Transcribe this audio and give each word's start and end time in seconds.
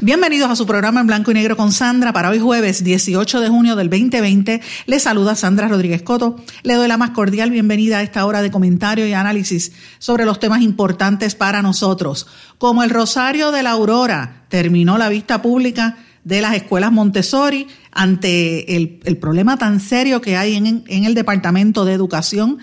Bienvenidos 0.00 0.48
a 0.48 0.54
su 0.54 0.64
programa 0.64 1.00
en 1.00 1.08
blanco 1.08 1.32
y 1.32 1.34
negro 1.34 1.56
con 1.56 1.72
Sandra 1.72 2.12
para 2.12 2.30
hoy 2.30 2.38
jueves 2.38 2.84
18 2.84 3.40
de 3.40 3.48
junio 3.48 3.74
del 3.74 3.90
2020. 3.90 4.60
Les 4.86 5.02
saluda 5.02 5.34
Sandra 5.34 5.66
Rodríguez 5.66 6.02
Coto. 6.02 6.36
Le 6.62 6.74
doy 6.74 6.86
la 6.86 6.96
más 6.96 7.10
cordial 7.10 7.50
bienvenida 7.50 7.98
a 7.98 8.02
esta 8.02 8.24
hora 8.24 8.40
de 8.40 8.52
comentario 8.52 9.08
y 9.08 9.12
análisis 9.12 9.72
sobre 9.98 10.24
los 10.24 10.38
temas 10.38 10.62
importantes 10.62 11.34
para 11.34 11.62
nosotros. 11.62 12.28
Como 12.58 12.84
el 12.84 12.90
Rosario 12.90 13.50
de 13.50 13.64
la 13.64 13.72
Aurora 13.72 14.44
terminó 14.48 14.98
la 14.98 15.08
vista 15.08 15.42
pública 15.42 15.96
de 16.22 16.42
las 16.42 16.54
escuelas 16.54 16.92
Montessori 16.92 17.66
ante 17.90 18.76
el, 18.76 19.16
problema 19.16 19.56
tan 19.56 19.80
serio 19.80 20.20
que 20.20 20.36
hay 20.36 20.54
en 20.56 21.04
el 21.04 21.14
Departamento 21.16 21.84
de 21.84 21.94
Educación 21.94 22.58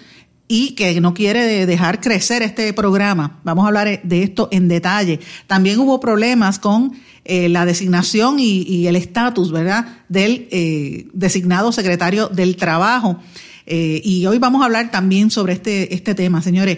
y 0.47 0.71
que 0.75 0.99
no 1.01 1.13
quiere 1.13 1.65
dejar 1.65 2.01
crecer 2.01 2.41
este 2.43 2.71
programa. 2.73 3.39
Vamos 3.43 3.65
a 3.65 3.67
hablar 3.67 4.01
de 4.03 4.23
esto 4.23 4.47
en 4.51 4.67
detalle. 4.67 5.19
También 5.47 5.79
hubo 5.79 5.99
problemas 5.99 6.59
con 6.59 6.93
eh, 7.23 7.49
la 7.49 7.65
designación 7.65 8.37
y, 8.39 8.85
el 8.85 8.95
estatus, 8.95 9.51
¿verdad?, 9.51 9.87
del 10.07 10.47
eh, 10.51 11.07
designado 11.13 11.71
secretario 11.71 12.27
del 12.27 12.55
Trabajo. 12.55 13.19
Eh, 13.65 14.01
y 14.03 14.25
hoy 14.27 14.37
vamos 14.37 14.61
a 14.61 14.65
hablar 14.65 14.91
también 14.91 15.31
sobre 15.31 15.53
este, 15.53 15.93
este 15.93 16.13
tema, 16.13 16.43
señores. 16.43 16.77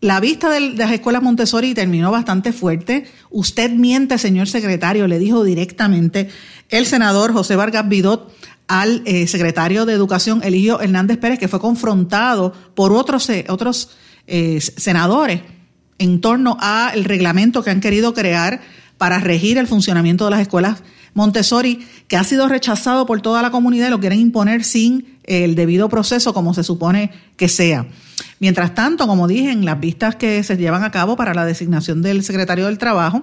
La 0.00 0.18
vista 0.18 0.50
de 0.50 0.60
las 0.60 0.90
escuelas 0.90 1.22
Montessori 1.22 1.74
terminó 1.74 2.10
bastante 2.10 2.52
fuerte. 2.52 3.04
Usted 3.30 3.70
miente, 3.70 4.18
señor 4.18 4.48
secretario, 4.48 5.06
le 5.06 5.18
dijo 5.18 5.44
directamente 5.44 6.28
el 6.70 6.86
senador 6.86 7.32
José 7.32 7.54
Vargas 7.54 7.88
Vidot 7.88 8.34
al 8.68 9.02
secretario 9.26 9.84
de 9.86 9.92
Educación, 9.92 10.40
Eligio 10.42 10.80
Hernández 10.80 11.18
Pérez, 11.18 11.38
que 11.38 11.48
fue 11.48 11.60
confrontado 11.60 12.52
por 12.74 12.92
otros, 12.92 13.28
otros 13.48 13.90
senadores 14.26 15.42
en 15.98 16.20
torno 16.20 16.56
al 16.60 17.04
reglamento 17.04 17.62
que 17.62 17.70
han 17.70 17.80
querido 17.80 18.14
crear 18.14 18.60
para 18.98 19.18
regir 19.18 19.58
el 19.58 19.66
funcionamiento 19.66 20.24
de 20.24 20.30
las 20.30 20.40
escuelas 20.40 20.82
Montessori, 21.14 21.86
que 22.08 22.16
ha 22.16 22.24
sido 22.24 22.48
rechazado 22.48 23.06
por 23.06 23.20
toda 23.20 23.42
la 23.42 23.50
comunidad 23.50 23.88
y 23.88 23.90
lo 23.90 24.00
quieren 24.00 24.20
imponer 24.20 24.64
sin 24.64 25.18
el 25.24 25.54
debido 25.54 25.88
proceso 25.88 26.32
como 26.32 26.54
se 26.54 26.64
supone 26.64 27.10
que 27.36 27.48
sea. 27.48 27.86
Mientras 28.40 28.74
tanto, 28.74 29.06
como 29.06 29.28
dije, 29.28 29.50
en 29.50 29.64
las 29.64 29.78
vistas 29.78 30.16
que 30.16 30.42
se 30.42 30.56
llevan 30.56 30.84
a 30.84 30.90
cabo 30.90 31.16
para 31.16 31.34
la 31.34 31.44
designación 31.44 32.02
del 32.02 32.24
secretario 32.24 32.66
del 32.66 32.78
Trabajo, 32.78 33.22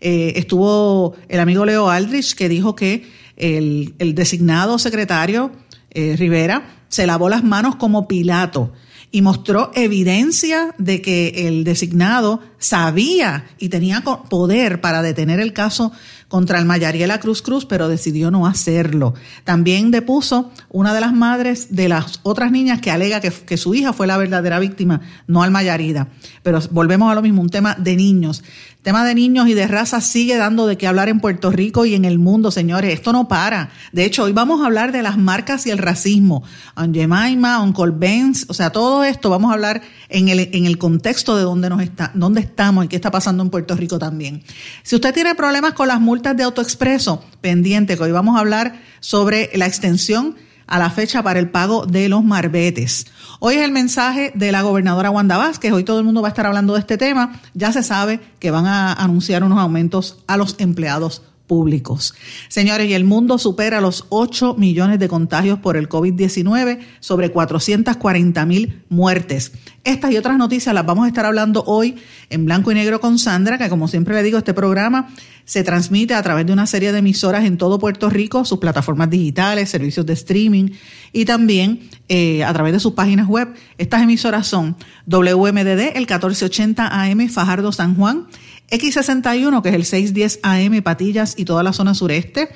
eh, 0.00 0.34
estuvo 0.36 1.14
el 1.28 1.40
amigo 1.40 1.64
Leo 1.64 1.88
Aldrich 1.88 2.34
que 2.34 2.48
dijo 2.48 2.76
que 2.76 3.08
el, 3.42 4.14
designado 4.14 4.78
secretario 4.78 5.50
eh, 5.90 6.14
Rivera 6.16 6.84
se 6.88 7.06
lavó 7.06 7.28
las 7.28 7.42
manos 7.42 7.76
como 7.76 8.06
Pilato 8.06 8.72
y 9.10 9.20
mostró 9.20 9.70
evidencia 9.74 10.74
de 10.78 11.02
que 11.02 11.46
el 11.46 11.64
designado 11.64 12.40
sabía 12.58 13.44
y 13.58 13.68
tenía 13.68 14.00
poder 14.00 14.80
para 14.80 15.02
detener 15.02 15.38
el 15.38 15.52
caso 15.52 15.92
contra 16.28 16.58
el 16.58 16.64
Mayariela 16.64 17.20
Cruz 17.20 17.42
Cruz, 17.42 17.66
pero 17.66 17.88
decidió 17.88 18.30
no 18.30 18.46
hacerlo. 18.46 19.12
También 19.44 19.90
depuso 19.90 20.50
una 20.70 20.94
de 20.94 21.02
las 21.02 21.12
madres 21.12 21.76
de 21.76 21.90
las 21.90 22.20
otras 22.22 22.50
niñas 22.50 22.80
que 22.80 22.90
alega 22.90 23.20
que, 23.20 23.56
su 23.58 23.74
hija 23.74 23.92
fue 23.92 24.06
la 24.06 24.16
verdadera 24.16 24.58
víctima, 24.58 25.02
no 25.26 25.42
al 25.42 25.50
Mayarida. 25.50 26.08
Pero 26.42 26.60
volvemos 26.70 27.12
a 27.12 27.14
lo 27.14 27.20
mismo, 27.20 27.42
un 27.42 27.50
tema 27.50 27.74
de 27.74 27.96
niños. 27.96 28.42
Tema 28.82 29.04
de 29.04 29.14
niños 29.14 29.46
y 29.46 29.54
de 29.54 29.68
raza 29.68 30.00
sigue 30.00 30.36
dando 30.36 30.66
de 30.66 30.76
qué 30.76 30.88
hablar 30.88 31.08
en 31.08 31.20
Puerto 31.20 31.52
Rico 31.52 31.84
y 31.84 31.94
en 31.94 32.04
el 32.04 32.18
mundo, 32.18 32.50
señores. 32.50 32.92
Esto 32.92 33.12
no 33.12 33.28
para. 33.28 33.70
De 33.92 34.04
hecho, 34.04 34.24
hoy 34.24 34.32
vamos 34.32 34.60
a 34.60 34.66
hablar 34.66 34.90
de 34.90 35.02
las 35.02 35.16
marcas 35.16 35.68
y 35.68 35.70
el 35.70 35.78
racismo. 35.78 36.42
On 36.74 36.92
Jemima, 36.92 37.62
On 37.62 37.72
Benz, 37.96 38.44
o 38.48 38.54
sea, 38.54 38.70
todo 38.70 39.04
esto 39.04 39.30
vamos 39.30 39.52
a 39.52 39.54
hablar 39.54 39.82
en 40.08 40.28
el, 40.28 40.50
en 40.52 40.66
el 40.66 40.78
contexto 40.78 41.36
de 41.36 41.44
dónde, 41.44 41.70
nos 41.70 41.80
está, 41.80 42.10
dónde 42.14 42.40
estamos 42.40 42.84
y 42.84 42.88
qué 42.88 42.96
está 42.96 43.12
pasando 43.12 43.44
en 43.44 43.50
Puerto 43.50 43.76
Rico 43.76 44.00
también. 44.00 44.42
Si 44.82 44.96
usted 44.96 45.14
tiene 45.14 45.36
problemas 45.36 45.74
con 45.74 45.86
las 45.86 46.00
multas, 46.00 46.36
de 46.36 46.42
autoexpreso, 46.42 47.24
pendiente, 47.40 47.96
que 47.96 48.02
hoy 48.02 48.10
vamos 48.10 48.36
a 48.36 48.40
hablar 48.40 48.80
sobre 48.98 49.48
la 49.54 49.66
extensión 49.66 50.34
a 50.72 50.78
la 50.78 50.88
fecha 50.88 51.22
para 51.22 51.38
el 51.38 51.50
pago 51.50 51.84
de 51.84 52.08
los 52.08 52.24
marbetes. 52.24 53.06
Hoy 53.40 53.56
es 53.56 53.62
el 53.62 53.72
mensaje 53.72 54.32
de 54.34 54.52
la 54.52 54.62
gobernadora 54.62 55.10
Wanda 55.10 55.36
Vázquez. 55.36 55.70
Hoy 55.70 55.84
todo 55.84 55.98
el 55.98 56.06
mundo 56.06 56.22
va 56.22 56.28
a 56.28 56.30
estar 56.30 56.46
hablando 56.46 56.72
de 56.72 56.80
este 56.80 56.96
tema. 56.96 57.38
Ya 57.52 57.72
se 57.72 57.82
sabe 57.82 58.20
que 58.38 58.50
van 58.50 58.64
a 58.64 58.94
anunciar 58.94 59.44
unos 59.44 59.58
aumentos 59.58 60.16
a 60.26 60.38
los 60.38 60.54
empleados 60.58 61.20
públicos. 61.46 62.14
Señores, 62.48 62.88
y 62.88 62.94
el 62.94 63.04
mundo 63.04 63.38
supera 63.38 63.80
los 63.80 64.06
8 64.08 64.54
millones 64.54 64.98
de 64.98 65.08
contagios 65.08 65.58
por 65.58 65.76
el 65.76 65.88
COVID-19, 65.88 66.78
sobre 67.00 67.30
440 67.30 68.46
mil 68.46 68.82
muertes. 68.88 69.52
Estas 69.84 70.12
y 70.12 70.16
otras 70.16 70.38
noticias 70.38 70.74
las 70.74 70.86
vamos 70.86 71.06
a 71.06 71.08
estar 71.08 71.26
hablando 71.26 71.64
hoy 71.66 71.96
en 72.30 72.44
blanco 72.44 72.70
y 72.70 72.74
negro 72.74 73.00
con 73.00 73.18
Sandra, 73.18 73.58
que 73.58 73.68
como 73.68 73.88
siempre 73.88 74.14
le 74.14 74.22
digo, 74.22 74.38
este 74.38 74.54
programa 74.54 75.08
se 75.44 75.64
transmite 75.64 76.14
a 76.14 76.22
través 76.22 76.46
de 76.46 76.52
una 76.52 76.66
serie 76.66 76.92
de 76.92 76.98
emisoras 76.98 77.44
en 77.44 77.58
todo 77.58 77.78
Puerto 77.78 78.08
Rico, 78.08 78.44
sus 78.44 78.58
plataformas 78.58 79.10
digitales, 79.10 79.70
servicios 79.70 80.06
de 80.06 80.12
streaming 80.12 80.70
y 81.12 81.24
también 81.24 81.80
eh, 82.08 82.44
a 82.44 82.52
través 82.52 82.72
de 82.72 82.80
sus 82.80 82.92
páginas 82.92 83.26
web. 83.26 83.52
Estas 83.76 84.02
emisoras 84.02 84.46
son 84.46 84.76
WMDD, 85.06 85.96
el 85.96 86.06
1480 86.06 86.86
AM 86.86 87.28
Fajardo 87.28 87.72
San 87.72 87.96
Juan, 87.96 88.28
X61, 88.72 89.62
que 89.62 89.68
es 89.68 89.74
el 89.74 89.84
610 89.84 90.40
AM 90.42 90.82
Patillas 90.82 91.34
y 91.36 91.44
toda 91.44 91.62
la 91.62 91.72
zona 91.72 91.94
sureste, 91.94 92.48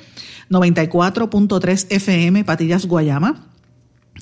94.3 0.49 1.87
FM 1.89 2.43
Patillas 2.43 2.87
Guayama, 2.87 3.45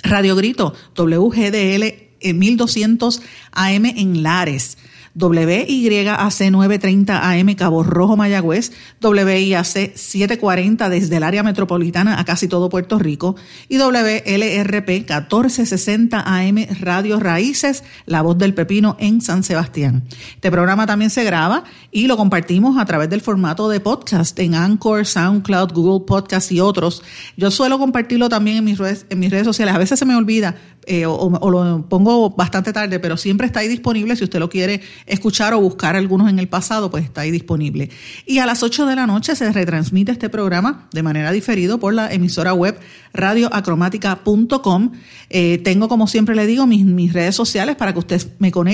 Radio 0.03 0.35
Grito, 0.35 0.73
WGDL 0.95 2.05
1200 2.21 3.21
AM 3.53 3.85
en 3.85 4.23
Lares, 4.23 4.77
WYAC 5.15 6.51
930 6.51 7.31
AM 7.31 7.55
Cabo 7.55 7.83
Rojo 7.83 8.17
Mayagüez, 8.17 8.71
WIAC 9.01 9.95
740 9.95 10.89
desde 10.89 11.17
el 11.17 11.23
área 11.23 11.41
metropolitana 11.41 12.19
a 12.19 12.25
casi 12.25 12.47
todo 12.47 12.69
Puerto 12.69 12.99
Rico 12.99 13.35
y 13.69 13.77
WLRP 13.77 14.89
1460 14.89 16.19
AM 16.19 16.67
Radio 16.81 17.19
Raíces, 17.19 17.83
La 18.05 18.21
Voz 18.21 18.37
del 18.37 18.53
Pepino 18.53 18.97
en 18.99 19.21
San 19.21 19.43
Sebastián. 19.43 20.03
Este 20.35 20.51
programa 20.51 20.85
también 20.85 21.09
se 21.09 21.23
graba 21.23 21.63
y 21.91 22.07
lo 22.07 22.17
compartimos 22.17 22.77
a 22.77 22.85
través 22.85 23.09
del 23.09 23.21
formato 23.21 23.69
de 23.69 23.79
podcast 23.79 24.37
en 24.39 24.55
Anchor, 24.55 25.05
SoundCloud, 25.05 25.71
Google 25.71 26.05
Podcast 26.05 26.51
y 26.51 26.59
otros. 26.59 27.03
Yo 27.37 27.51
suelo 27.51 27.79
compartirlo 27.79 28.27
también 28.27 28.57
en 28.57 28.63
mis 28.65 28.77
redes, 28.77 29.05
en 29.09 29.19
mis 29.19 29.31
redes 29.31 29.45
sociales. 29.45 29.73
A 29.75 29.77
veces 29.79 29.97
se 29.97 30.05
me 30.05 30.15
olvida 30.15 30.55
eh, 30.87 31.05
o 31.05 31.49
lo 31.49 31.87
pongo 31.89 32.29
bastante 32.31 32.71
tarde, 32.71 32.99
pero 32.99 33.17
siempre 33.17 33.47
está 33.47 33.61
ahí 33.61 33.67
disponible 33.67 34.15
si 34.15 34.23
usted 34.23 34.39
lo 34.39 34.49
quiere 34.49 34.81
escuchar 35.05 35.53
o 35.53 35.59
buscar 35.59 35.95
algunos 35.95 36.29
en 36.29 36.39
el 36.39 36.47
pasado, 36.47 36.91
pues 36.91 37.03
está 37.03 37.21
ahí 37.21 37.31
disponible. 37.31 37.89
Y 38.25 38.39
a 38.39 38.45
las 38.45 38.63
8 38.63 38.85
de 38.85 38.95
la 38.95 39.07
noche 39.07 39.35
se 39.35 39.51
retransmite 39.51 40.11
este 40.11 40.29
programa 40.29 40.87
de 40.91 41.03
manera 41.03 41.31
diferido 41.31 41.79
por 41.79 41.93
la 41.93 42.13
emisora 42.13 42.53
web 42.53 42.79
radioacromática.com. 43.13 44.91
Eh, 45.29 45.57
tengo, 45.63 45.87
como 45.87 46.07
siempre 46.07 46.35
le 46.35 46.45
digo, 46.45 46.67
mis, 46.67 46.85
mis 46.85 47.13
redes 47.13 47.35
sociales 47.35 47.75
para 47.75 47.93
que 47.93 47.99
usted 47.99 48.21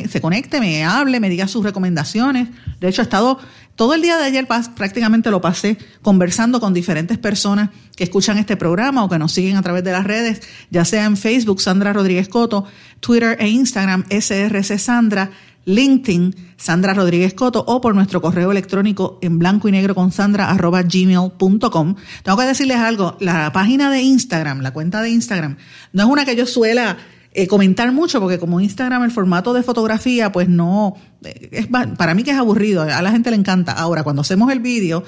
se 0.09 0.21
conecte, 0.21 0.59
me 0.59 0.83
hable, 0.83 1.19
me 1.19 1.29
diga 1.29 1.47
sus 1.47 1.63
recomendaciones. 1.63 2.49
De 2.79 2.89
hecho, 2.89 3.01
he 3.01 3.03
estado 3.03 3.39
todo 3.75 3.93
el 3.93 4.01
día 4.01 4.17
de 4.17 4.25
ayer 4.25 4.47
prácticamente 4.75 5.31
lo 5.31 5.41
pasé 5.41 5.77
conversando 6.01 6.59
con 6.59 6.73
diferentes 6.73 7.17
personas 7.17 7.69
que 7.95 8.03
escuchan 8.03 8.37
este 8.37 8.57
programa 8.57 9.03
o 9.03 9.09
que 9.09 9.19
nos 9.19 9.31
siguen 9.31 9.57
a 9.57 9.61
través 9.61 9.83
de 9.83 9.91
las 9.91 10.03
redes, 10.03 10.41
ya 10.69 10.85
sea 10.85 11.05
en 11.05 11.17
Facebook, 11.17 11.61
Sandra 11.61 11.93
Rodríguez 11.93 12.27
Coto, 12.27 12.65
Twitter 12.99 13.37
e 13.39 13.47
Instagram, 13.47 14.05
SRC 14.09 14.77
Sandra, 14.77 15.31
LinkedIn, 15.65 16.35
Sandra 16.57 16.93
Rodríguez 16.93 17.33
Coto, 17.33 17.63
o 17.67 17.81
por 17.81 17.95
nuestro 17.95 18.21
correo 18.21 18.51
electrónico 18.51 19.19
en 19.21 19.39
blanco 19.39 19.67
y 19.67 19.71
negro 19.71 19.95
con 19.95 20.11
sandra 20.11 20.49
arroba 20.49 20.81
gmail.com. 20.83 21.95
Tengo 22.23 22.37
que 22.37 22.45
decirles 22.45 22.77
algo, 22.77 23.17
la 23.19 23.51
página 23.51 23.91
de 23.91 24.01
Instagram, 24.01 24.61
la 24.61 24.71
cuenta 24.71 25.01
de 25.01 25.09
Instagram, 25.09 25.57
no 25.93 26.03
es 26.03 26.09
una 26.09 26.25
que 26.25 26.35
yo 26.35 26.45
suela 26.45 26.97
eh, 27.33 27.47
comentar 27.47 27.91
mucho, 27.91 28.19
porque 28.19 28.39
como 28.39 28.59
Instagram 28.59 29.03
el 29.03 29.11
formato 29.11 29.53
de 29.53 29.63
fotografía, 29.63 30.31
pues 30.31 30.49
no, 30.49 30.95
eh, 31.23 31.49
es 31.51 31.67
para 31.67 32.13
mí 32.13 32.23
que 32.23 32.31
es 32.31 32.37
aburrido, 32.37 32.81
a 32.81 33.01
la 33.01 33.11
gente 33.11 33.29
le 33.31 33.37
encanta. 33.37 33.71
Ahora, 33.71 34.03
cuando 34.03 34.21
hacemos 34.21 34.51
el 34.51 34.59
vídeo, 34.59 35.03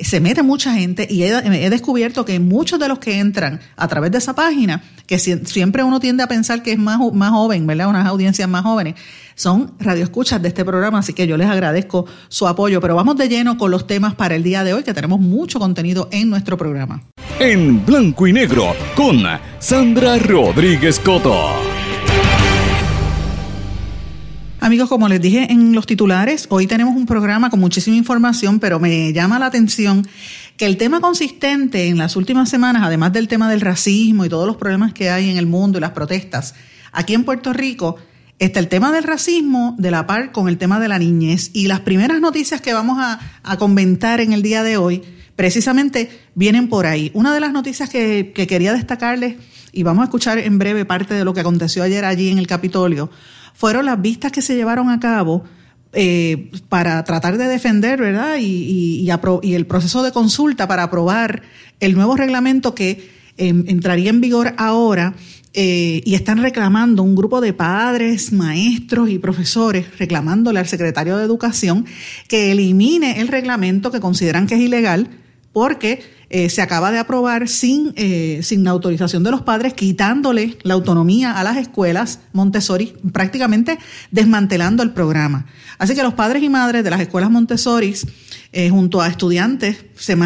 se 0.00 0.20
mete 0.20 0.42
mucha 0.42 0.74
gente 0.74 1.06
y 1.08 1.22
he, 1.22 1.70
descubierto 1.70 2.24
que 2.24 2.40
muchos 2.40 2.78
de 2.78 2.88
los 2.88 2.98
que 2.98 3.18
entran 3.18 3.60
a 3.76 3.88
través 3.88 4.10
de 4.10 4.18
esa 4.18 4.34
página, 4.34 4.82
que 5.06 5.18
siempre 5.18 5.84
uno 5.84 6.00
tiende 6.00 6.22
a 6.22 6.26
pensar 6.26 6.62
que 6.62 6.72
es 6.72 6.78
más, 6.78 6.98
más 7.12 7.30
joven, 7.30 7.66
¿verdad? 7.66 7.88
Unas 7.88 8.06
audiencias 8.06 8.48
más 8.48 8.62
jóvenes, 8.62 8.94
son 9.34 9.74
radioescuchas 9.78 10.40
de 10.42 10.48
este 10.48 10.64
programa, 10.64 10.98
así 10.98 11.12
que 11.12 11.26
yo 11.26 11.36
les 11.36 11.48
agradezco 11.48 12.06
su 12.28 12.46
apoyo. 12.46 12.80
Pero 12.80 12.96
vamos 12.96 13.16
de 13.16 13.28
lleno 13.28 13.56
con 13.58 13.70
los 13.70 13.86
temas 13.86 14.14
para 14.14 14.34
el 14.34 14.42
día 14.42 14.64
de 14.64 14.74
hoy, 14.74 14.82
que 14.82 14.94
tenemos 14.94 15.20
mucho 15.20 15.58
contenido 15.58 16.08
en 16.12 16.30
nuestro 16.30 16.56
programa. 16.56 17.02
En 17.38 17.84
blanco 17.84 18.26
y 18.26 18.32
negro, 18.32 18.74
con 18.96 19.22
Sandra 19.58 20.18
Rodríguez 20.18 20.98
Coto. 21.00 21.73
Amigos, 24.64 24.88
como 24.88 25.08
les 25.08 25.20
dije 25.20 25.52
en 25.52 25.74
los 25.74 25.84
titulares, 25.84 26.46
hoy 26.48 26.66
tenemos 26.66 26.96
un 26.96 27.04
programa 27.04 27.50
con 27.50 27.60
muchísima 27.60 27.98
información, 27.98 28.60
pero 28.60 28.80
me 28.80 29.12
llama 29.12 29.38
la 29.38 29.44
atención 29.44 30.08
que 30.56 30.64
el 30.64 30.78
tema 30.78 31.02
consistente 31.02 31.88
en 31.88 31.98
las 31.98 32.16
últimas 32.16 32.48
semanas, 32.48 32.82
además 32.82 33.12
del 33.12 33.28
tema 33.28 33.50
del 33.50 33.60
racismo 33.60 34.24
y 34.24 34.30
todos 34.30 34.46
los 34.46 34.56
problemas 34.56 34.94
que 34.94 35.10
hay 35.10 35.28
en 35.28 35.36
el 35.36 35.44
mundo 35.44 35.76
y 35.76 35.82
las 35.82 35.90
protestas, 35.90 36.54
aquí 36.92 37.12
en 37.12 37.24
Puerto 37.24 37.52
Rico 37.52 37.96
está 38.38 38.58
el 38.58 38.68
tema 38.68 38.90
del 38.90 39.04
racismo 39.04 39.76
de 39.78 39.90
la 39.90 40.06
par 40.06 40.32
con 40.32 40.48
el 40.48 40.56
tema 40.56 40.80
de 40.80 40.88
la 40.88 40.98
niñez. 40.98 41.50
Y 41.52 41.66
las 41.66 41.80
primeras 41.80 42.18
noticias 42.22 42.62
que 42.62 42.72
vamos 42.72 42.96
a, 42.98 43.18
comentar 43.58 44.22
en 44.22 44.32
el 44.32 44.40
día 44.40 44.62
de 44.62 44.78
hoy 44.78 45.02
precisamente 45.36 46.08
vienen 46.34 46.70
por 46.70 46.86
ahí. 46.86 47.10
Una 47.12 47.34
de 47.34 47.40
las 47.40 47.52
noticias 47.52 47.90
que, 47.90 48.32
que 48.34 48.46
quería 48.46 48.72
destacarles, 48.72 49.36
y 49.72 49.82
vamos 49.82 50.00
a 50.00 50.04
escuchar 50.04 50.38
en 50.38 50.58
breve 50.58 50.86
parte 50.86 51.12
de 51.12 51.24
lo 51.26 51.34
que 51.34 51.40
aconteció 51.40 51.82
ayer 51.82 52.06
allí 52.06 52.30
en 52.30 52.38
el 52.38 52.46
Capitolio, 52.46 53.10
fueron 53.54 53.86
las 53.86 54.02
vistas 54.02 54.30
que 54.30 54.42
se 54.42 54.54
llevaron 54.54 54.90
a 54.90 55.00
cabo 55.00 55.44
eh, 55.96 56.50
para 56.68 57.02
tratar 57.04 57.38
de 57.38 57.46
defender, 57.46 58.00
¿verdad? 58.00 58.36
Y, 58.40 59.08
el 59.42 59.66
proceso 59.66 60.02
de 60.02 60.12
consulta 60.12 60.66
para 60.66 60.82
aprobar 60.82 61.42
el 61.80 61.94
nuevo 61.94 62.16
reglamento 62.16 62.74
que 62.74 63.10
em, 63.36 63.64
entraría 63.68 64.10
en 64.10 64.20
vigor 64.20 64.54
ahora. 64.58 65.14
Eh, 65.56 66.02
y 66.04 66.16
están 66.16 66.42
reclamando 66.42 67.04
un 67.04 67.14
grupo 67.14 67.40
de 67.40 67.52
padres, 67.52 68.32
maestros 68.32 69.08
y 69.08 69.20
profesores, 69.20 69.86
reclamándole 69.98 70.58
al 70.58 70.66
secretario 70.66 71.16
de 71.16 71.22
Educación 71.22 71.86
que 72.26 72.50
elimine 72.50 73.20
el 73.20 73.28
reglamento 73.28 73.92
que 73.92 74.00
consideran 74.00 74.48
que 74.48 74.56
es 74.56 74.60
ilegal 74.60 75.10
porque 75.52 76.02
eh, 76.30 76.48
se 76.48 76.62
acaba 76.62 76.90
de 76.90 76.98
aprobar 76.98 77.48
sin, 77.48 77.92
eh, 77.96 78.40
sin 78.42 78.66
autorización 78.66 79.22
de 79.22 79.30
los 79.30 79.42
padres, 79.42 79.74
quitándole 79.74 80.58
la 80.62 80.74
autonomía 80.74 81.32
a 81.32 81.44
las 81.44 81.56
escuelas 81.56 82.20
Montessori, 82.32 82.94
prácticamente 83.12 83.78
desmantelando 84.10 84.82
el 84.82 84.90
programa. 84.90 85.46
Así 85.78 85.94
que 85.94 86.02
los 86.02 86.14
padres 86.14 86.42
y 86.42 86.48
madres 86.48 86.82
de 86.84 86.90
las 86.90 87.00
escuelas 87.00 87.30
Montessori, 87.30 87.94
eh, 88.52 88.70
junto 88.70 89.00
a 89.00 89.08
estudiantes, 89.08 89.84
se 89.96 90.16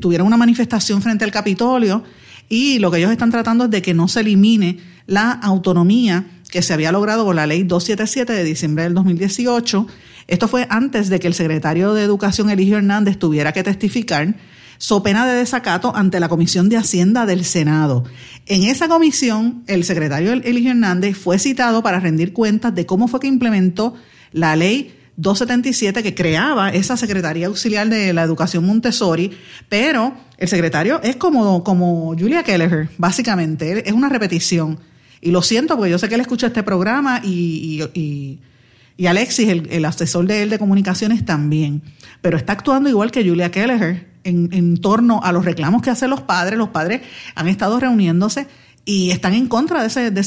tuvieron 0.00 0.26
una 0.26 0.36
manifestación 0.36 1.02
frente 1.02 1.24
al 1.24 1.32
Capitolio 1.32 2.04
y 2.48 2.78
lo 2.78 2.90
que 2.90 2.98
ellos 2.98 3.10
están 3.10 3.30
tratando 3.30 3.64
es 3.64 3.70
de 3.70 3.82
que 3.82 3.94
no 3.94 4.08
se 4.08 4.20
elimine 4.20 4.78
la 5.06 5.32
autonomía 5.32 6.24
que 6.50 6.62
se 6.62 6.72
había 6.72 6.92
logrado 6.92 7.24
con 7.24 7.36
la 7.36 7.46
ley 7.46 7.62
277 7.62 8.32
de 8.32 8.44
diciembre 8.44 8.84
del 8.84 8.94
2018. 8.94 9.86
Esto 10.28 10.48
fue 10.48 10.66
antes 10.70 11.08
de 11.08 11.20
que 11.20 11.26
el 11.26 11.34
secretario 11.34 11.94
de 11.94 12.02
Educación, 12.02 12.50
Eligio 12.50 12.78
Hernández, 12.78 13.18
tuviera 13.18 13.52
que 13.52 13.62
testificar 13.62 14.34
so 14.78 15.02
pena 15.02 15.26
de 15.26 15.36
desacato 15.36 15.94
ante 15.94 16.20
la 16.20 16.28
Comisión 16.28 16.68
de 16.68 16.76
Hacienda 16.76 17.26
del 17.26 17.44
Senado. 17.44 18.04
En 18.46 18.62
esa 18.62 18.88
comisión, 18.88 19.64
el 19.66 19.84
secretario 19.84 20.32
Eligio 20.32 20.70
Hernández 20.70 21.16
fue 21.16 21.38
citado 21.38 21.82
para 21.82 22.00
rendir 22.00 22.32
cuentas 22.32 22.74
de 22.74 22.86
cómo 22.86 23.08
fue 23.08 23.20
que 23.20 23.26
implementó 23.26 23.94
la 24.32 24.56
ley 24.56 24.94
277 25.16 26.02
que 26.04 26.14
creaba 26.14 26.70
esa 26.70 26.96
Secretaría 26.96 27.48
Auxiliar 27.48 27.88
de 27.88 28.12
la 28.12 28.22
Educación 28.22 28.64
Montessori, 28.64 29.32
pero 29.68 30.14
el 30.38 30.46
secretario 30.46 31.02
es 31.02 31.16
como, 31.16 31.64
como 31.64 32.14
Julia 32.16 32.44
Kelleher, 32.44 32.88
básicamente, 32.98 33.86
es 33.86 33.92
una 33.92 34.08
repetición. 34.08 34.78
Y 35.20 35.32
lo 35.32 35.42
siento 35.42 35.76
porque 35.76 35.90
yo 35.90 35.98
sé 35.98 36.08
que 36.08 36.14
él 36.14 36.20
escucha 36.20 36.46
este 36.46 36.62
programa 36.62 37.20
y, 37.24 37.82
y, 37.94 38.00
y, 38.00 38.38
Alexis, 39.06 39.48
el, 39.48 39.84
asesor 39.84 40.26
de 40.26 40.42
él 40.42 40.50
de 40.50 40.58
comunicaciones, 40.58 41.24
también. 41.24 41.82
Pero 42.20 42.36
está 42.36 42.54
actuando 42.54 42.88
igual 42.88 43.10
que 43.10 43.26
Julia 43.26 43.50
Kelleher 43.50 44.08
en, 44.24 44.76
torno 44.78 45.20
a 45.22 45.32
los 45.32 45.44
reclamos 45.44 45.82
que 45.82 45.90
hacen 45.90 46.10
los 46.10 46.22
padres. 46.22 46.58
Los 46.58 46.70
padres 46.70 47.02
han 47.34 47.48
estado 47.48 47.78
reuniéndose 47.78 48.48
y 48.84 49.10
están 49.10 49.34
en 49.34 49.46
contra 49.46 49.86
de 49.86 50.20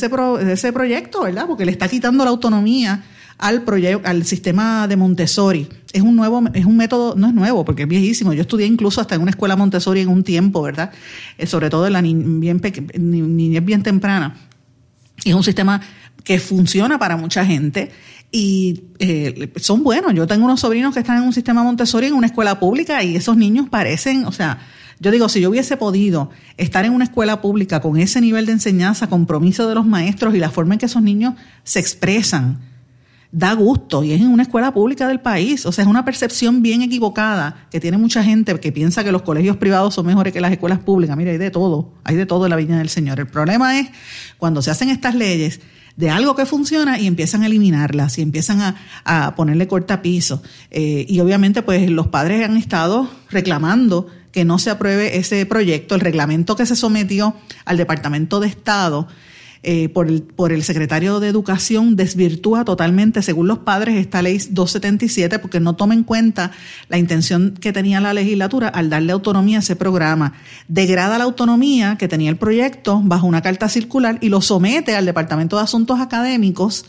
ese 0.53 0.73
proyecto, 0.73 1.23
¿verdad? 1.23 1.47
Porque 1.47 1.65
le 1.65 1.71
está 1.71 1.87
quitando 1.87 2.23
la 2.23 2.29
autonomía 2.29 3.03
al 3.41 3.63
proyecto, 3.63 4.07
al 4.07 4.23
sistema 4.23 4.87
de 4.87 4.95
Montessori. 4.95 5.67
Es 5.91 6.03
un 6.03 6.15
nuevo, 6.15 6.43
es 6.53 6.65
un 6.65 6.77
método, 6.77 7.15
no 7.17 7.27
es 7.27 7.33
nuevo, 7.33 7.65
porque 7.65 7.83
es 7.83 7.87
viejísimo. 7.89 8.33
Yo 8.33 8.41
estudié 8.41 8.67
incluso 8.67 9.01
hasta 9.01 9.15
en 9.15 9.21
una 9.21 9.31
escuela 9.31 9.55
Montessori 9.55 10.01
en 10.01 10.09
un 10.09 10.23
tiempo, 10.23 10.61
¿verdad? 10.61 10.91
Eh, 11.37 11.47
sobre 11.47 11.69
todo 11.69 11.87
en 11.87 11.93
la 11.93 12.01
bien 12.01 12.61
niñez 12.93 13.65
bien 13.65 13.83
temprana. 13.83 14.35
Y 15.23 15.29
es 15.29 15.35
un 15.35 15.43
sistema 15.43 15.81
que 16.23 16.39
funciona 16.39 16.99
para 16.99 17.17
mucha 17.17 17.43
gente 17.43 17.91
y 18.31 18.83
eh, 18.99 19.51
son 19.57 19.83
buenos. 19.83 20.13
Yo 20.13 20.25
tengo 20.25 20.45
unos 20.45 20.61
sobrinos 20.61 20.93
que 20.93 21.01
están 21.01 21.17
en 21.17 21.23
un 21.23 21.33
sistema 21.33 21.63
Montessori 21.63 22.07
en 22.07 22.13
una 22.13 22.27
escuela 22.27 22.59
pública 22.59 23.03
y 23.03 23.15
esos 23.15 23.35
niños 23.35 23.67
parecen, 23.69 24.25
o 24.25 24.31
sea, 24.31 24.59
yo 24.99 25.09
digo, 25.09 25.29
si 25.29 25.41
yo 25.41 25.49
hubiese 25.49 25.77
podido 25.77 26.29
estar 26.57 26.85
en 26.85 26.93
una 26.93 27.05
escuela 27.05 27.41
pública 27.41 27.81
con 27.81 27.97
ese 27.97 28.21
nivel 28.21 28.45
de 28.45 28.51
enseñanza, 28.51 29.07
compromiso 29.07 29.67
de 29.67 29.73
los 29.73 29.85
maestros 29.85 30.35
y 30.35 30.37
la 30.37 30.51
forma 30.51 30.75
en 30.75 30.79
que 30.79 30.85
esos 30.85 31.01
niños 31.01 31.33
se 31.63 31.79
expresan, 31.79 32.59
da 33.31 33.53
gusto 33.53 34.03
y 34.03 34.11
es 34.11 34.21
en 34.21 34.27
una 34.27 34.43
escuela 34.43 34.71
pública 34.73 35.07
del 35.07 35.19
país. 35.19 35.65
O 35.65 35.71
sea, 35.71 35.83
es 35.83 35.89
una 35.89 36.05
percepción 36.05 36.61
bien 36.61 36.83
equivocada 36.83 37.67
que 37.71 37.79
tiene 37.79 37.97
mucha 37.97 38.23
gente 38.23 38.59
que 38.59 38.71
piensa 38.71 39.03
que 39.03 39.11
los 39.11 39.23
colegios 39.23 39.57
privados 39.57 39.95
son 39.95 40.05
mejores 40.05 40.33
que 40.33 40.39
las 40.39 40.51
escuelas 40.51 40.77
públicas. 40.77 41.17
Mira, 41.17 41.31
hay 41.31 41.39
de 41.39 41.49
todo, 41.49 41.93
hay 42.03 42.15
de 42.15 42.27
todo 42.27 42.45
en 42.45 42.51
la 42.51 42.55
viña 42.55 42.77
del 42.77 42.89
Señor. 42.89 43.19
El 43.19 43.27
problema 43.27 43.79
es 43.79 43.89
cuando 44.37 44.61
se 44.61 44.69
hacen 44.69 44.89
estas 44.89 45.15
leyes 45.15 45.61
de 45.95 46.09
algo 46.09 46.35
que 46.35 46.45
funciona 46.45 46.99
y 46.99 47.07
empiezan 47.07 47.43
a 47.43 47.47
eliminarlas 47.47 48.17
y 48.17 48.21
empiezan 48.21 48.61
a, 48.61 48.75
a 49.03 49.35
ponerle 49.35 49.67
cortapiso. 49.67 50.41
Eh, 50.69 51.05
y 51.07 51.19
obviamente 51.19 51.61
pues 51.61 51.89
los 51.89 52.07
padres 52.07 52.43
han 52.43 52.57
estado 52.57 53.09
reclamando 53.29 54.07
que 54.31 54.45
no 54.45 54.59
se 54.59 54.69
apruebe 54.69 55.17
ese 55.17 55.45
proyecto, 55.45 55.95
el 55.95 56.01
reglamento 56.01 56.55
que 56.55 56.65
se 56.65 56.75
sometió 56.75 57.35
al 57.65 57.77
Departamento 57.77 58.39
de 58.39 58.47
Estado 58.47 59.07
eh, 59.63 59.89
por, 59.89 60.07
el, 60.07 60.23
por 60.23 60.51
el 60.51 60.63
secretario 60.63 61.19
de 61.19 61.27
Educación 61.27 61.95
desvirtúa 61.95 62.65
totalmente, 62.65 63.21
según 63.21 63.47
los 63.47 63.59
padres, 63.59 63.95
esta 63.95 64.23
ley 64.23 64.37
277 64.37 65.37
porque 65.37 65.59
no 65.59 65.75
toma 65.75 65.93
en 65.93 66.03
cuenta 66.03 66.51
la 66.89 66.97
intención 66.97 67.53
que 67.59 67.71
tenía 67.71 68.01
la 68.01 68.13
legislatura 68.13 68.69
al 68.69 68.89
darle 68.89 69.11
autonomía 69.11 69.57
a 69.57 69.59
ese 69.59 69.75
programa. 69.75 70.33
Degrada 70.67 71.19
la 71.19 71.25
autonomía 71.25 71.95
que 71.99 72.07
tenía 72.07 72.31
el 72.31 72.37
proyecto 72.37 73.01
bajo 73.03 73.27
una 73.27 73.43
carta 73.43 73.69
circular 73.69 74.17
y 74.21 74.29
lo 74.29 74.41
somete 74.41 74.95
al 74.95 75.05
Departamento 75.05 75.57
de 75.57 75.63
Asuntos 75.63 75.99
Académicos 75.99 76.85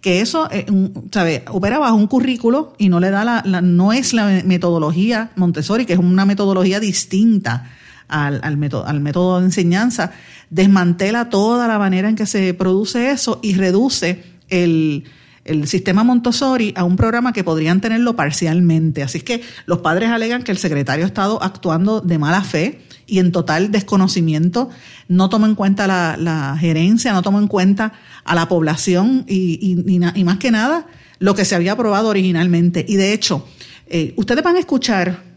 que 0.00 0.20
eso 0.20 0.48
eh, 0.50 0.66
sabe, 1.12 1.44
opera 1.48 1.78
bajo 1.78 1.94
un 1.94 2.08
currículo 2.08 2.74
y 2.76 2.88
no 2.88 3.00
le 3.00 3.10
da 3.10 3.24
la, 3.24 3.60
no 3.62 3.92
es 3.92 4.12
la 4.12 4.42
metodología 4.44 5.30
Montessori, 5.36 5.86
que 5.86 5.92
es 5.92 5.98
una 5.98 6.24
metodología 6.24 6.80
distinta 6.80 7.70
al, 8.12 8.40
al, 8.44 8.56
método, 8.56 8.86
al 8.86 9.00
método 9.00 9.40
de 9.40 9.46
enseñanza, 9.46 10.12
desmantela 10.50 11.30
toda 11.30 11.66
la 11.66 11.78
manera 11.78 12.08
en 12.08 12.14
que 12.14 12.26
se 12.26 12.54
produce 12.54 13.10
eso 13.10 13.40
y 13.42 13.54
reduce 13.54 14.22
el, 14.48 15.04
el 15.44 15.66
sistema 15.66 16.04
Montessori 16.04 16.74
a 16.76 16.84
un 16.84 16.96
programa 16.96 17.32
que 17.32 17.42
podrían 17.42 17.80
tenerlo 17.80 18.14
parcialmente. 18.14 19.02
Así 19.02 19.20
que 19.20 19.42
los 19.66 19.78
padres 19.78 20.10
alegan 20.10 20.42
que 20.42 20.52
el 20.52 20.58
secretario 20.58 21.04
ha 21.04 21.08
estado 21.08 21.42
actuando 21.42 22.00
de 22.00 22.18
mala 22.18 22.42
fe 22.42 22.82
y 23.06 23.18
en 23.18 23.32
total 23.32 23.72
desconocimiento, 23.72 24.70
no 25.08 25.28
toma 25.28 25.46
en 25.46 25.54
cuenta 25.54 25.86
la, 25.86 26.16
la 26.18 26.56
gerencia, 26.58 27.12
no 27.12 27.22
toma 27.22 27.38
en 27.38 27.48
cuenta 27.48 27.92
a 28.24 28.34
la 28.34 28.46
población 28.46 29.24
y, 29.26 29.58
y, 29.60 30.00
y, 30.14 30.24
más 30.24 30.38
que 30.38 30.50
nada 30.50 30.86
lo 31.18 31.34
que 31.34 31.44
se 31.44 31.54
había 31.54 31.72
aprobado 31.72 32.08
originalmente. 32.08 32.84
Y 32.88 32.96
de 32.96 33.12
hecho, 33.12 33.46
eh, 33.86 34.14
ustedes 34.16 34.44
van 34.44 34.56
a 34.56 34.60
escuchar 34.60 35.31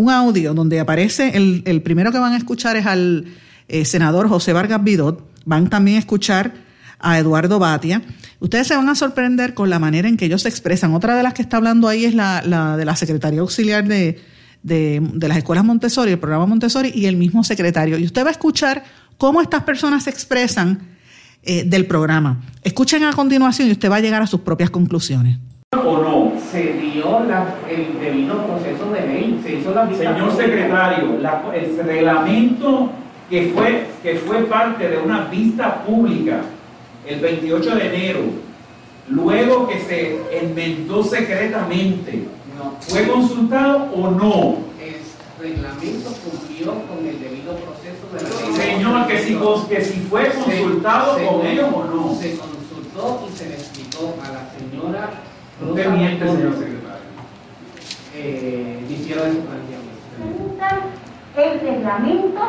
un 0.00 0.10
audio 0.10 0.54
donde 0.54 0.80
aparece, 0.80 1.36
el, 1.36 1.62
el 1.66 1.82
primero 1.82 2.10
que 2.10 2.18
van 2.18 2.32
a 2.32 2.38
escuchar 2.38 2.76
es 2.76 2.86
al 2.86 3.26
eh, 3.68 3.84
senador 3.84 4.28
José 4.28 4.54
Vargas 4.54 4.82
Vidot, 4.82 5.22
van 5.44 5.68
también 5.68 5.98
a 5.98 6.00
escuchar 6.00 6.54
a 6.98 7.18
Eduardo 7.18 7.58
Batia. 7.58 8.00
Ustedes 8.38 8.66
se 8.66 8.76
van 8.76 8.88
a 8.88 8.94
sorprender 8.94 9.52
con 9.52 9.68
la 9.68 9.78
manera 9.78 10.08
en 10.08 10.16
que 10.16 10.24
ellos 10.24 10.42
se 10.42 10.48
expresan. 10.48 10.94
Otra 10.94 11.16
de 11.16 11.22
las 11.22 11.34
que 11.34 11.42
está 11.42 11.58
hablando 11.58 11.86
ahí 11.86 12.06
es 12.06 12.14
la, 12.14 12.42
la 12.46 12.78
de 12.78 12.86
la 12.86 12.96
Secretaría 12.96 13.40
Auxiliar 13.40 13.86
de, 13.86 14.18
de, 14.62 15.06
de, 15.12 15.28
las 15.28 15.36
Escuelas 15.36 15.66
Montessori, 15.66 16.12
el 16.12 16.18
programa 16.18 16.46
Montessori, 16.46 16.92
y 16.94 17.04
el 17.04 17.16
mismo 17.16 17.44
secretario. 17.44 17.98
Y 17.98 18.04
usted 18.04 18.24
va 18.24 18.28
a 18.28 18.32
escuchar 18.32 18.82
cómo 19.18 19.42
estas 19.42 19.64
personas 19.64 20.04
se 20.04 20.10
expresan 20.10 20.96
eh, 21.42 21.64
del 21.64 21.86
programa. 21.86 22.40
Escuchen 22.62 23.04
a 23.04 23.12
continuación 23.12 23.68
y 23.68 23.72
usted 23.72 23.90
va 23.90 23.96
a 23.96 24.00
llegar 24.00 24.22
a 24.22 24.26
sus 24.26 24.40
propias 24.40 24.70
conclusiones 24.70 25.36
o 25.76 25.98
no? 25.98 26.32
Se 26.50 26.72
dio 26.72 27.20
la, 27.28 27.54
el 27.68 28.00
debido 28.00 28.44
proceso 28.44 28.90
de 28.90 29.00
ley, 29.02 29.40
se 29.40 29.54
hizo 29.54 29.72
la 29.72 29.88
Señor 29.88 30.32
secretario, 30.36 31.16
la, 31.20 31.44
el 31.54 31.78
reglamento 31.78 32.90
que 33.30 33.52
fue, 33.54 33.86
que 34.02 34.16
fue 34.16 34.38
parte 34.46 34.88
de 34.88 34.98
una 34.98 35.26
vista 35.26 35.84
pública 35.84 36.40
el 37.06 37.20
28 37.20 37.76
de 37.76 37.86
enero, 37.86 38.20
luego 39.10 39.68
que 39.68 39.78
se 39.78 40.18
enmendó 40.42 41.04
secretamente, 41.04 42.24
¿fue 42.80 43.06
consultado 43.06 43.90
o 43.94 44.10
no? 44.10 44.70
reglamento 45.40 46.10
cumplió 46.22 46.74
con 46.86 47.06
el 47.06 47.18
debido 47.18 47.54
proceso 47.54 48.10
de 48.12 48.22
la 48.22 48.28
ley. 48.28 48.74
Señor, 48.74 49.06
que 49.06 49.18
si, 49.20 49.38
que 49.68 49.84
si 49.84 50.00
fue 50.00 50.28
consultado 50.30 51.14
con 51.14 51.46
ellos 51.46 51.68
o 51.72 51.84
no. 51.84 52.14
Se 52.20 52.36
consultó 52.36 53.26
y 53.26 53.36
se 53.38 53.48
le 53.48 53.54
explicó 53.54 54.16
a 54.22 54.32
la 54.32 54.50
señora 54.50 55.08
Usted 55.68 55.90
miente, 55.90 56.26
señor 56.26 56.54
secretario. 56.54 56.80
Eh, 58.14 58.80
ese 58.88 59.40
planteamiento. 59.40 59.90
El 61.36 61.60
reglamento 61.60 62.40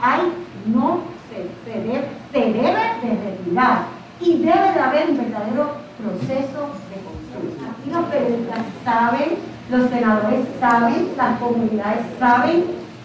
hay, 0.00 0.20
no 0.66 1.00
se, 1.28 1.70
se, 1.70 1.80
debe, 1.80 2.08
se 2.32 2.40
debe 2.40 2.82
de 3.02 3.30
retirar 3.30 3.86
y 4.20 4.38
debe 4.38 4.72
de 4.72 4.80
haber 4.80 5.10
un 5.10 5.18
verdadero 5.18 5.72
proceso 5.98 6.70
de 6.90 6.96
consulta. 7.06 7.70
Aquí 7.70 7.90
los 7.90 8.04
periodistas 8.06 8.64
saben, 8.84 9.28
los 9.70 9.90
senadores 9.90 10.40
saben, 10.60 11.08
las 11.16 11.38
comunidades 11.38 12.06
saben 12.18 12.64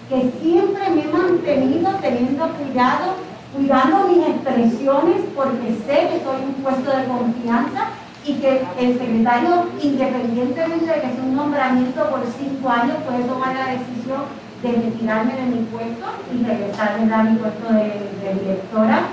que 0.09 0.31
siempre 0.41 0.89
me 0.89 1.03
he 1.03 1.07
mantenido 1.07 1.91
teniendo 2.01 2.49
cuidado, 2.49 3.15
cuidando 3.55 4.07
mis 4.07 4.27
expresiones 4.27 5.21
porque 5.35 5.69
sé 5.85 6.09
que 6.09 6.23
soy 6.23 6.41
un 6.47 6.63
puesto 6.63 6.97
de 6.97 7.05
confianza 7.05 7.87
y 8.25 8.33
que 8.35 8.61
el 8.79 8.99
secretario, 8.99 9.65
independientemente 9.81 10.85
de 10.85 11.01
que 11.01 11.13
sea 11.13 11.23
un 11.23 11.35
nombramiento 11.35 12.09
por 12.09 12.21
cinco 12.37 12.69
años, 12.69 12.97
puede 13.07 13.23
tomar 13.23 13.55
la 13.55 13.67
decisión 13.67 14.21
de 14.61 14.71
retirarme 14.71 15.33
de 15.33 15.45
mi 15.45 15.65
puesto 15.65 16.05
y 16.31 16.45
regresarme 16.45 17.13
a 17.13 17.23
mi 17.23 17.37
puesto 17.37 17.73
de, 17.73 18.39
directora, 18.39 19.07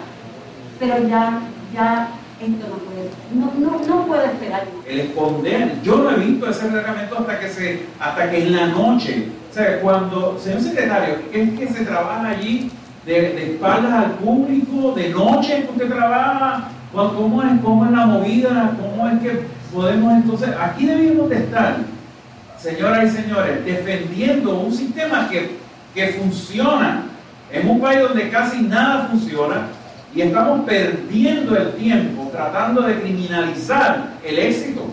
pero 0.79 1.09
ya, 1.09 1.41
ya 1.73 2.09
esto 2.39 2.67
no 2.69 2.77
puede, 2.77 3.11
no, 3.33 3.53
no, 3.59 3.87
no 3.87 4.07
puedo 4.07 4.23
esperar. 4.25 4.65
El 4.87 5.01
esconder, 5.01 5.81
yo 5.83 5.97
no 5.97 6.11
he 6.11 6.17
visto 6.17 6.51
ese 6.51 6.69
reglamento 6.69 7.19
hasta 7.19 7.41
que 7.41 7.49
se, 7.49 7.87
hasta 7.99 8.31
que 8.31 8.43
en 8.43 8.57
la 8.57 8.67
noche, 8.67 9.29
o 9.51 9.55
sea, 9.55 9.81
cuando, 9.81 10.39
señor 10.39 10.61
secretario, 10.61 11.17
es 11.33 11.59
que 11.59 11.67
se 11.67 11.85
trabaja 11.85 12.29
allí 12.29 12.71
de, 13.07 13.13
de 13.13 13.53
espaldas 13.55 13.93
al 13.93 14.11
público, 14.13 14.93
de 14.93 15.09
noche 15.09 15.65
que 15.65 15.73
usted 15.73 15.89
trabaja, 15.89 16.69
¿Cómo 16.93 17.43
es, 17.43 17.61
¿Cómo 17.63 17.85
es 17.85 17.91
la 17.91 18.07
movida? 18.07 18.73
¿Cómo 18.81 19.09
es 19.09 19.21
que 19.21 19.41
podemos 19.73 20.13
entonces, 20.15 20.49
aquí 20.59 20.87
debemos 20.87 21.29
de 21.29 21.37
estar, 21.37 21.77
señoras 22.59 23.05
y 23.05 23.17
señores, 23.17 23.65
defendiendo 23.65 24.61
un 24.61 24.73
sistema 24.73 25.29
que, 25.29 25.59
que 25.95 26.09
funciona 26.09 27.03
en 27.53 27.69
un 27.69 27.81
país 27.81 28.01
donde 28.01 28.31
casi 28.31 28.63
nada 28.63 29.09
funciona 29.11 29.69
y 30.15 30.23
estamos 30.23 30.61
perdiendo 30.65 31.57
el 31.57 31.73
tiempo 31.75 32.29
tratando 32.33 32.83
de 32.83 33.01
criminalizar 33.01 34.15
el 34.25 34.39
éxito. 34.39 34.87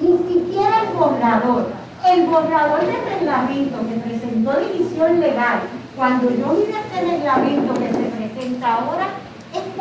Ni 0.00 0.18
siquiera 0.18 0.82
el 0.82 0.96
borrador, 0.96 1.68
el 2.06 2.26
borrador 2.26 2.80
de 2.80 3.14
reglamento 3.14 3.78
que 3.88 4.08
presentó 4.08 4.52
División 4.60 5.20
Legal, 5.20 5.60
cuando 5.96 6.30
yo 6.30 6.56
mire 6.58 6.78
este 6.78 7.10
reglamento 7.10 7.74
que 7.74 7.88
se 7.88 8.10
presenta 8.16 8.74
ahora, 8.74 9.08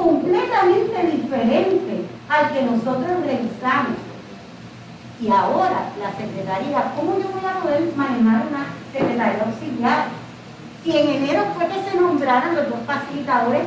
completamente 0.07 1.17
diferente 1.17 2.05
al 2.29 2.53
que 2.53 2.61
nosotros 2.63 3.25
revisamos. 3.25 3.99
Y 5.19 5.29
ahora, 5.29 5.89
la 5.99 6.11
secretaría, 6.15 6.93
¿cómo 6.95 7.17
yo 7.17 7.27
voy 7.29 7.49
a 7.49 7.59
poder 7.59 7.93
manejar 7.95 8.47
una 8.47 8.67
secretaría 8.93 9.43
auxiliar? 9.43 10.05
Si 10.83 10.95
en 10.95 11.09
enero 11.09 11.43
fue 11.55 11.67
que 11.67 11.89
se 11.89 11.97
nombraron 11.99 12.55
los 12.55 12.69
dos 12.69 12.79
facilitadores, 12.85 13.63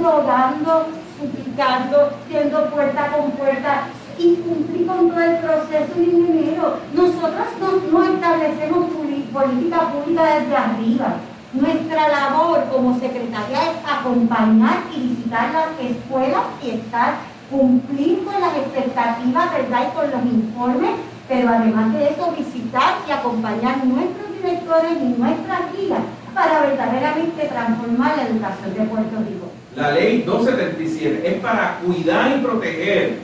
rogando, 0.00 0.88
suplicando, 1.18 2.10
yendo 2.28 2.70
puerta 2.70 3.08
con 3.08 3.30
puerta, 3.32 3.88
y 4.18 4.36
cumplir 4.36 4.86
con 4.86 5.08
todo 5.08 5.20
el 5.20 5.38
proceso 5.38 5.92
en 5.96 6.26
enero. 6.26 6.76
Nosotros 6.92 7.46
no, 7.58 7.98
no 7.98 8.14
establecemos 8.14 8.90
política 9.32 9.90
pública 9.90 10.22
desde 10.38 10.56
arriba 10.56 11.16
nuestra 11.52 12.08
labor 12.08 12.64
como 12.70 12.98
secretaria 12.98 13.72
es 13.72 13.76
acompañar 13.86 14.84
y 14.94 15.08
visitar 15.08 15.52
las 15.52 15.90
escuelas 15.90 16.44
y 16.62 16.70
estar, 16.70 17.14
cumplir 17.50 18.24
con 18.24 18.40
las 18.40 18.56
expectativas, 18.56 19.52
¿verdad? 19.52 19.88
Y 19.88 19.94
con 19.94 20.10
los 20.10 20.32
informes, 20.32 20.90
pero 21.28 21.48
además 21.50 21.92
de 21.92 22.08
eso 22.08 22.32
visitar 22.36 22.94
y 23.06 23.10
acompañar 23.10 23.84
nuestros 23.84 24.32
directores 24.36 24.92
y 24.92 25.20
nuestras 25.20 25.60
guías 25.76 26.00
para 26.34 26.62
verdaderamente 26.62 27.46
transformar 27.46 28.16
la 28.16 28.22
educación 28.22 28.74
de 28.74 28.84
Puerto 28.84 29.16
Rico. 29.18 29.50
La 29.76 29.90
ley 29.90 30.22
277 30.22 31.28
es 31.28 31.40
para 31.40 31.78
cuidar 31.84 32.36
y 32.36 32.40
proteger 32.40 33.18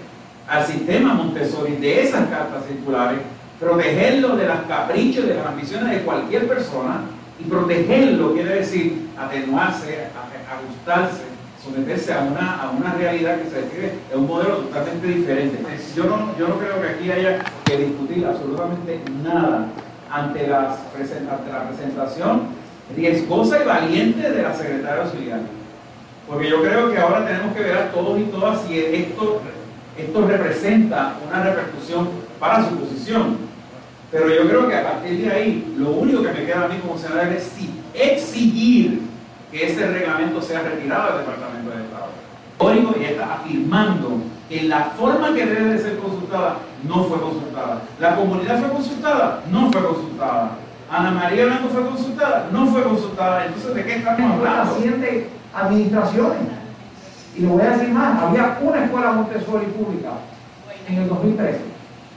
al 0.46 0.66
sistema 0.66 1.14
Montessori 1.14 1.76
de 1.76 2.02
esas 2.02 2.28
cartas 2.28 2.64
circulares, 2.66 3.20
protegerlo 3.58 4.36
de 4.36 4.46
las 4.46 4.62
caprichos, 4.62 5.26
de 5.26 5.34
las 5.34 5.46
ambiciones 5.46 5.90
de 5.90 6.02
cualquier 6.02 6.46
persona 6.46 7.00
y 7.40 7.44
protegerlo 7.44 8.34
quiere 8.34 8.56
decir 8.56 9.08
atenuarse, 9.16 10.08
ajustarse, 10.50 11.22
someterse 11.62 12.12
a 12.12 12.22
una, 12.22 12.62
a 12.62 12.70
una 12.70 12.94
realidad 12.94 13.40
que 13.40 13.50
se 13.50 13.62
describe 13.62 13.92
en 14.12 14.18
un 14.20 14.26
modelo 14.26 14.56
totalmente 14.56 15.06
diferente. 15.06 15.58
Yo 15.94 16.04
no, 16.04 16.36
yo 16.38 16.48
no 16.48 16.58
creo 16.58 16.80
que 16.80 16.88
aquí 16.88 17.10
haya 17.10 17.44
que 17.64 17.76
discutir 17.76 18.26
absolutamente 18.26 19.00
nada 19.22 19.66
ante, 20.10 20.46
las, 20.46 20.78
ante 20.94 21.52
la 21.52 21.68
presentación 21.68 22.48
riesgosa 22.96 23.62
y 23.62 23.66
valiente 23.66 24.30
de 24.30 24.42
la 24.42 24.54
secretaria 24.54 25.04
auxiliar. 25.04 25.40
Porque 26.26 26.48
yo 26.48 26.62
creo 26.62 26.90
que 26.90 26.98
ahora 26.98 27.26
tenemos 27.26 27.54
que 27.54 27.62
ver 27.62 27.76
a 27.76 27.90
todos 27.90 28.18
y 28.18 28.24
todas 28.24 28.62
si 28.62 28.78
esto, 28.78 29.40
esto 29.96 30.26
representa 30.26 31.14
una 31.26 31.42
repercusión 31.42 32.08
para 32.38 32.68
su 32.68 32.76
posición. 32.76 33.47
Pero 34.10 34.28
yo 34.28 34.48
creo 34.48 34.68
que 34.68 34.76
a 34.76 34.82
partir 34.84 35.20
de 35.20 35.30
ahí, 35.30 35.74
lo 35.76 35.90
único 35.90 36.22
que 36.22 36.32
me 36.32 36.46
queda 36.46 36.64
a 36.64 36.68
mí 36.68 36.76
como 36.78 36.98
senador 36.98 37.26
es 37.32 37.52
exigir 37.94 39.02
que 39.52 39.66
ese 39.66 39.86
reglamento 39.86 40.40
sea 40.40 40.62
retirado 40.62 41.16
del 41.16 41.26
Departamento 41.26 41.70
de 41.70 41.84
Estado. 41.84 42.18
Y 43.00 43.04
está 43.04 43.34
afirmando 43.34 44.20
que 44.48 44.62
la 44.62 44.84
forma 44.98 45.34
que 45.34 45.46
debe 45.46 45.74
de 45.74 45.78
ser 45.78 45.98
consultada 45.98 46.56
no 46.86 47.04
fue 47.04 47.20
consultada. 47.20 47.82
La 48.00 48.16
comunidad 48.16 48.60
fue 48.60 48.70
consultada, 48.70 49.42
no 49.50 49.70
fue 49.70 49.84
consultada. 49.84 50.50
Ana 50.90 51.10
María 51.10 51.44
Blanco 51.44 51.68
fue 51.68 51.86
consultada, 51.86 52.48
no 52.50 52.66
fue 52.66 52.82
consultada. 52.82 53.46
Entonces, 53.46 53.74
¿de 53.74 53.84
qué 53.84 53.96
estamos 53.96 54.32
hablando? 54.32 54.62
Asciende 54.62 55.28
administraciones. 55.54 56.38
Y 57.36 57.42
lo 57.42 57.50
voy 57.50 57.62
a 57.62 57.70
decir 57.70 57.90
más, 57.90 58.22
había 58.22 58.58
una 58.60 58.84
escuela 58.84 59.12
Montessori 59.12 59.66
pública 59.66 60.10
en 60.88 60.96
el 60.96 61.08
2013. 61.08 61.60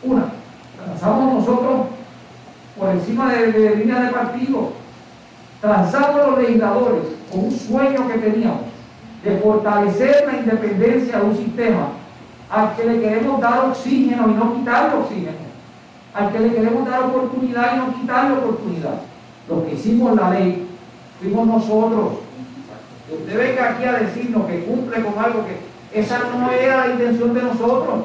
Una 0.04 0.26
Transamos 0.86 1.34
nosotros 1.34 1.88
por 2.78 2.90
encima 2.90 3.34
de, 3.34 3.52
de 3.52 3.76
líneas 3.76 4.08
de 4.08 4.14
partido. 4.14 4.70
Transamos 5.62 6.28
los 6.28 6.40
legisladores 6.40 7.02
con 7.32 7.46
un 7.46 7.52
sueño 7.52 8.08
que 8.08 8.18
teníamos 8.18 8.62
de 9.24 9.38
fortalecer 9.38 10.26
la 10.26 10.40
independencia 10.40 11.20
de 11.20 11.26
un 11.26 11.38
sistema 11.38 11.90
al 12.50 12.76
que 12.76 12.84
le 12.84 13.00
queremos 13.00 13.40
dar 13.40 13.66
oxígeno 13.66 14.30
y 14.30 14.34
no 14.34 14.56
quitarle 14.56 14.96
oxígeno. 14.98 15.52
Al 16.14 16.32
que 16.32 16.40
le 16.40 16.54
queremos 16.54 16.90
dar 16.90 17.04
oportunidad 17.04 17.76
y 17.76 17.78
no 17.78 17.94
quitarle 17.94 18.38
oportunidad. 18.38 18.96
Lo 19.48 19.66
que 19.66 19.74
hicimos 19.74 20.16
la 20.16 20.32
ley 20.32 20.68
fuimos 21.20 21.48
nosotros. 21.48 22.14
Usted 23.10 23.38
venga 23.38 23.70
aquí 23.70 23.84
a 23.86 23.94
decirnos 23.94 24.46
que 24.48 24.66
cumple 24.66 25.02
con 25.02 25.24
algo 25.24 25.46
que 25.46 26.00
esa 26.00 26.20
no 26.20 26.52
era 26.52 26.88
la 26.88 26.94
intención 26.94 27.34
de 27.34 27.44
nosotros. 27.44 28.04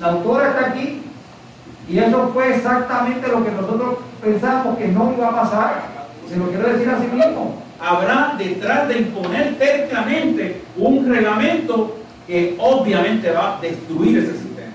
La 0.00 0.08
autora 0.08 0.48
está 0.48 0.70
aquí 0.70 1.03
y 1.88 1.98
eso 1.98 2.30
fue 2.32 2.54
exactamente 2.56 3.28
lo 3.28 3.44
que 3.44 3.50
nosotros 3.50 3.96
pensamos 4.22 4.78
que 4.78 4.88
no 4.88 5.12
iba 5.16 5.28
a 5.28 5.42
pasar. 5.42 5.82
Se 6.28 6.36
lo 6.36 6.48
quiero 6.48 6.68
decir 6.68 6.88
así 6.88 7.06
mismo. 7.06 7.62
Habrá 7.78 8.34
detrás 8.38 8.88
de 8.88 8.98
imponer 8.98 9.58
tercamente 9.58 10.62
un 10.76 11.06
reglamento 11.06 11.98
que 12.26 12.56
obviamente 12.58 13.30
va 13.30 13.58
a 13.58 13.60
destruir 13.60 14.18
ese 14.18 14.32
sistema. 14.32 14.72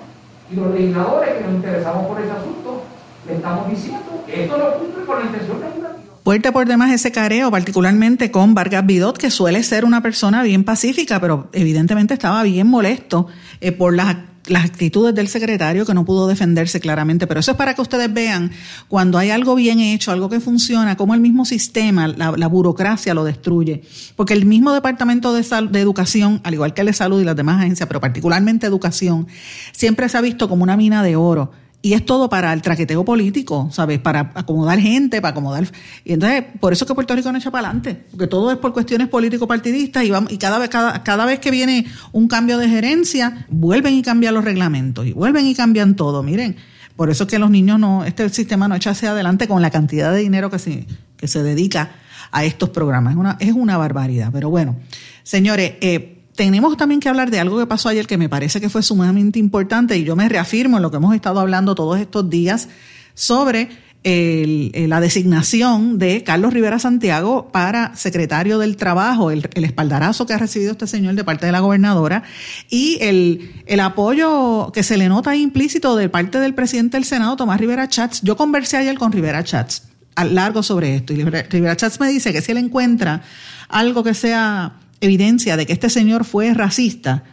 Y 0.51 0.55
los 0.55 0.71
legisladores 0.73 1.33
que 1.33 1.41
nos 1.41 1.53
interesamos 1.53 2.05
por 2.05 2.21
ese 2.21 2.31
asunto, 2.31 2.83
le 3.27 3.35
estamos 3.35 3.69
diciendo 3.69 4.23
que 4.27 4.43
esto 4.43 4.57
no 4.57 4.73
cumple 4.73 5.05
con 5.05 5.19
la 5.19 5.25
intención 5.25 5.59
legislativa. 5.59 5.99
Fuerte 6.23 6.51
por 6.51 6.67
demás 6.67 6.91
ese 6.91 7.11
careo, 7.11 7.49
particularmente 7.49 8.29
con 8.29 8.53
Vargas 8.53 8.85
Bidot, 8.85 9.17
que 9.17 9.31
suele 9.31 9.63
ser 9.63 9.83
una 9.83 10.03
persona 10.03 10.43
bien 10.43 10.63
pacífica, 10.63 11.19
pero 11.19 11.47
evidentemente 11.53 12.13
estaba 12.13 12.43
bien 12.43 12.67
molesto 12.67 13.25
eh, 13.61 13.71
por 13.71 13.95
las 13.95 14.15
las 14.47 14.65
actitudes 14.65 15.13
del 15.13 15.27
secretario 15.27 15.85
que 15.85 15.93
no 15.93 16.05
pudo 16.05 16.27
defenderse 16.27 16.79
claramente, 16.79 17.27
pero 17.27 17.39
eso 17.39 17.51
es 17.51 17.57
para 17.57 17.73
que 17.73 17.81
ustedes 17.81 18.11
vean 18.13 18.51
cuando 18.87 19.17
hay 19.17 19.29
algo 19.29 19.55
bien 19.55 19.79
hecho, 19.79 20.11
algo 20.11 20.29
que 20.29 20.39
funciona, 20.39 20.97
cómo 20.97 21.13
el 21.13 21.21
mismo 21.21 21.45
sistema, 21.45 22.07
la, 22.07 22.47
burocracia 22.47 23.13
lo 23.13 23.23
destruye. 23.23 23.83
Porque 24.15 24.33
el 24.33 24.45
mismo 24.45 24.73
Departamento 24.73 25.33
de, 25.33 25.45
de 25.69 25.79
Educación, 25.79 26.41
al 26.43 26.53
igual 26.53 26.73
que 26.73 26.81
el 26.81 26.87
de 26.87 26.93
Salud 26.93 27.21
y 27.21 27.25
las 27.25 27.35
demás 27.35 27.61
agencias, 27.61 27.87
pero 27.87 27.99
particularmente 27.99 28.65
Educación, 28.65 29.27
siempre 29.71 30.09
se 30.09 30.17
ha 30.17 30.21
visto 30.21 30.49
como 30.49 30.63
una 30.63 30.77
mina 30.77 31.03
de 31.03 31.15
oro 31.15 31.51
y 31.81 31.93
es 31.93 32.05
todo 32.05 32.29
para 32.29 32.51
el 32.51 32.61
traqueteo 32.61 33.05
político, 33.05 33.69
¿sabes? 33.71 33.99
Para 33.99 34.31
acomodar 34.35 34.79
gente, 34.79 35.21
para 35.21 35.31
acomodar... 35.31 35.65
Y 36.03 36.13
entonces, 36.13 36.43
por 36.59 36.73
eso 36.73 36.83
es 36.83 36.87
que 36.87 36.95
Puerto 36.95 37.15
Rico 37.15 37.31
no 37.31 37.37
echa 37.37 37.51
para 37.51 37.69
adelante, 37.69 38.03
porque 38.11 38.27
todo 38.27 38.51
es 38.51 38.57
por 38.57 38.73
cuestiones 38.73 39.07
político-partidistas 39.07 40.03
y, 40.03 40.11
vamos, 40.11 40.31
y 40.31 40.37
cada, 40.37 40.59
vez, 40.59 40.69
cada, 40.69 41.03
cada 41.03 41.25
vez 41.25 41.39
que 41.39 41.51
viene 41.51 41.85
un 42.11 42.27
cambio 42.27 42.57
de 42.57 42.67
gerencia, 42.67 43.45
vuelven 43.49 43.93
y 43.93 44.01
cambian 44.01 44.33
los 44.33 44.43
reglamentos 44.43 45.05
y 45.05 45.13
vuelven 45.13 45.47
y 45.47 45.55
cambian 45.55 45.95
todo. 45.95 46.21
Miren, 46.21 46.57
por 46.97 47.09
eso 47.09 47.23
es 47.23 47.29
que 47.29 47.39
los 47.39 47.49
niños 47.49 47.79
no, 47.79 48.03
este 48.03 48.27
sistema 48.27 48.67
no 48.67 48.75
echa 48.75 48.89
hacia 48.89 49.11
adelante 49.11 49.47
con 49.47 49.61
la 49.61 49.69
cantidad 49.69 50.11
de 50.11 50.19
dinero 50.19 50.49
que 50.49 50.59
se, 50.59 50.85
que 51.15 51.29
se 51.29 51.43
dedica 51.43 51.91
a 52.31 52.43
estos 52.43 52.71
programas. 52.71 53.13
Es 53.13 53.17
una, 53.17 53.37
es 53.39 53.53
una 53.53 53.77
barbaridad. 53.77 54.31
Pero 54.33 54.49
bueno, 54.49 54.75
señores, 55.23 55.75
eh, 55.79 56.18
tenemos 56.39 56.77
también 56.77 57.01
que 57.01 57.09
hablar 57.09 57.31
de 57.31 57.41
algo 57.41 57.59
que 57.59 57.65
pasó 57.65 57.89
ayer 57.89 58.07
que 58.07 58.17
me 58.17 58.29
parece 58.29 58.61
que 58.61 58.69
fue 58.69 58.81
sumamente 58.81 59.39
importante 59.39 59.97
y 59.97 60.05
yo 60.05 60.15
me 60.15 60.29
reafirmo 60.29 60.77
en 60.77 60.83
lo 60.83 60.89
que 60.89 60.95
hemos 60.95 61.13
estado 61.13 61.41
hablando 61.41 61.75
todos 61.75 61.99
estos 61.99 62.29
días 62.29 62.69
sobre 63.13 63.67
la 64.05 65.01
designación 65.01 65.99
de 65.99 66.23
Carlos 66.23 66.53
Rivera 66.53 66.79
Santiago 66.79 67.49
para 67.51 67.93
secretario 67.97 68.57
del 68.57 68.77
Trabajo, 68.77 69.31
el, 69.31 69.49
espaldarazo 69.53 70.25
que 70.25 70.31
ha 70.31 70.37
recibido 70.37 70.71
este 70.71 70.87
señor 70.87 71.15
de 71.15 71.25
parte 71.25 71.45
de 71.45 71.51
la 71.51 71.59
gobernadora 71.59 72.23
y 72.69 72.97
el, 73.01 73.61
el 73.65 73.81
apoyo 73.81 74.71
que 74.73 74.83
se 74.83 74.95
le 74.95 75.09
nota 75.09 75.35
implícito 75.35 75.97
de 75.97 76.07
parte 76.07 76.39
del 76.39 76.55
presidente 76.55 76.95
del 76.95 77.03
Senado, 77.03 77.35
Tomás 77.35 77.59
Rivera 77.59 77.89
Chats. 77.89 78.21
Yo 78.21 78.37
conversé 78.37 78.77
ayer 78.77 78.97
con 78.97 79.11
Rivera 79.11 79.43
Chats 79.43 79.89
largo 80.23 80.63
sobre 80.63 80.95
esto 80.95 81.11
y 81.11 81.21
Rivera 81.21 81.75
Chats 81.75 81.99
me 81.99 82.07
dice 82.07 82.31
que 82.31 82.41
si 82.41 82.53
él 82.53 82.59
encuentra 82.59 83.23
algo 83.67 84.05
que 84.05 84.13
sea 84.13 84.73
evidencia 85.01 85.57
de 85.57 85.65
que 85.65 85.73
este 85.73 85.89
señor 85.89 86.25
fue 86.25 86.53
racista, 86.53 87.23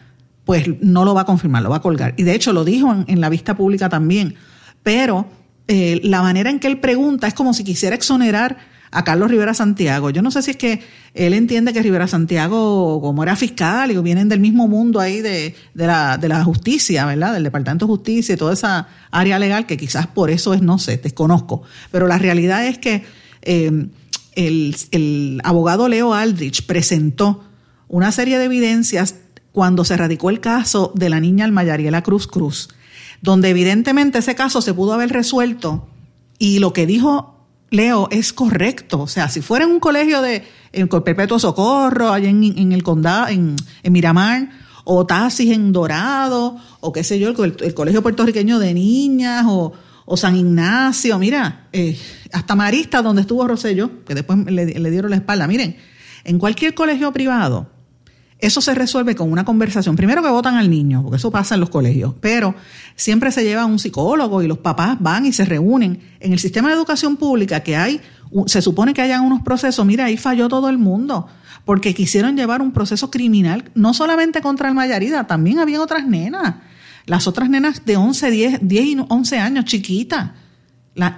pues 0.44 0.68
no 0.80 1.04
lo 1.04 1.14
va 1.14 1.22
a 1.22 1.26
confirmar, 1.26 1.62
lo 1.62 1.70
va 1.70 1.76
a 1.76 1.82
colgar. 1.82 2.14
Y 2.16 2.22
de 2.22 2.34
hecho 2.34 2.52
lo 2.52 2.64
dijo 2.64 3.04
en, 3.06 3.20
la 3.20 3.28
vista 3.28 3.56
pública 3.56 3.88
también. 3.88 4.36
Pero 4.82 5.26
eh, 5.66 6.00
la 6.04 6.22
manera 6.22 6.50
en 6.50 6.60
que 6.60 6.68
él 6.68 6.78
pregunta 6.78 7.26
es 7.26 7.34
como 7.34 7.52
si 7.52 7.64
quisiera 7.64 7.96
exonerar 7.96 8.56
a 8.92 9.02
Carlos 9.02 9.28
Rivera 9.28 9.54
Santiago. 9.54 10.10
Yo 10.10 10.22
no 10.22 10.30
sé 10.30 10.42
si 10.42 10.52
es 10.52 10.56
que 10.56 10.80
él 11.14 11.34
entiende 11.34 11.72
que 11.72 11.82
Rivera 11.82 12.06
Santiago, 12.06 13.00
como 13.00 13.24
era 13.24 13.34
fiscal, 13.34 13.90
y 13.90 13.98
vienen 13.98 14.28
del 14.28 14.38
mismo 14.38 14.68
mundo 14.68 15.00
ahí 15.00 15.20
de, 15.20 15.56
la, 15.74 16.16
de 16.16 16.28
la 16.28 16.44
justicia, 16.44 17.04
¿verdad? 17.06 17.34
Del 17.34 17.42
Departamento 17.42 17.86
de 17.86 17.90
Justicia 17.90 18.34
y 18.34 18.38
toda 18.38 18.52
esa 18.52 18.86
área 19.10 19.40
legal, 19.40 19.66
que 19.66 19.76
quizás 19.76 20.06
por 20.06 20.30
eso 20.30 20.54
es, 20.54 20.62
no 20.62 20.78
sé, 20.78 20.98
desconozco. 20.98 21.62
Pero 21.90 22.06
la 22.06 22.18
realidad 22.18 22.64
es 22.64 22.78
que 22.78 23.02
eh, 23.42 23.88
el 24.36 25.40
abogado 25.42 25.88
Leo 25.88 26.14
Aldrich 26.14 26.66
presentó 26.66 27.42
una 27.88 28.12
serie 28.12 28.38
de 28.38 28.44
evidencias 28.44 29.16
cuando 29.52 29.84
se 29.84 29.96
radicó 29.96 30.30
el 30.30 30.40
caso 30.40 30.92
de 30.94 31.08
la 31.08 31.20
niña 31.20 31.44
Almayariela 31.44 32.02
Cruz 32.02 32.26
Cruz, 32.26 32.68
donde 33.22 33.50
evidentemente 33.50 34.18
ese 34.18 34.34
caso 34.34 34.60
se 34.60 34.74
pudo 34.74 34.92
haber 34.92 35.10
resuelto 35.10 35.88
y 36.38 36.58
lo 36.58 36.72
que 36.72 36.86
dijo 36.86 37.36
Leo 37.70 38.08
es 38.10 38.32
correcto. 38.32 39.00
O 39.00 39.06
sea, 39.06 39.28
si 39.28 39.40
fuera 39.40 39.64
en 39.64 39.70
un 39.72 39.80
colegio 39.80 40.22
de 40.22 40.44
en 40.72 40.88
Perpetuo 40.88 41.38
Socorro, 41.38 42.12
allá 42.12 42.28
en, 42.28 42.72
el 42.72 42.82
condado, 42.82 43.28
en, 43.28 43.56
Miramar, 43.84 44.50
o 44.84 45.06
Tasis 45.06 45.50
en 45.50 45.72
Dorado, 45.72 46.56
o 46.80 46.92
qué 46.92 47.02
sé 47.02 47.18
yo, 47.18 47.30
el, 47.30 47.74
colegio 47.74 48.02
puertorriqueño 48.02 48.58
de 48.58 48.74
niñas, 48.74 49.46
o, 49.48 49.72
San 50.16 50.36
Ignacio, 50.36 51.18
mira, 51.18 51.68
eh, 51.72 51.98
hasta 52.32 52.54
Marista, 52.54 53.02
donde 53.02 53.22
estuvo 53.22 53.46
Rosello, 53.48 54.04
que 54.04 54.14
después 54.14 54.38
le, 54.46 54.66
le 54.66 54.90
dieron 54.90 55.10
la 55.10 55.16
espalda. 55.16 55.48
Miren, 55.48 55.76
en 56.24 56.38
cualquier 56.38 56.74
colegio 56.74 57.12
privado, 57.12 57.70
eso 58.38 58.60
se 58.60 58.74
resuelve 58.74 59.14
con 59.14 59.32
una 59.32 59.44
conversación. 59.44 59.96
Primero 59.96 60.22
que 60.22 60.28
votan 60.28 60.56
al 60.56 60.68
niño, 60.68 61.02
porque 61.02 61.16
eso 61.16 61.30
pasa 61.30 61.54
en 61.54 61.60
los 61.60 61.70
colegios, 61.70 62.14
pero 62.20 62.54
siempre 62.94 63.32
se 63.32 63.42
lleva 63.42 63.64
un 63.64 63.78
psicólogo 63.78 64.42
y 64.42 64.46
los 64.46 64.58
papás 64.58 64.98
van 65.00 65.24
y 65.24 65.32
se 65.32 65.46
reúnen. 65.46 66.00
En 66.20 66.32
el 66.32 66.38
sistema 66.38 66.68
de 66.68 66.74
educación 66.74 67.16
pública 67.16 67.60
que 67.60 67.76
hay, 67.76 68.00
se 68.46 68.60
supone 68.60 68.92
que 68.92 69.00
hayan 69.00 69.22
unos 69.24 69.40
procesos, 69.40 69.86
mira, 69.86 70.04
ahí 70.04 70.18
falló 70.18 70.48
todo 70.48 70.68
el 70.68 70.76
mundo, 70.76 71.28
porque 71.64 71.94
quisieron 71.94 72.36
llevar 72.36 72.60
un 72.60 72.72
proceso 72.72 73.10
criminal, 73.10 73.70
no 73.74 73.94
solamente 73.94 74.42
contra 74.42 74.68
el 74.68 74.74
Mayarida, 74.74 75.26
también 75.26 75.58
había 75.58 75.80
otras 75.80 76.06
nenas. 76.06 76.56
Las 77.06 77.26
otras 77.26 77.48
nenas 77.48 77.86
de 77.86 77.96
11, 77.96 78.30
10, 78.30 78.58
10 78.62 78.84
y 78.84 78.98
11 79.08 79.38
años, 79.38 79.64
chiquitas. 79.64 80.32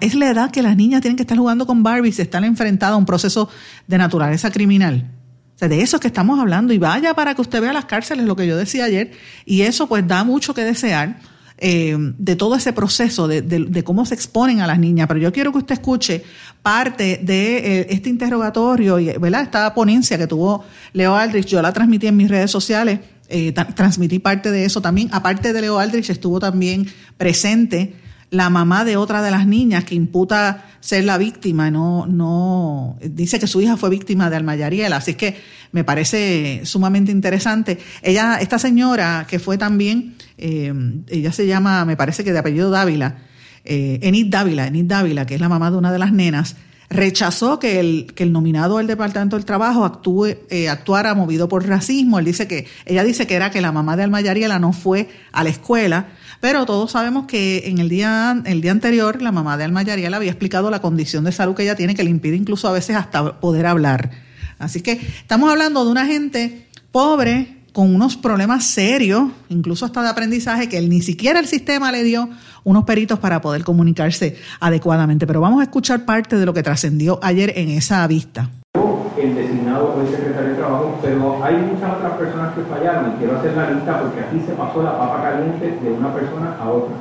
es 0.00 0.14
la 0.14 0.30
edad 0.30 0.50
que 0.52 0.62
las 0.62 0.76
niñas 0.76 1.00
tienen 1.00 1.16
que 1.16 1.22
estar 1.22 1.38
jugando 1.38 1.66
con 1.66 1.82
Barbie 1.82 2.10
y 2.10 2.12
se 2.12 2.22
están 2.22 2.44
enfrentadas 2.44 2.94
a 2.94 2.96
un 2.96 3.06
proceso 3.06 3.48
de 3.88 3.98
naturaleza 3.98 4.52
criminal 4.52 5.17
de 5.60 5.80
eso 5.80 5.96
es 5.96 6.00
que 6.00 6.08
estamos 6.08 6.38
hablando. 6.38 6.72
Y 6.72 6.78
vaya 6.78 7.14
para 7.14 7.34
que 7.34 7.40
usted 7.40 7.60
vea 7.60 7.72
las 7.72 7.86
cárceles, 7.86 8.24
lo 8.26 8.36
que 8.36 8.46
yo 8.46 8.56
decía 8.56 8.84
ayer. 8.84 9.12
Y 9.44 9.62
eso 9.62 9.88
pues 9.88 10.06
da 10.06 10.22
mucho 10.22 10.54
que 10.54 10.62
desear 10.62 11.18
eh, 11.60 11.96
de 11.98 12.36
todo 12.36 12.54
ese 12.54 12.72
proceso, 12.72 13.26
de, 13.26 13.82
cómo 13.82 14.06
se 14.06 14.14
exponen 14.14 14.60
a 14.60 14.66
las 14.66 14.78
niñas. 14.78 15.08
Pero 15.08 15.18
yo 15.18 15.32
quiero 15.32 15.50
que 15.50 15.58
usted 15.58 15.74
escuche 15.74 16.22
parte 16.62 17.20
de 17.22 17.56
eh, 17.56 17.86
este 17.90 18.08
interrogatorio 18.08 19.00
y 19.00 19.06
¿verdad? 19.18 19.42
esta 19.42 19.74
ponencia 19.74 20.16
que 20.16 20.28
tuvo 20.28 20.64
Leo 20.92 21.16
Aldrich. 21.16 21.46
Yo 21.46 21.60
la 21.60 21.72
transmití 21.72 22.06
en 22.06 22.16
mis 22.16 22.28
redes 22.28 22.50
sociales. 22.50 23.00
Eh, 23.28 23.52
transmití 23.74 24.20
parte 24.20 24.52
de 24.52 24.64
eso 24.64 24.80
también. 24.80 25.08
Aparte 25.10 25.52
de 25.52 25.60
Leo 25.60 25.78
Aldrich, 25.80 26.10
estuvo 26.10 26.38
también 26.38 26.86
presente 27.16 27.94
la 28.30 28.50
mamá 28.50 28.84
de 28.84 28.96
otra 28.96 29.22
de 29.22 29.30
las 29.30 29.46
niñas 29.46 29.84
que 29.84 29.94
imputa 29.94 30.64
ser 30.80 31.04
la 31.04 31.18
víctima, 31.18 31.70
no, 31.70 32.06
no, 32.06 32.98
dice 33.00 33.38
que 33.38 33.46
su 33.46 33.60
hija 33.60 33.76
fue 33.76 33.90
víctima 33.90 34.30
de 34.30 34.36
Almayariela, 34.36 34.96
así 34.96 35.14
que 35.14 35.36
me 35.72 35.84
parece 35.84 36.62
sumamente 36.64 37.10
interesante. 37.10 37.78
Ella, 38.02 38.38
esta 38.40 38.58
señora 38.58 39.26
que 39.28 39.38
fue 39.38 39.58
también, 39.58 40.14
eh, 40.36 40.72
ella 41.08 41.32
se 41.32 41.46
llama, 41.46 41.84
me 41.84 41.96
parece 41.96 42.24
que 42.24 42.32
de 42.32 42.38
apellido 42.38 42.70
Dávila, 42.70 43.18
eh, 43.64 43.98
Enid 44.02 44.26
Dávila, 44.28 44.66
Enid 44.66 44.84
Dávila, 44.84 45.26
que 45.26 45.34
es 45.34 45.40
la 45.40 45.48
mamá 45.48 45.70
de 45.70 45.78
una 45.78 45.92
de 45.92 45.98
las 45.98 46.12
nenas, 46.12 46.56
rechazó 46.90 47.58
que 47.58 47.80
el, 47.80 48.12
que 48.14 48.22
el 48.22 48.32
nominado 48.32 48.78
del 48.78 48.86
Departamento 48.86 49.36
del 49.36 49.44
Trabajo 49.44 49.84
actúe, 49.84 50.36
eh, 50.48 50.68
actuara 50.68 51.14
movido 51.14 51.48
por 51.48 51.66
racismo. 51.66 52.18
Él 52.18 52.24
dice 52.24 52.48
que, 52.48 52.66
ella 52.86 53.04
dice 53.04 53.26
que 53.26 53.34
era 53.34 53.50
que 53.50 53.60
la 53.60 53.72
mamá 53.72 53.96
de 53.96 54.04
Almayariela 54.04 54.58
no 54.58 54.72
fue 54.72 55.08
a 55.32 55.44
la 55.44 55.50
escuela 55.50 56.08
pero 56.40 56.66
todos 56.66 56.92
sabemos 56.92 57.26
que 57.26 57.64
en 57.66 57.78
el 57.78 57.88
día, 57.88 58.42
el 58.44 58.60
día 58.60 58.72
anterior 58.72 59.20
la 59.22 59.32
mamá 59.32 59.56
de 59.56 59.64
Alma 59.64 59.82
Yariel 59.82 60.14
había 60.14 60.30
explicado 60.30 60.70
la 60.70 60.80
condición 60.80 61.24
de 61.24 61.32
salud 61.32 61.54
que 61.54 61.62
ella 61.62 61.76
tiene 61.76 61.94
que 61.94 62.04
le 62.04 62.10
impide 62.10 62.36
incluso 62.36 62.68
a 62.68 62.72
veces 62.72 62.96
hasta 62.96 63.40
poder 63.40 63.66
hablar. 63.66 64.10
Así 64.58 64.80
que 64.80 64.92
estamos 64.92 65.50
hablando 65.50 65.84
de 65.84 65.90
una 65.90 66.06
gente 66.06 66.66
pobre 66.90 67.58
con 67.72 67.94
unos 67.94 68.16
problemas 68.16 68.66
serios, 68.66 69.30
incluso 69.48 69.84
hasta 69.84 70.02
de 70.02 70.08
aprendizaje, 70.08 70.68
que 70.68 70.80
ni 70.80 71.00
siquiera 71.00 71.38
el 71.38 71.46
sistema 71.46 71.92
le 71.92 72.02
dio 72.02 72.28
unos 72.64 72.84
peritos 72.84 73.20
para 73.20 73.40
poder 73.40 73.62
comunicarse 73.62 74.36
adecuadamente. 74.58 75.26
Pero 75.26 75.40
vamos 75.40 75.60
a 75.60 75.64
escuchar 75.64 76.04
parte 76.04 76.36
de 76.36 76.46
lo 76.46 76.54
que 76.54 76.62
trascendió 76.62 77.20
ayer 77.22 77.52
en 77.56 77.70
esa 77.70 78.04
vista 78.06 78.50
el 79.20 79.34
designado 79.34 80.00
el 80.00 80.08
secretario 80.08 80.47
pero 81.02 81.42
hay 81.42 81.56
muchas 81.56 81.96
otras 81.96 82.12
personas 82.12 82.54
que 82.54 82.62
fallaron 82.62 83.12
y 83.12 83.18
quiero 83.18 83.38
hacer 83.38 83.56
la 83.56 83.70
lista 83.70 84.00
porque 84.00 84.20
aquí 84.20 84.40
se 84.46 84.52
pasó 84.52 84.82
la 84.82 84.98
papa 84.98 85.22
caliente 85.22 85.78
de 85.80 85.92
una 85.92 86.12
persona 86.12 86.56
a 86.60 86.70
otra. 86.70 86.96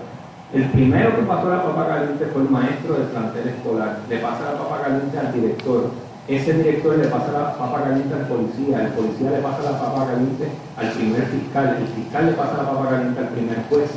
El 0.53 0.63
primero 0.69 1.15
que 1.15 1.23
pasó 1.23 1.49
la 1.49 1.63
papa 1.63 1.88
caliente 1.88 2.25
fue 2.27 2.41
el 2.43 2.49
maestro 2.49 2.93
del 2.95 3.07
plantel 3.07 3.47
escolar. 3.49 3.99
Le 4.10 4.17
pasa 4.19 4.51
la 4.51 4.57
papa 4.57 4.81
caliente 4.83 5.19
al 5.19 5.33
director. 5.33 5.91
Ese 6.27 6.53
director 6.53 6.97
le 6.97 7.07
pasa 7.07 7.31
la 7.31 7.57
papa 7.57 7.83
caliente 7.83 8.13
al 8.13 8.27
policía. 8.27 8.86
El 8.86 8.91
policía 8.93 9.31
le 9.31 9.39
pasa 9.39 9.63
la 9.63 9.79
papa 9.79 10.07
caliente 10.07 10.47
al 10.77 10.91
primer 10.91 11.23
fiscal. 11.25 11.77
El 11.79 11.88
fiscal 11.88 12.25
le 12.27 12.31
pasa 12.33 12.57
la 12.57 12.69
papa 12.71 12.89
caliente 12.89 13.19
al 13.19 13.27
primer 13.29 13.57
juez 13.69 13.89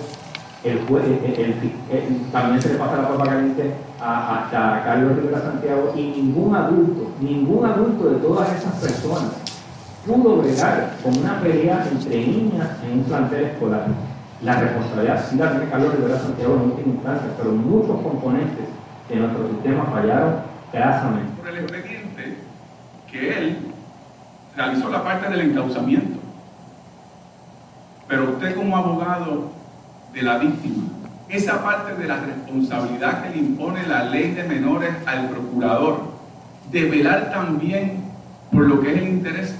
el, 0.62 0.78
también 2.30 2.60
se 2.60 2.68
le 2.68 2.78
pasa 2.78 2.96
la 2.98 3.08
papa 3.08 3.24
caliente 3.24 3.72
a, 3.98 4.44
hasta 4.44 4.84
Carlos 4.84 5.16
Rivera 5.16 5.40
Santiago 5.40 5.92
y 5.96 6.02
ningún 6.02 6.54
adulto, 6.54 7.12
ningún 7.20 7.64
adulto 7.64 8.10
de 8.10 8.16
todas 8.16 8.58
esas 8.58 8.74
personas 8.74 9.49
pudo 10.06 10.36
bregar 10.36 10.96
con 11.02 11.16
una 11.18 11.40
pelea 11.40 11.86
entre 11.90 12.26
niñas 12.26 12.68
en 12.84 12.98
un 12.98 13.04
plantel 13.04 13.44
escolar. 13.44 13.86
La 14.42 14.58
responsabilidad 14.58 15.24
sí 15.28 15.36
la 15.36 15.50
tiene 15.50 15.70
Carlos 15.70 15.94
Rivera 15.94 16.18
Santiago 16.18 16.54
en 16.54 16.62
última 16.62 16.94
instancia, 16.94 17.30
pero 17.36 17.52
muchos 17.52 18.00
componentes 18.02 18.66
de 19.08 19.16
nuestro 19.16 19.48
sistema 19.48 19.84
fallaron 19.84 20.34
grasamente. 20.72 21.32
Por 21.36 21.48
el 21.48 21.58
expediente 21.58 22.36
que 23.10 23.38
él 23.38 23.58
realizó 24.56 24.88
la 24.88 25.04
parte 25.04 25.28
del 25.28 25.50
encauzamiento. 25.50 26.18
Pero 28.08 28.30
usted 28.30 28.56
como 28.56 28.76
abogado 28.76 29.50
de 30.14 30.22
la 30.22 30.38
víctima. 30.38 30.84
Esa 31.28 31.62
parte 31.62 31.94
de 31.94 32.08
la 32.08 32.16
responsabilidad 32.20 33.22
que 33.22 33.30
le 33.30 33.38
impone 33.38 33.86
la 33.86 34.04
ley 34.04 34.32
de 34.32 34.42
menores 34.44 34.90
al 35.06 35.28
procurador, 35.28 36.00
de 36.72 36.88
velar 36.88 37.30
también 37.30 38.04
por 38.50 38.66
lo 38.66 38.80
que 38.80 38.92
es 38.92 38.98
el 38.98 39.08
interés 39.08 39.54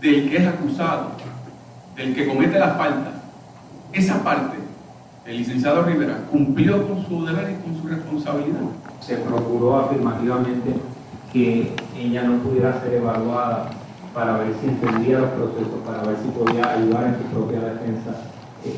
del 0.00 0.30
que 0.30 0.36
es 0.36 0.46
acusado, 0.46 1.12
del 1.96 2.14
que 2.14 2.26
comete 2.26 2.58
la 2.58 2.74
falta. 2.74 3.12
Esa 3.92 4.22
parte, 4.22 4.56
el 5.24 5.38
licenciado 5.38 5.82
Rivera 5.82 6.18
cumplió 6.30 6.86
con 6.86 7.04
su 7.06 7.24
deber 7.24 7.50
y 7.50 7.62
con 7.62 7.80
su 7.80 7.88
responsabilidad. 7.88 8.60
Se 9.00 9.16
procuró 9.16 9.80
afirmativamente 9.80 10.74
que 11.32 11.74
ella 11.98 12.22
no 12.22 12.38
pudiera 12.38 12.80
ser 12.80 12.94
evaluada 12.94 13.70
para 14.14 14.38
ver 14.38 14.54
si 14.60 14.68
entendía 14.68 15.18
los 15.18 15.30
procesos, 15.30 15.80
para 15.86 16.02
ver 16.02 16.16
si 16.22 16.28
podía 16.28 16.72
ayudar 16.72 17.06
en 17.06 17.16
su 17.18 17.24
propia 17.34 17.60
defensa 17.60 18.14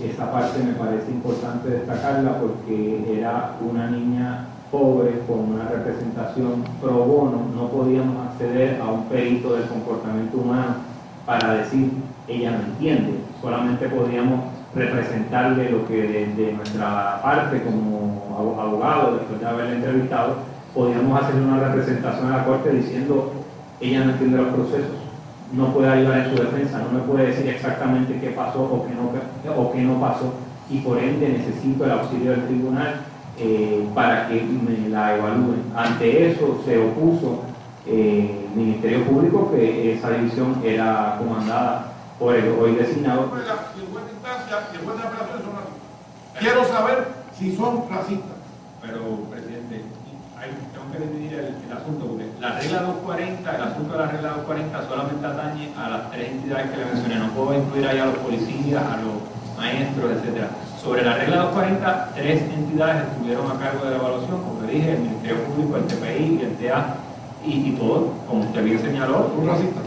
esa 0.05 0.31
parte 0.31 0.63
me 0.63 0.73
parece 0.73 1.11
importante 1.11 1.71
destacarla 1.71 2.39
porque 2.39 3.19
era 3.19 3.57
una 3.61 3.91
niña 3.91 4.47
pobre 4.71 5.21
con 5.27 5.55
una 5.55 5.65
representación 5.65 6.63
pro 6.81 7.05
bono, 7.05 7.47
no 7.55 7.69
podíamos 7.69 8.27
acceder 8.27 8.81
a 8.81 8.91
un 8.91 9.05
perito 9.05 9.55
del 9.55 9.67
comportamiento 9.67 10.39
humano 10.39 10.75
para 11.29 11.57
decir 11.57 11.91
ella 12.27 12.53
no 12.53 12.73
entiende, 12.73 13.19
solamente 13.43 13.87
podíamos 13.91 14.41
representarle 14.75 15.71
lo 15.71 15.87
que 15.87 16.33
de, 16.35 16.53
nuestra 16.55 17.21
parte 17.23 17.63
como 17.63 18.57
abogado, 18.59 19.19
después 19.19 19.39
de 19.39 19.47
haberle 19.47 19.77
entrevistado, 19.77 20.37
podíamos 20.75 21.23
hacerle 21.23 21.43
una 21.43 21.61
representación 21.61 22.33
a 22.33 22.39
la 22.39 22.45
Corte 22.47 22.71
diciendo, 22.71 23.35
ella 23.79 24.05
no 24.05 24.13
entiende 24.13 24.39
los 24.39 24.55
procesos, 24.55 24.97
no 25.53 25.67
puede 25.75 25.91
ayudar 25.91 26.21
en 26.21 26.35
su 26.35 26.43
defensa, 26.43 26.79
no 26.79 26.99
me 26.99 27.05
puede 27.05 27.27
decir 27.27 27.47
exactamente 27.47 28.19
qué 28.19 28.31
pasó 28.31 28.63
o 28.63 28.87
qué 28.87 28.95
no, 28.95 29.53
o 29.55 29.73
qué 29.73 29.83
no 29.83 30.01
pasó, 30.01 30.33
y 30.71 30.79
por 30.79 30.99
ende 30.99 31.29
necesito 31.29 31.85
el 31.85 31.91
auxilio 31.91 32.31
del 32.31 32.47
tribunal 32.47 33.03
eh, 33.39 33.87
para 33.95 34.29
que 34.29 34.43
me 34.45 34.89
la 34.89 35.19
evalúen. 35.19 35.63
Ante 35.77 36.31
eso 36.31 36.63
se 36.65 36.79
opuso 36.79 37.43
eh, 37.89 38.49
el 38.51 38.61
Ministerio 38.61 39.05
Público 39.05 39.51
que 39.51 39.95
esa 39.95 40.11
división 40.11 40.61
era 40.63 41.17
comandada 41.19 41.93
por 42.19 42.35
el 42.35 42.49
hoy 42.61 42.75
designado. 42.75 43.31
Quiero 46.39 46.65
saber 46.67 47.09
si 47.39 47.57
son 47.57 47.89
racistas. 47.89 48.37
Pero, 48.83 49.01
presidente, 49.31 49.83
tengo 50.73 50.93
que 50.93 50.99
dividir 50.99 51.39
el, 51.39 51.73
asunto, 51.73 52.07
porque 52.07 52.27
la 52.41 52.59
regla 52.59 52.83
240, 52.83 53.57
el 53.57 53.63
asunto 53.63 53.93
de 53.93 53.99
la 53.99 54.07
regla 54.07 54.29
240 54.29 54.89
solamente 54.89 55.27
atañe 55.27 55.69
a 55.77 55.89
las 55.89 56.11
tres 56.11 56.31
entidades 56.31 56.71
que 56.71 56.77
le 56.77 56.85
mencioné. 56.85 57.17
No 57.17 57.29
puedo 57.31 57.55
incluir 57.59 57.89
ahí 57.89 57.99
a 57.99 58.07
los 58.07 58.19
policías, 58.19 58.83
a 58.83 58.97
los 58.99 59.15
maestros, 59.57 60.13
etcétera. 60.13 60.49
Sobre 60.81 61.03
la 61.03 61.15
regla 61.15 61.37
240, 61.37 62.11
tres 62.15 62.43
entidades 62.43 63.09
estuvieron 63.09 63.51
a 63.51 63.59
cargo 63.59 63.85
de 63.85 63.91
la 63.91 63.97
evaluación, 63.97 64.43
como 64.43 64.63
le 64.63 64.73
dije, 64.73 64.93
el 64.93 65.01
Ministerio 65.01 65.45
Público, 65.45 65.77
el 65.77 65.87
TPI, 65.87 66.41
el 66.43 66.57
TA 66.57 67.08
y, 67.45 67.69
y 67.69 67.77
todo, 67.79 68.13
como 68.29 68.43
usted 68.43 68.65
bien 68.65 68.81
señaló. 68.81 69.31
¿Un 69.39 69.49
racista? 69.49 69.81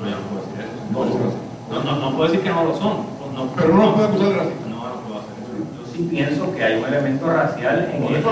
No, 0.00 0.08
yo 0.08 0.16
no 0.16 0.22
puedo 0.28 0.40
decir 0.46 0.60
eso. 0.60 1.44
No, 1.70 1.82
no, 1.82 2.00
no, 2.00 2.16
puedo 2.16 2.30
decir 2.30 2.44
que 2.44 2.50
no 2.50 2.64
lo 2.64 2.76
son. 2.76 3.14
No, 3.34 3.48
pero 3.56 3.74
no 3.74 3.94
puede 3.94 4.08
acusar 4.08 4.28
de 4.28 4.36
racista. 4.36 4.68
No, 4.68 4.76
no 4.76 5.00
puedo 5.00 5.20
hacer 5.20 5.34
eso. 5.42 5.64
Yo 5.78 5.92
sí 5.92 6.08
pienso 6.10 6.54
que 6.54 6.64
hay 6.64 6.78
un 6.78 6.84
elemento 6.84 7.26
racial 7.26 7.90
en, 7.94 8.02
el, 8.04 8.16
eso 8.16 8.30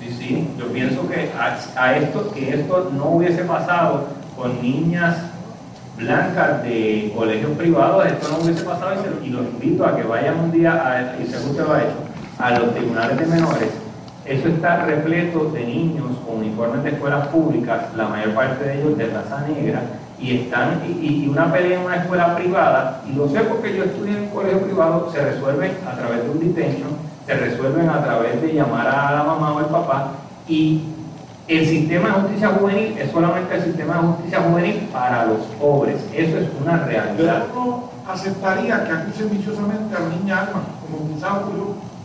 Sí, 0.00 0.16
sí, 0.18 0.48
yo 0.58 0.66
pienso 0.68 1.08
que 1.08 1.30
a, 1.38 1.58
a 1.76 1.96
esto, 1.96 2.30
que 2.32 2.54
esto 2.54 2.90
no 2.94 3.06
hubiese 3.10 3.44
pasado 3.44 4.06
con 4.36 4.62
niñas 4.62 5.16
blancas 5.96 6.62
de 6.62 7.12
colegios 7.16 7.52
privados, 7.52 8.06
esto 8.06 8.28
no 8.30 8.44
hubiese 8.44 8.62
pasado 8.64 8.94
y, 9.24 9.28
los 9.28 9.42
invito 9.42 9.84
a 9.84 9.96
que 9.96 10.02
vayan 10.02 10.38
un 10.38 10.52
día, 10.52 10.72
a, 10.72 11.20
y 11.20 11.26
según 11.26 11.50
usted 11.50 11.66
lo 11.66 11.72
ha 11.72 11.82
hecho, 11.82 11.96
a 12.38 12.50
los 12.50 12.74
tribunales 12.74 13.18
de 13.18 13.26
menores. 13.26 13.68
Eso 14.26 14.48
está 14.48 14.84
repleto 14.84 15.50
de 15.52 15.64
niños 15.64 16.10
con 16.26 16.38
uniformes 16.38 16.82
de 16.82 16.90
escuelas 16.90 17.28
públicas, 17.28 17.84
la 17.96 18.08
mayor 18.08 18.34
parte 18.34 18.64
de 18.64 18.80
ellos 18.80 18.98
de 18.98 19.06
raza 19.06 19.46
negra, 19.46 19.82
y 20.18 20.36
están 20.36 20.82
y, 20.84 21.28
una 21.28 21.52
pelea 21.52 21.78
en 21.78 21.86
una 21.86 21.96
escuela 21.96 22.34
privada, 22.34 23.02
y 23.08 23.14
lo 23.14 23.28
sé 23.28 23.40
porque 23.40 23.76
yo 23.76 23.84
estudié 23.84 24.16
en 24.16 24.22
un 24.24 24.28
colegio 24.30 24.62
privado, 24.62 25.10
se 25.12 25.22
resuelven 25.22 25.72
a 25.86 25.96
través 25.96 26.24
de 26.24 26.30
un 26.30 26.40
detention, 26.40 26.90
se 27.24 27.34
resuelven 27.34 27.88
a 27.88 28.02
través 28.02 28.40
de 28.42 28.52
llamar 28.52 28.88
a 28.88 29.12
la 29.12 29.22
mamá 29.22 29.52
o 29.52 29.60
el 29.60 29.66
papá, 29.66 30.12
y 30.48 30.82
el 31.48 31.64
sistema 31.64 32.08
de 32.08 32.14
justicia 32.14 32.48
juvenil 32.48 32.98
es 32.98 33.10
solamente 33.12 33.54
el 33.54 33.62
sistema 33.62 33.94
de 33.94 34.00
justicia 34.00 34.40
juvenil 34.40 34.88
para 34.92 35.26
los 35.26 35.38
pobres. 35.60 35.96
Eso 36.12 36.38
es 36.38 36.48
una 36.60 36.78
realidad. 36.78 37.14
Yo 37.16 37.54
no 37.54 37.84
aceptaría 38.08 38.84
que 38.84 38.92
acusen 38.92 39.30
viciosamente 39.30 39.94
a 39.94 40.00
la 40.00 40.08
niña 40.08 40.40
Alma, 40.40 40.62
como 40.82 41.14
quizás 41.14 41.30
ocurrió. 41.42 41.95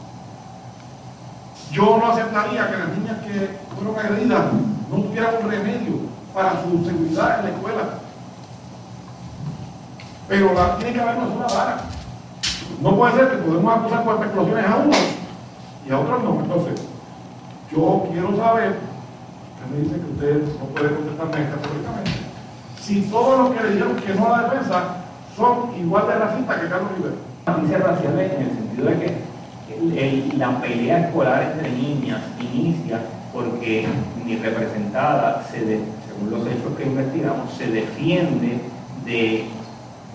Yo 1.72 1.98
no 1.98 2.12
aceptaría 2.12 2.70
que 2.70 2.78
las 2.78 2.98
niñas 2.98 3.18
que 3.26 3.58
fueron 3.76 3.98
agredidas 3.98 4.46
no 4.90 4.98
tuvieran 4.98 5.36
un 5.42 5.52
remedio 5.52 5.94
para 6.34 6.62
su 6.64 6.86
seguridad 6.86 7.40
en 7.40 7.46
la 7.46 7.52
escuela. 7.52 7.84
Pero 10.28 10.50
tiene 10.78 10.94
que 10.94 11.02
haber 11.02 11.16
una 11.16 11.48
vara. 11.48 11.78
No 12.82 12.96
puede 12.96 13.14
ser 13.14 13.30
que 13.32 13.38
podemos 13.38 13.78
acusar 13.78 14.04
por 14.04 14.24
explosiones 14.24 14.66
a 14.66 14.76
unos 14.78 14.98
y 15.88 15.92
a 15.92 16.00
otros 16.00 16.24
no. 16.24 16.40
Entonces, 16.42 16.88
yo 17.72 18.08
quiero 18.12 18.36
saber 18.36 18.92
me 19.72 19.78
dice 19.78 19.96
que 19.96 20.12
usted 20.12 20.60
no 20.60 20.66
puede 20.66 20.96
contestarme 20.96 21.50
categóricamente. 21.50 22.12
Si 22.80 23.02
todos 23.04 23.40
los 23.40 23.56
que 23.56 23.64
le 23.64 23.72
dijeron 23.72 23.96
que 23.96 24.16
no 24.16 24.30
la 24.30 24.44
defensa 24.44 24.84
son 25.36 25.76
igual 25.80 26.08
de 26.08 26.16
racistas 26.16 26.60
que 26.60 26.68
Carlos 26.70 26.92
Rivera. 26.98 27.16
Noticia 27.48 27.78
racial 27.78 28.20
en 28.20 28.42
el 28.42 28.52
sentido 28.52 28.88
de 28.88 29.00
que 29.00 29.21
la 30.38 30.62
pelea 30.62 31.08
escolar 31.08 31.54
entre 31.54 31.72
niñas 31.72 32.22
inicia 32.40 33.00
porque 33.34 33.88
mi 34.26 34.36
representada, 34.36 35.44
se 35.50 35.60
según 35.60 36.30
los 36.30 36.46
hechos 36.48 36.76
que 36.78 36.84
investigamos, 36.84 37.54
se 37.54 37.68
defiende 37.68 38.60
de 39.06 39.46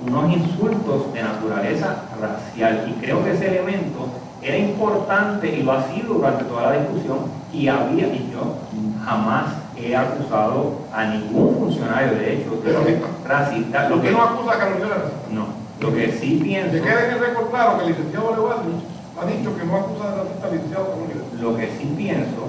unos 0.07 0.33
insultos 0.33 1.13
de 1.13 1.23
naturaleza 1.23 2.05
racial. 2.21 2.87
Y 2.89 3.01
creo 3.01 3.25
que 3.25 3.33
ese 3.33 3.49
elemento 3.49 4.09
era 4.43 4.59
importante 4.59 5.49
y 5.49 5.63
lo 5.63 5.73
ha 5.73 5.89
sido 5.89 6.15
durante 6.15 6.45
toda 6.45 6.71
la 6.71 6.73
discusión 6.79 7.19
y 7.53 7.69
había, 7.69 8.07
y 8.09 8.31
yo 8.33 8.57
jamás 9.05 9.47
he 9.77 9.97
acusado 9.97 10.81
a 10.93 11.07
ningún 11.07 11.57
funcionario 11.57 12.19
de 12.19 12.35
hecho 12.35 12.61
de 12.63 13.01
racista. 13.27 13.89
Lo 13.89 14.01
que 14.01 14.11
no 14.11 14.23
acusa 14.23 14.53
a 14.53 14.59
Carolina 14.59 14.87
No, 15.31 15.47
lo 15.81 15.95
que 15.95 16.13
sí 16.13 16.39
pienso. 16.43 16.73
Que 16.73 16.83
quede 16.83 17.07
en 17.07 17.15
el 17.15 17.21
récord 17.21 17.51
claro 17.51 17.79
que 17.79 17.85
el 17.85 17.89
licenciado 17.91 18.35
Lewandowski 18.37 18.96
ha 19.19 19.27
dicho 19.27 19.57
que 19.57 19.65
no 19.65 19.77
acusa 19.77 20.11
de 20.11 20.17
racista 20.17 20.47
al 20.47 20.53
licenciado. 20.53 20.95
Lo 21.41 21.57
que 21.57 21.67
sí 21.79 21.93
pienso 21.97 22.49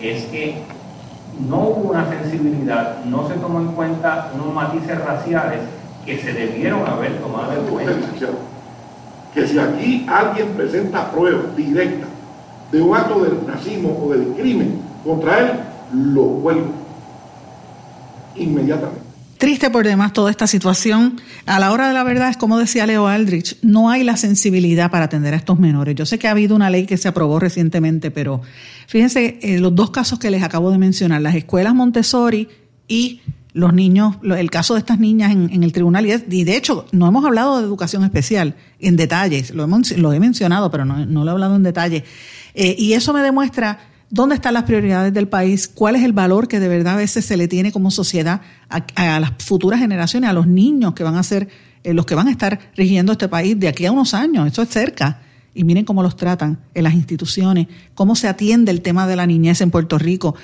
es 0.00 0.24
que 0.24 0.62
no 1.48 1.68
hubo 1.68 1.90
una 1.90 2.08
sensibilidad, 2.08 3.04
no 3.04 3.28
se 3.28 3.34
tomó 3.34 3.60
en 3.60 3.68
cuenta 3.68 4.30
unos 4.34 4.54
matices 4.54 5.04
raciales 5.04 5.60
que 6.04 6.18
se 6.18 6.32
debieron 6.32 6.86
haber 6.86 7.18
tomado 7.18 7.52
en 7.52 7.66
cuenta. 7.66 8.08
Que 9.34 9.46
si 9.46 9.58
aquí 9.58 10.06
alguien 10.08 10.48
presenta 10.54 11.10
pruebas 11.10 11.54
directas 11.56 12.08
de 12.72 12.80
un 12.80 12.96
acto 12.96 13.20
de 13.20 13.52
racismo 13.52 13.98
o 14.02 14.12
de 14.12 14.26
crimen 14.40 14.80
contra 15.04 15.38
él, 15.40 15.50
lo 15.92 16.22
vuelvo 16.22 16.70
inmediatamente. 18.34 19.05
Triste 19.38 19.68
por 19.68 19.84
demás 19.84 20.14
toda 20.14 20.30
esta 20.30 20.46
situación. 20.46 21.20
A 21.44 21.60
la 21.60 21.72
hora 21.72 21.88
de 21.88 21.94
la 21.94 22.04
verdad 22.04 22.30
es 22.30 22.38
como 22.38 22.58
decía 22.58 22.86
Leo 22.86 23.06
Aldrich, 23.06 23.58
no 23.60 23.90
hay 23.90 24.02
la 24.02 24.16
sensibilidad 24.16 24.90
para 24.90 25.06
atender 25.06 25.34
a 25.34 25.36
estos 25.36 25.58
menores. 25.58 25.94
Yo 25.94 26.06
sé 26.06 26.18
que 26.18 26.26
ha 26.26 26.30
habido 26.30 26.56
una 26.56 26.70
ley 26.70 26.86
que 26.86 26.96
se 26.96 27.08
aprobó 27.08 27.38
recientemente, 27.38 28.10
pero 28.10 28.40
fíjense 28.86 29.38
eh, 29.42 29.58
los 29.58 29.74
dos 29.74 29.90
casos 29.90 30.18
que 30.18 30.30
les 30.30 30.42
acabo 30.42 30.70
de 30.70 30.78
mencionar, 30.78 31.20
las 31.20 31.34
escuelas 31.34 31.74
Montessori 31.74 32.48
y 32.88 33.20
los 33.52 33.72
niños, 33.74 34.16
el 34.22 34.50
caso 34.50 34.74
de 34.74 34.80
estas 34.80 35.00
niñas 35.00 35.32
en, 35.32 35.62
el 35.62 35.72
tribunal, 35.72 36.06
y, 36.06 36.44
de 36.44 36.56
hecho 36.56 36.86
no 36.92 37.08
hemos 37.08 37.24
hablado 37.24 37.58
de 37.58 37.64
educación 37.64 38.04
especial 38.04 38.54
en 38.80 38.96
detalles, 38.96 39.50
lo, 39.50 39.66
lo 39.66 40.12
he 40.12 40.20
mencionado, 40.20 40.70
pero 40.70 40.84
no, 40.84 41.24
lo 41.24 41.30
he 41.30 41.32
hablado 41.32 41.56
en 41.56 41.62
detalle. 41.62 42.04
Eh, 42.54 42.76
y 42.78 42.92
eso 42.92 43.14
me 43.14 43.22
demuestra 43.22 43.78
dónde 44.16 44.34
están 44.34 44.54
las 44.54 44.64
prioridades 44.64 45.14
del 45.14 45.28
país, 45.28 45.68
cuál 45.68 45.94
es 45.94 46.02
el 46.02 46.12
valor 46.12 46.48
que 46.48 46.58
de 46.58 46.66
verdad 46.66 46.94
a 46.94 46.96
veces 46.96 47.24
se 47.24 47.36
le 47.36 47.46
tiene 47.46 47.70
como 47.70 47.90
sociedad 47.90 48.40
a, 48.68 49.20
las 49.20 49.32
futuras 49.38 49.78
generaciones, 49.78 50.28
a 50.28 50.32
los 50.32 50.46
niños 50.46 50.94
que 50.94 51.04
van 51.04 51.16
a 51.16 51.22
ser 51.22 51.48
eh, 51.84 51.94
los 51.94 52.06
que 52.06 52.16
van 52.16 52.26
a 52.26 52.30
estar 52.32 52.58
rigiendo 52.74 53.12
este 53.12 53.28
país 53.28 53.58
de 53.60 53.68
aquí 53.68 53.86
a 53.86 53.92
unos 53.92 54.14
años. 54.14 54.50
Eso 54.50 54.62
es 54.62 54.70
cerca. 54.70 55.20
Y 55.54 55.64
miren 55.64 55.84
cómo 55.84 56.02
los 56.02 56.16
tratan 56.16 56.58
en 56.74 56.84
las 56.84 56.92
instituciones, 56.92 57.68
cómo 57.94 58.14
se 58.14 58.28
atiende 58.28 58.70
el 58.72 58.82
tema 58.82 59.06
de 59.06 59.16
la 59.16 59.26
niñez 59.26 59.62
en 59.62 59.70
Puerto 59.70 59.96
Rico. 59.96 60.34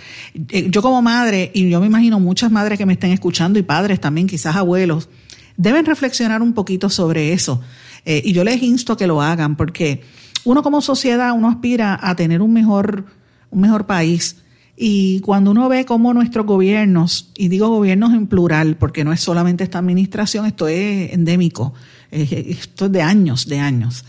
Eh, 0.48 0.68
yo 0.70 0.80
como 0.80 1.02
madre, 1.02 1.50
y 1.52 1.68
yo 1.68 1.80
me 1.80 1.86
imagino 1.86 2.18
muchas 2.20 2.50
madres 2.50 2.78
que 2.78 2.86
me 2.86 2.94
estén 2.94 3.10
escuchando 3.10 3.58
y 3.58 3.62
padres 3.62 4.00
también, 4.00 4.26
quizás 4.26 4.56
abuelos, 4.56 5.10
deben 5.56 5.84
reflexionar 5.84 6.40
un 6.40 6.54
poquito 6.54 6.88
sobre 6.88 7.32
eso. 7.32 7.60
Eh, 8.06 8.22
y 8.24 8.32
yo 8.32 8.42
les 8.44 8.62
insto 8.62 8.94
a 8.94 8.96
que 8.96 9.06
lo 9.06 9.20
hagan, 9.20 9.56
porque 9.56 10.02
uno 10.44 10.62
como 10.62 10.80
sociedad, 10.80 11.32
uno 11.32 11.48
aspira 11.48 11.98
a 12.00 12.16
tener 12.16 12.40
un 12.40 12.52
mejor 12.52 13.04
un 13.52 13.60
mejor 13.60 13.86
país. 13.86 14.38
Y 14.76 15.20
cuando 15.20 15.52
uno 15.52 15.68
ve 15.68 15.84
cómo 15.84 16.12
nuestros 16.12 16.44
gobiernos, 16.44 17.30
y 17.36 17.48
digo 17.48 17.68
gobiernos 17.68 18.12
en 18.14 18.26
plural, 18.26 18.76
porque 18.76 19.04
no 19.04 19.12
es 19.12 19.20
solamente 19.20 19.62
esta 19.62 19.78
administración, 19.78 20.46
esto 20.46 20.66
es 20.66 21.12
endémico, 21.12 21.74
esto 22.10 22.86
es 22.86 22.92
de 22.92 23.02
años, 23.02 23.46
de 23.46 23.60
años, 23.60 24.04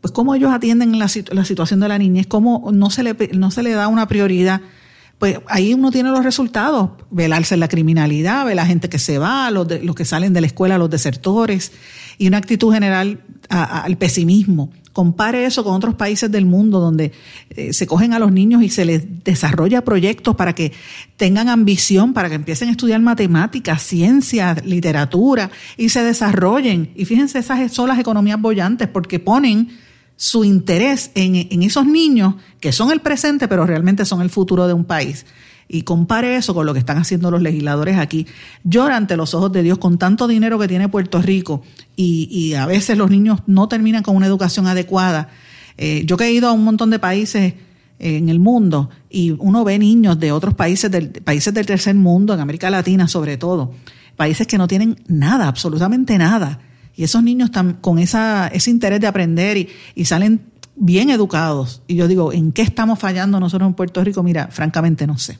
pues 0.00 0.12
cómo 0.12 0.34
ellos 0.34 0.50
atienden 0.50 0.98
la, 0.98 1.08
la 1.30 1.44
situación 1.44 1.80
de 1.80 1.88
la 1.88 1.98
niñez, 1.98 2.26
cómo 2.26 2.70
no 2.72 2.90
se, 2.90 3.02
le, 3.02 3.14
no 3.34 3.50
se 3.50 3.62
le 3.62 3.72
da 3.72 3.88
una 3.88 4.08
prioridad, 4.08 4.62
pues 5.18 5.38
ahí 5.48 5.74
uno 5.74 5.90
tiene 5.90 6.08
los 6.08 6.24
resultados, 6.24 6.92
velarse 7.10 7.52
en 7.52 7.60
la 7.60 7.68
criminalidad, 7.68 8.46
ve 8.46 8.54
la 8.54 8.64
gente 8.64 8.88
que 8.88 8.98
se 8.98 9.18
va, 9.18 9.50
los, 9.50 9.68
los 9.82 9.94
que 9.94 10.06
salen 10.06 10.32
de 10.32 10.40
la 10.40 10.46
escuela, 10.46 10.78
los 10.78 10.88
desertores, 10.88 11.72
y 12.16 12.26
una 12.26 12.38
actitud 12.38 12.72
general 12.72 13.20
al 13.50 13.98
pesimismo 13.98 14.70
compare 15.00 15.46
eso 15.46 15.64
con 15.64 15.74
otros 15.74 15.94
países 15.94 16.30
del 16.30 16.44
mundo 16.44 16.78
donde 16.78 17.12
eh, 17.56 17.72
se 17.72 17.86
cogen 17.86 18.12
a 18.12 18.18
los 18.18 18.30
niños 18.32 18.62
y 18.62 18.68
se 18.68 18.84
les 18.84 19.24
desarrolla 19.24 19.82
proyectos 19.82 20.36
para 20.36 20.54
que 20.54 20.72
tengan 21.16 21.48
ambición, 21.48 22.12
para 22.12 22.28
que 22.28 22.34
empiecen 22.34 22.68
a 22.68 22.72
estudiar 22.72 23.00
matemáticas, 23.00 23.82
ciencias, 23.82 24.62
literatura 24.66 25.50
y 25.78 25.88
se 25.88 26.04
desarrollen. 26.04 26.90
Y 26.94 27.06
fíjense, 27.06 27.38
esas 27.38 27.72
son 27.72 27.88
las 27.88 27.98
economías 27.98 28.38
bollantes 28.38 28.88
porque 28.88 29.18
ponen 29.18 29.70
su 30.16 30.44
interés 30.44 31.12
en, 31.14 31.34
en 31.34 31.62
esos 31.62 31.86
niños 31.86 32.34
que 32.60 32.70
son 32.70 32.90
el 32.90 33.00
presente, 33.00 33.48
pero 33.48 33.64
realmente 33.64 34.04
son 34.04 34.20
el 34.20 34.28
futuro 34.28 34.66
de 34.66 34.74
un 34.74 34.84
país 34.84 35.24
y 35.72 35.82
compare 35.82 36.34
eso 36.34 36.52
con 36.52 36.66
lo 36.66 36.72
que 36.72 36.80
están 36.80 36.98
haciendo 36.98 37.30
los 37.30 37.40
legisladores 37.40 37.96
aquí. 37.96 38.26
Llora 38.64 38.96
ante 38.96 39.16
los 39.16 39.34
ojos 39.34 39.52
de 39.52 39.62
Dios 39.62 39.78
con 39.78 39.98
tanto 39.98 40.26
dinero 40.26 40.58
que 40.58 40.66
tiene 40.66 40.88
Puerto 40.88 41.22
Rico 41.22 41.62
y, 41.94 42.54
a 42.54 42.66
veces 42.66 42.98
los 42.98 43.08
niños 43.08 43.40
no 43.46 43.68
terminan 43.68 44.02
con 44.02 44.16
una 44.16 44.26
educación 44.26 44.66
adecuada. 44.66 45.28
Eh, 45.78 46.02
yo 46.06 46.16
que 46.16 46.24
he 46.24 46.32
ido 46.32 46.48
a 46.48 46.52
un 46.52 46.64
montón 46.64 46.90
de 46.90 46.98
países 46.98 47.54
en 48.00 48.28
el 48.28 48.40
mundo 48.40 48.90
y 49.08 49.36
uno 49.38 49.62
ve 49.62 49.78
niños 49.78 50.18
de 50.18 50.32
otros 50.32 50.54
países 50.54 50.90
del, 50.90 51.10
países 51.10 51.54
del 51.54 51.66
tercer 51.66 51.94
mundo, 51.94 52.34
en 52.34 52.40
América 52.40 52.68
Latina 52.68 53.06
sobre 53.06 53.36
todo, 53.36 53.72
países 54.16 54.48
que 54.48 54.58
no 54.58 54.66
tienen 54.66 54.96
nada, 55.06 55.46
absolutamente 55.46 56.18
nada. 56.18 56.58
Y 56.96 57.04
esos 57.04 57.22
niños 57.22 57.50
están 57.50 57.74
con 57.74 58.00
esa, 58.00 58.48
ese 58.48 58.70
interés 58.70 59.00
de 59.00 59.06
aprender 59.06 59.68
y 59.94 60.04
salen 60.04 60.40
bien 60.74 61.10
educados. 61.10 61.82
Y 61.86 61.94
yo 61.94 62.08
digo, 62.08 62.32
¿en 62.32 62.50
qué 62.50 62.62
estamos 62.62 62.98
fallando 62.98 63.38
nosotros 63.38 63.68
en 63.68 63.74
Puerto 63.74 64.02
Rico? 64.02 64.24
Mira, 64.24 64.48
francamente 64.50 65.06
no 65.06 65.16
sé. 65.16 65.38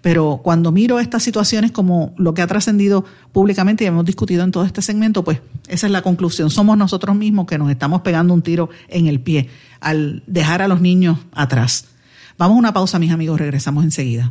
Pero 0.00 0.40
cuando 0.42 0.72
miro 0.72 0.98
estas 0.98 1.22
situaciones 1.22 1.72
como 1.72 2.12
lo 2.16 2.34
que 2.34 2.42
ha 2.42 2.46
trascendido 2.46 3.04
públicamente 3.32 3.84
y 3.84 3.86
hemos 3.86 4.04
discutido 4.04 4.44
en 4.44 4.50
todo 4.50 4.64
este 4.64 4.82
segmento, 4.82 5.24
pues 5.24 5.40
esa 5.68 5.86
es 5.86 5.92
la 5.92 6.02
conclusión. 6.02 6.50
Somos 6.50 6.76
nosotros 6.76 7.16
mismos 7.16 7.46
que 7.46 7.58
nos 7.58 7.70
estamos 7.70 8.02
pegando 8.02 8.34
un 8.34 8.42
tiro 8.42 8.68
en 8.88 9.06
el 9.06 9.20
pie 9.20 9.48
al 9.80 10.22
dejar 10.26 10.62
a 10.62 10.68
los 10.68 10.80
niños 10.80 11.18
atrás. 11.32 11.86
Vamos 12.36 12.56
a 12.56 12.58
una 12.58 12.72
pausa, 12.72 12.98
mis 12.98 13.12
amigos, 13.12 13.38
regresamos 13.38 13.84
enseguida. 13.84 14.30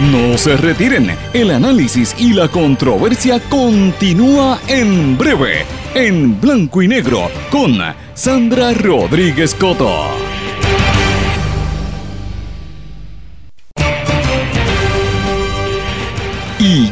No 0.00 0.38
se 0.38 0.56
retiren, 0.56 1.10
el 1.34 1.50
análisis 1.50 2.14
y 2.18 2.32
la 2.32 2.46
controversia 2.46 3.40
continúa 3.48 4.60
en 4.68 5.18
breve, 5.18 5.64
en 5.94 6.40
blanco 6.40 6.82
y 6.82 6.88
negro, 6.88 7.28
con 7.50 7.78
Sandra 8.14 8.72
Rodríguez 8.74 9.56
Coto. 9.56 10.27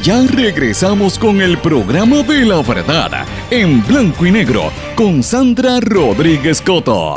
Ya 0.06 0.22
regresamos 0.22 1.18
con 1.18 1.40
el 1.40 1.58
programa 1.58 2.22
de 2.22 2.44
la 2.44 2.62
verdad, 2.62 3.26
en 3.50 3.84
blanco 3.84 4.24
y 4.24 4.30
negro, 4.30 4.70
con 4.94 5.20
Sandra 5.20 5.80
Rodríguez 5.80 6.62
Coto. 6.62 7.16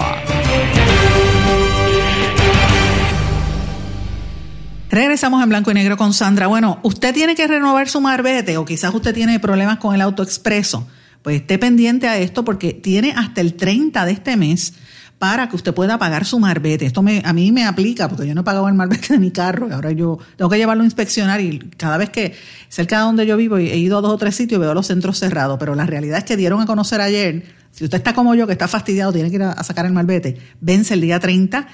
Regresamos 4.89 5.43
en 5.43 5.49
blanco 5.49 5.69
y 5.69 5.75
negro 5.75 5.97
con 5.97 6.13
Sandra. 6.13 6.47
Bueno, 6.47 6.79
usted 6.81 7.13
tiene 7.13 7.35
que 7.35 7.45
renovar 7.45 7.87
su 7.87 8.01
marbete 8.01 8.57
o 8.57 8.65
quizás 8.65 8.91
usted 8.91 9.13
tiene 9.13 9.39
problemas 9.39 9.77
con 9.77 9.93
el 9.93 10.01
autoexpreso. 10.01 10.87
Pues 11.21 11.41
esté 11.41 11.59
pendiente 11.59 12.07
a 12.07 12.17
esto 12.17 12.43
porque 12.43 12.73
tiene 12.73 13.11
hasta 13.15 13.41
el 13.41 13.53
30 13.53 14.03
de 14.03 14.11
este 14.13 14.35
mes 14.35 14.73
para 15.19 15.49
que 15.49 15.57
usted 15.57 15.73
pueda 15.73 15.99
pagar 15.99 16.25
su 16.25 16.39
marbete. 16.39 16.85
Esto 16.85 17.03
me, 17.03 17.21
a 17.25 17.33
mí 17.33 17.51
me 17.51 17.65
aplica 17.65 18.07
porque 18.07 18.25
yo 18.25 18.33
no 18.33 18.41
he 18.41 18.43
pagado 18.43 18.67
el 18.69 18.73
marbete 18.73 19.07
de 19.13 19.19
mi 19.19 19.31
carro 19.31 19.67
y 19.69 19.73
ahora 19.73 19.91
yo 19.91 20.17
tengo 20.37 20.49
que 20.49 20.57
llevarlo 20.57 20.81
a 20.83 20.85
inspeccionar 20.85 21.41
y 21.41 21.59
cada 21.77 21.97
vez 21.97 22.09
que 22.09 22.33
cerca 22.69 22.99
de 22.99 23.03
donde 23.03 23.27
yo 23.27 23.35
vivo 23.35 23.57
he 23.57 23.77
ido 23.77 23.97
a 23.97 24.01
dos 24.01 24.13
o 24.13 24.17
tres 24.17 24.35
sitios 24.35 24.59
veo 24.61 24.73
los 24.73 24.87
centros 24.87 25.19
cerrados, 25.19 25.59
pero 25.59 25.75
la 25.75 25.85
realidad 25.85 26.19
es 26.19 26.23
que 26.23 26.37
dieron 26.37 26.61
a 26.61 26.65
conocer 26.65 27.01
ayer, 27.01 27.43
si 27.71 27.83
usted 27.83 27.97
está 27.97 28.13
como 28.13 28.33
yo 28.33 28.47
que 28.47 28.53
está 28.53 28.67
fastidiado, 28.67 29.11
tiene 29.11 29.29
que 29.29 29.35
ir 29.35 29.43
a, 29.43 29.61
sacar 29.63 29.85
el 29.85 29.91
marbete, 29.91 30.37
vence 30.61 30.93
el 30.93 31.01
día 31.01 31.19
30. 31.19 31.67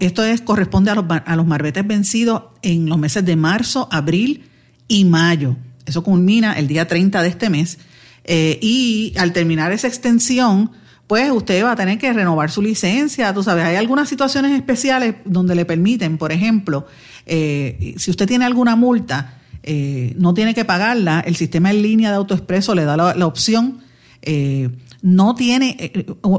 esto 0.00 0.24
es, 0.24 0.40
corresponde 0.40 0.90
a 0.90 1.36
los, 1.36 1.46
marbetes 1.46 1.86
vencidos 1.86 2.42
en 2.62 2.88
los 2.88 2.98
meses 2.98 3.24
de 3.24 3.36
marzo, 3.36 3.88
abril 3.92 4.48
y 4.88 5.04
mayo. 5.04 5.56
Eso 5.86 6.02
culmina 6.02 6.54
el 6.54 6.66
día 6.66 6.86
30 6.86 7.22
de 7.22 7.28
este 7.28 7.50
mes. 7.50 7.78
Eh, 8.24 8.58
y 8.60 9.14
al 9.16 9.32
terminar 9.32 9.72
esa 9.72 9.88
extensión, 9.88 10.72
pues 11.08 11.30
usted 11.30 11.64
va 11.64 11.72
a 11.72 11.76
tener 11.76 11.98
que 11.98 12.12
renovar 12.12 12.50
su 12.50 12.60
licencia. 12.60 13.32
Tú 13.32 13.42
sabes, 13.42 13.64
hay 13.64 13.76
algunas 13.76 14.10
situaciones 14.10 14.52
especiales 14.52 15.16
donde 15.24 15.54
le 15.54 15.64
permiten, 15.64 16.18
por 16.18 16.32
ejemplo, 16.32 16.86
eh, 17.24 17.94
si 17.96 18.10
usted 18.10 18.28
tiene 18.28 18.44
alguna 18.44 18.76
multa, 18.76 19.38
eh, 19.62 20.14
no 20.18 20.34
tiene 20.34 20.54
que 20.54 20.66
pagarla, 20.66 21.20
el 21.20 21.34
sistema 21.34 21.70
en 21.70 21.82
línea 21.82 22.10
de 22.10 22.16
AutoExpreso 22.16 22.74
le 22.74 22.84
da 22.84 22.96
la, 22.96 23.26
opción. 23.26 23.78
Eh, 24.20 24.68
no 25.00 25.34
tiene, 25.34 25.92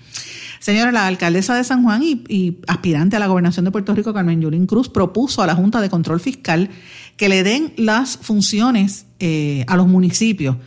señora, 0.60 0.92
la 0.92 1.08
alcaldesa 1.08 1.56
de 1.56 1.64
San 1.64 1.84
Juan 1.84 2.04
y, 2.04 2.58
aspirante 2.68 3.16
a 3.16 3.20
la 3.20 3.28
gobernación 3.28 3.66
de 3.66 3.72
Puerto 3.72 3.96
Rico, 3.96 4.14
Carmen 4.14 4.42
Yulín 4.42 4.68
Cruz, 4.68 4.90
propuso 4.90 5.42
a 5.42 5.48
la 5.48 5.56
Junta 5.56 5.82
de 5.82 5.90
Control 5.90 6.20
Fiscal 6.20 6.70
que 7.16 7.30
le 7.30 7.44
den 7.44 7.74
las 7.78 8.18
funciones 8.18 9.06
eh, 9.20 9.66
a 9.68 9.76
los 9.76 9.88
municipios 9.88 10.58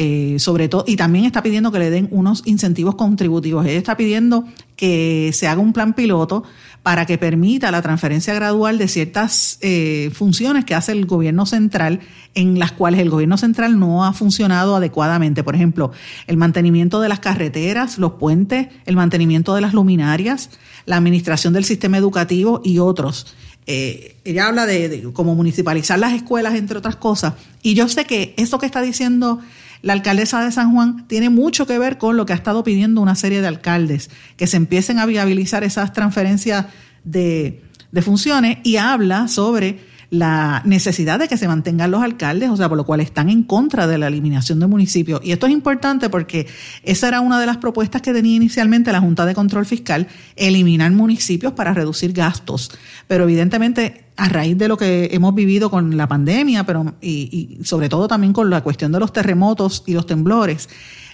eh, 0.00 0.36
sobre 0.38 0.68
todo, 0.68 0.84
y 0.86 0.94
también 0.94 1.24
está 1.24 1.42
pidiendo 1.42 1.72
que 1.72 1.80
le 1.80 1.90
den 1.90 2.06
unos 2.12 2.44
incentivos 2.46 2.94
contributivos. 2.94 3.66
Ella 3.66 3.78
está 3.78 3.96
pidiendo 3.96 4.44
que 4.78 5.32
se 5.34 5.48
haga 5.48 5.60
un 5.60 5.72
plan 5.72 5.92
piloto 5.92 6.44
para 6.84 7.04
que 7.04 7.18
permita 7.18 7.72
la 7.72 7.82
transferencia 7.82 8.32
gradual 8.32 8.78
de 8.78 8.86
ciertas 8.86 9.58
eh, 9.60 10.10
funciones 10.14 10.64
que 10.64 10.76
hace 10.76 10.92
el 10.92 11.04
gobierno 11.04 11.46
central 11.46 12.00
en 12.34 12.60
las 12.60 12.70
cuales 12.70 13.00
el 13.00 13.10
gobierno 13.10 13.36
central 13.36 13.78
no 13.80 14.04
ha 14.04 14.12
funcionado 14.12 14.76
adecuadamente. 14.76 15.42
Por 15.42 15.56
ejemplo, 15.56 15.90
el 16.28 16.36
mantenimiento 16.36 17.00
de 17.00 17.08
las 17.08 17.18
carreteras, 17.18 17.98
los 17.98 18.12
puentes, 18.12 18.68
el 18.86 18.94
mantenimiento 18.94 19.54
de 19.56 19.60
las 19.62 19.74
luminarias, 19.74 20.50
la 20.86 20.96
administración 20.96 21.52
del 21.52 21.64
sistema 21.64 21.98
educativo 21.98 22.62
y 22.64 22.78
otros. 22.78 23.34
Eh, 23.66 24.16
ella 24.24 24.46
habla 24.46 24.64
de, 24.64 24.88
de 24.88 25.12
cómo 25.12 25.34
municipalizar 25.34 25.98
las 25.98 26.12
escuelas, 26.12 26.54
entre 26.54 26.78
otras 26.78 26.96
cosas. 26.96 27.34
Y 27.62 27.74
yo 27.74 27.88
sé 27.88 28.04
que 28.04 28.32
eso 28.38 28.60
que 28.60 28.66
está 28.66 28.80
diciendo 28.80 29.40
la 29.82 29.92
alcaldesa 29.92 30.44
de 30.44 30.52
San 30.52 30.72
Juan 30.72 31.06
tiene 31.06 31.30
mucho 31.30 31.66
que 31.66 31.78
ver 31.78 31.98
con 31.98 32.16
lo 32.16 32.26
que 32.26 32.32
ha 32.32 32.36
estado 32.36 32.64
pidiendo 32.64 33.00
una 33.00 33.14
serie 33.14 33.40
de 33.40 33.46
alcaldes, 33.46 34.10
que 34.36 34.46
se 34.46 34.56
empiecen 34.56 34.98
a 34.98 35.06
viabilizar 35.06 35.64
esas 35.64 35.92
transferencias 35.92 36.66
de, 37.04 37.62
de 37.92 38.02
funciones 38.02 38.58
y 38.64 38.76
habla 38.76 39.28
sobre 39.28 39.78
la 40.10 40.62
necesidad 40.64 41.18
de 41.18 41.28
que 41.28 41.36
se 41.36 41.46
mantengan 41.46 41.90
los 41.90 42.02
alcaldes, 42.02 42.48
o 42.48 42.56
sea, 42.56 42.68
por 42.68 42.78
lo 42.78 42.86
cual 42.86 43.00
están 43.00 43.28
en 43.28 43.42
contra 43.42 43.86
de 43.86 43.98
la 43.98 44.06
eliminación 44.06 44.58
de 44.58 44.66
municipios. 44.66 45.20
Y 45.22 45.32
esto 45.32 45.46
es 45.46 45.52
importante 45.52 46.08
porque 46.08 46.46
esa 46.82 47.08
era 47.08 47.20
una 47.20 47.38
de 47.38 47.44
las 47.44 47.58
propuestas 47.58 48.00
que 48.00 48.14
tenía 48.14 48.34
inicialmente 48.34 48.90
la 48.90 49.00
Junta 49.00 49.26
de 49.26 49.34
Control 49.34 49.66
Fiscal, 49.66 50.08
eliminar 50.34 50.90
municipios 50.92 51.52
para 51.52 51.74
reducir 51.74 52.14
gastos. 52.14 52.70
Pero 53.06 53.24
evidentemente, 53.24 54.06
a 54.16 54.30
raíz 54.30 54.56
de 54.56 54.68
lo 54.68 54.78
que 54.78 55.10
hemos 55.12 55.34
vivido 55.34 55.70
con 55.70 55.96
la 55.96 56.08
pandemia, 56.08 56.64
pero 56.64 56.94
y, 57.02 57.58
sobre 57.62 57.90
todo 57.90 58.08
también 58.08 58.32
con 58.32 58.48
la 58.48 58.62
cuestión 58.62 58.92
de 58.92 59.00
los 59.00 59.12
terremotos 59.12 59.84
y 59.86 59.92
los 59.92 60.06
temblores, 60.06 60.70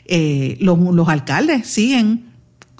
eh, 0.06 0.56
los, 0.60 0.78
los 0.78 1.08
alcaldes 1.08 1.66
siguen 1.66 2.34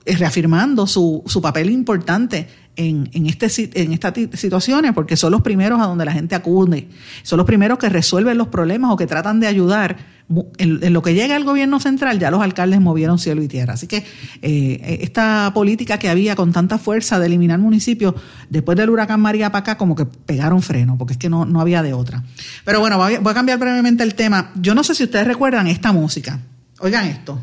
reafirmando 0.06 0.86
su, 0.86 1.22
su 1.26 1.40
papel 1.40 1.70
importante 1.70 2.48
en, 2.76 3.08
en, 3.12 3.26
este, 3.26 3.82
en 3.82 3.92
estas 3.92 4.14
situaciones 4.34 4.92
porque 4.92 5.16
son 5.16 5.32
los 5.32 5.42
primeros 5.42 5.80
a 5.80 5.84
donde 5.84 6.04
la 6.04 6.12
gente 6.12 6.34
acude, 6.34 6.88
son 7.22 7.38
los 7.38 7.46
primeros 7.46 7.78
que 7.78 7.88
resuelven 7.88 8.38
los 8.38 8.48
problemas 8.48 8.90
o 8.92 8.96
que 8.96 9.06
tratan 9.06 9.40
de 9.40 9.46
ayudar. 9.46 10.14
En, 10.56 10.90
lo 10.94 11.02
que 11.02 11.12
llega 11.12 11.36
al 11.36 11.44
gobierno 11.44 11.80
central 11.80 12.18
ya 12.18 12.30
los 12.30 12.40
alcaldes 12.40 12.80
movieron 12.80 13.18
cielo 13.18 13.42
y 13.42 13.48
tierra. 13.48 13.74
Así 13.74 13.86
que 13.86 14.04
eh, 14.40 14.98
esta 15.02 15.52
política 15.52 15.98
que 15.98 16.08
había 16.08 16.34
con 16.34 16.50
tanta 16.52 16.78
fuerza 16.78 17.18
de 17.18 17.26
eliminar 17.26 17.58
municipios, 17.58 18.14
después 18.48 18.78
del 18.78 18.88
huracán 18.88 19.20
María 19.20 19.52
para 19.52 19.60
acá, 19.60 19.76
como 19.76 19.94
que 19.94 20.06
pegaron 20.06 20.62
freno, 20.62 20.96
porque 20.96 21.12
es 21.12 21.18
que 21.18 21.28
no, 21.28 21.44
no 21.44 21.60
había 21.60 21.82
de 21.82 21.92
otra. 21.92 22.22
Pero 22.64 22.80
bueno, 22.80 22.96
voy 22.96 23.14
a, 23.14 23.34
cambiar 23.34 23.58
brevemente 23.58 24.02
el 24.02 24.14
tema. 24.14 24.50
Yo 24.54 24.74
no 24.74 24.82
sé 24.82 24.94
si 24.94 25.04
ustedes 25.04 25.26
recuerdan 25.26 25.66
esta 25.66 25.92
música. 25.92 26.40
Oigan 26.80 27.06
esto. 27.06 27.38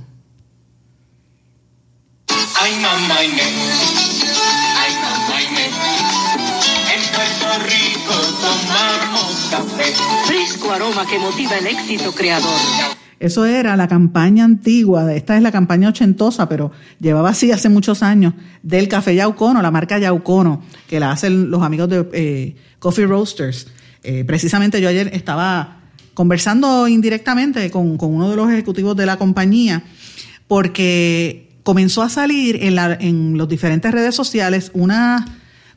Ay, 2.60 2.74
mamá, 2.82 4.01
Fresco 10.26 10.72
aroma 10.72 11.06
que 11.06 11.20
motiva 11.20 11.58
el 11.58 11.68
éxito 11.68 12.14
creador. 12.14 12.58
Eso 13.20 13.46
era 13.46 13.76
la 13.76 13.88
campaña 13.88 14.46
antigua, 14.46 15.14
esta 15.14 15.36
es 15.36 15.44
la 15.44 15.52
campaña 15.52 15.90
ochentosa, 15.90 16.50
pero 16.50 16.72
llevaba 17.00 17.30
así 17.30 17.52
hace 17.52 17.70
muchos 17.70 18.02
años, 18.02 18.34
del 18.64 18.88
café 18.88 19.14
Yaucono, 19.14 19.62
la 19.62 19.70
marca 19.70 20.00
Yaucono, 20.00 20.64
que 20.88 21.00
la 21.00 21.12
hacen 21.12 21.52
los 21.52 21.62
amigos 21.62 21.90
de 21.90 22.10
eh, 22.14 22.56
Coffee 22.80 23.06
Roasters. 23.06 23.68
Eh, 24.04 24.24
precisamente 24.26 24.82
yo 24.82 24.90
ayer 24.90 25.12
estaba 25.14 25.82
conversando 26.14 26.88
indirectamente 26.88 27.70
con, 27.70 27.98
uno 28.00 28.30
de 28.30 28.36
los 28.36 28.50
ejecutivos 28.50 28.96
de 28.96 29.06
la 29.06 29.18
compañía, 29.18 29.84
porque 30.48 31.50
comenzó 31.64 32.02
a 32.02 32.10
salir 32.10 32.58
en, 32.64 33.38
los 33.38 33.48
diferentes 33.48 33.92
redes 33.92 34.16
sociales 34.16 34.72
una 34.74 35.26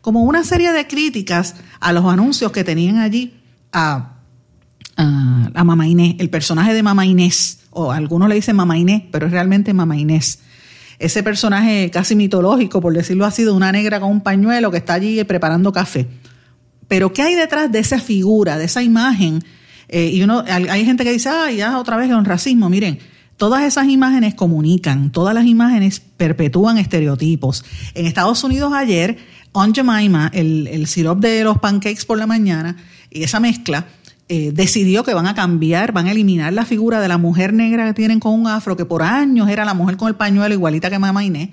como 0.01 0.23
una 0.23 0.45
serie 0.45 0.73
de 0.73 0.87
críticas 0.87 1.57
a 1.81 1.93
los 1.93 2.05
anuncios 2.05 2.53
que 2.53 2.63
tenían 2.63 2.99
allí 2.99 3.35
a, 3.75 4.15
a, 4.97 5.65
Mama 5.65 5.87
Inés, 5.87 6.17
el 6.19 6.31
personaje 6.31 6.73
de 6.73 6.83
Mama 6.83 7.05
Inés, 7.05 7.61
o 7.71 7.93
algunos 7.93 8.29
le 8.29 8.37
dicen 8.37 8.57
Mama 8.57 8.79
Inés, 8.79 9.03
pero 9.11 9.27
es 9.27 9.33
realmente 9.33 9.75
Mama 9.75 9.97
Inés. 9.97 10.39
ese 10.99 11.23
personaje 11.23 11.91
casi 11.91 12.15
mitológico, 12.15 12.81
por 12.81 12.95
decirlo 12.95 13.27
así, 13.27 13.43
de 13.43 13.51
una 13.51 13.73
negra 13.73 14.01
con 14.01 14.11
un 14.11 14.21
pañuelo 14.23 14.71
que 14.71 14.79
está 14.79 14.95
allí 14.95 15.23
preparando 15.25 15.73
café. 15.73 16.07
Pero 16.89 17.13
¿qué 17.13 17.23
hay 17.23 17.35
detrás 17.35 17.71
de 17.73 17.81
esa 17.81 17.99
figura, 17.99 18.57
de 18.57 18.65
esa 18.67 18.83
imagen? 18.83 19.43
Eh, 19.89 20.11
y 20.13 20.23
uno, 20.23 20.45
hay 20.47 20.85
gente 20.85 21.05
que 21.05 21.13
dice, 21.13 21.29
ah, 21.29 21.51
ya 21.51 21.79
otra 21.79 21.97
vez 21.97 22.11
un 22.11 22.25
racismo. 22.25 22.71
Miren, 22.71 22.99
todas 23.37 23.65
esas 23.65 23.89
imágenes 23.89 24.35
comunican, 24.35 25.11
todas 25.11 25.35
las 25.35 25.47
imágenes 25.47 26.01
perpetúan 26.01 26.79
estereotipos. 26.79 27.65
En 27.95 28.07
Estados 28.07 28.45
Unidos 28.45 28.73
ayer, 28.73 29.19
On 29.53 29.75
Jemima, 29.75 30.31
el, 30.33 30.67
el 30.69 30.87
sirop 30.87 31.19
de 31.21 31.45
los 31.45 31.59
pancakes 31.59 32.05
por 32.07 32.19
la 32.19 32.27
mañana, 32.27 32.77
y 33.15 33.23
esa 33.23 33.41
mezcla, 33.41 33.87
eh, 34.29 34.53
decidió 34.53 35.05
que 35.05 35.15
van 35.15 35.27
a 35.27 35.35
cambiar, 35.35 35.93
van 35.93 36.07
a 36.09 36.13
eliminar 36.13 36.53
la 36.53 36.65
figura 36.65 37.01
de 37.01 37.09
la 37.09 37.17
mujer 37.17 37.53
negra 37.53 37.87
que 37.87 37.95
tienen 37.95 38.21
con 38.21 38.33
un 38.33 38.47
afro, 38.47 38.77
que 38.77 38.85
por 38.85 39.03
años 39.03 39.49
era 39.49 39.65
la 39.65 39.75
mujer 39.75 39.97
con 39.97 40.09
el 40.09 40.17
pañuelo 40.17 40.53
igualita 40.53 40.91
que 40.91 40.99
Mamá 40.99 41.25
Inés, 41.25 41.51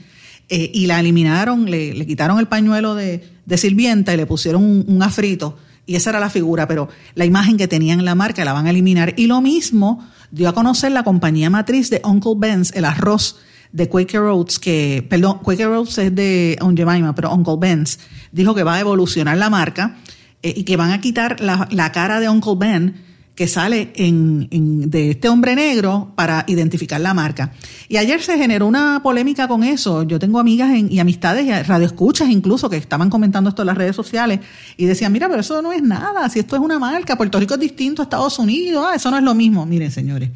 eh, 0.50 0.72
y 0.74 0.88
la 0.88 1.00
eliminaron, 1.00 1.70
le, 1.70 2.06
quitaron 2.06 2.40
el 2.40 2.48
pañuelo 2.48 2.96
de, 2.96 3.24
sirvienta 3.56 4.14
y 4.14 4.18
le 4.18 4.26
pusieron 4.26 4.86
un, 4.88 5.04
afrito, 5.04 5.58
y 5.86 5.96
esa 5.96 6.10
era 6.12 6.20
la 6.20 6.30
figura, 6.30 6.68
pero 6.68 6.90
la 7.14 7.26
imagen 7.26 7.58
que 7.58 7.68
tenían 7.68 8.00
en 8.00 8.06
la 8.06 8.16
marca 8.16 8.44
la 8.46 8.54
van 8.54 8.68
a 8.68 8.70
eliminar. 8.70 9.14
Y 9.18 9.28
lo 9.28 9.42
mismo 9.42 10.08
dio 10.32 10.48
a 10.48 10.54
conocer 10.54 10.94
la 10.94 11.04
compañía 11.04 11.50
matriz 11.50 11.90
de 11.90 12.02
Uncle 12.06 12.36
Ben's, 12.38 12.72
el 12.74 12.86
arroz 12.86 13.38
de 13.74 13.90
Quaker 13.90 14.22
Oats, 14.22 14.60
que, 14.60 15.06
perdón, 15.10 15.40
Quaker 15.44 15.68
Oats 15.68 15.98
es 15.98 16.16
de 16.16 16.58
On 16.62 16.76
Jemima, 16.76 17.14
pero 17.14 17.34
Uncle 17.34 17.56
Ben's 17.60 18.00
dijo 18.32 18.56
que 18.56 18.64
va 18.64 18.76
a 18.76 18.80
evolucionar 18.80 19.38
la 19.38 19.50
marca 19.50 19.98
eh, 20.44 20.54
y 20.56 20.64
que 20.64 20.76
van 20.76 20.92
a 20.92 21.02
quitar 21.02 21.40
la, 21.40 21.92
cara 21.92 22.20
de 22.20 22.30
Uncle 22.30 22.56
Ben 22.58 23.12
que 23.36 23.48
sale 23.48 23.92
en, 23.96 24.90
de 24.90 25.12
este 25.12 25.30
hombre 25.30 25.56
negro 25.56 26.12
para 26.16 26.44
identificar 26.48 27.00
la 27.00 27.14
marca. 27.14 27.54
Y 27.88 27.98
ayer 27.98 28.22
se 28.22 28.38
generó 28.38 28.68
una 28.68 29.02
polémica 29.02 29.48
con 29.48 29.64
eso. 29.64 30.04
Yo 30.04 30.20
tengo 30.20 30.40
amigas 30.40 30.72
y 30.78 31.00
amistades 31.00 31.46
y 31.46 31.52
radioescuchas 31.52 32.30
incluso 32.30 32.70
que 32.70 32.78
estaban 32.78 33.10
comentando 33.10 33.50
esto 33.50 33.64
en 33.64 33.68
las 33.68 33.78
redes 33.78 33.96
sociales 33.96 34.42
y 34.78 34.86
decían, 34.86 35.12
mira, 35.12 35.28
pero 35.30 35.42
eso 35.42 35.62
no 35.62 35.72
es 35.72 35.82
nada, 35.82 36.30
si 36.30 36.40
esto 36.40 36.56
es 36.56 36.62
una 36.62 36.78
marca, 36.78 37.18
Puerto 37.18 37.40
Rico 37.40 37.56
es 37.56 37.60
distinto 37.60 38.02
a 38.02 38.04
Estados 38.04 38.38
Unidos, 38.38 38.86
ah, 38.88 38.96
eso 38.96 39.10
no 39.10 39.18
es 39.18 39.24
lo 39.24 39.34
mismo. 39.34 39.66
Miren, 39.66 39.92
señores, 39.92 40.30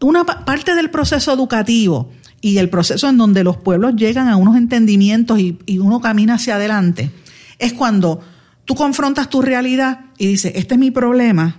una 0.00 0.24
parte 0.24 0.74
del 0.74 0.90
proceso 0.90 1.32
educativo 1.32 2.10
y 2.40 2.58
el 2.58 2.70
proceso 2.70 3.08
en 3.08 3.18
donde 3.18 3.42
los 3.42 3.56
pueblos 3.56 3.96
llegan 3.96 4.28
a 4.28 4.36
unos 4.36 4.56
entendimientos 4.56 5.40
y, 5.40 5.58
y 5.66 5.78
uno 5.78 6.00
camina 6.00 6.34
hacia 6.34 6.54
adelante 6.54 7.10
es 7.58 7.72
cuando 7.72 8.20
tú 8.68 8.74
confrontas 8.74 9.30
tu 9.30 9.40
realidad 9.40 10.00
y 10.18 10.26
dices, 10.26 10.52
este 10.54 10.74
es 10.74 10.78
mi 10.78 10.90
problema, 10.90 11.58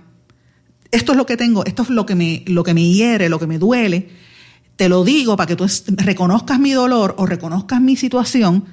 esto 0.92 1.10
es 1.10 1.18
lo 1.18 1.26
que 1.26 1.36
tengo, 1.36 1.64
esto 1.64 1.82
es 1.82 1.90
lo 1.90 2.06
que 2.06 2.14
me, 2.14 2.44
lo 2.46 2.62
que 2.62 2.72
me 2.72 2.84
hiere, 2.84 3.28
lo 3.28 3.40
que 3.40 3.48
me 3.48 3.58
duele, 3.58 4.10
te 4.76 4.88
lo 4.88 5.02
digo 5.02 5.36
para 5.36 5.48
que 5.48 5.56
tú 5.56 5.66
reconozcas 5.88 6.60
mi 6.60 6.70
dolor 6.70 7.16
o 7.18 7.26
reconozcas 7.26 7.80
mi 7.80 7.96
situación, 7.96 8.64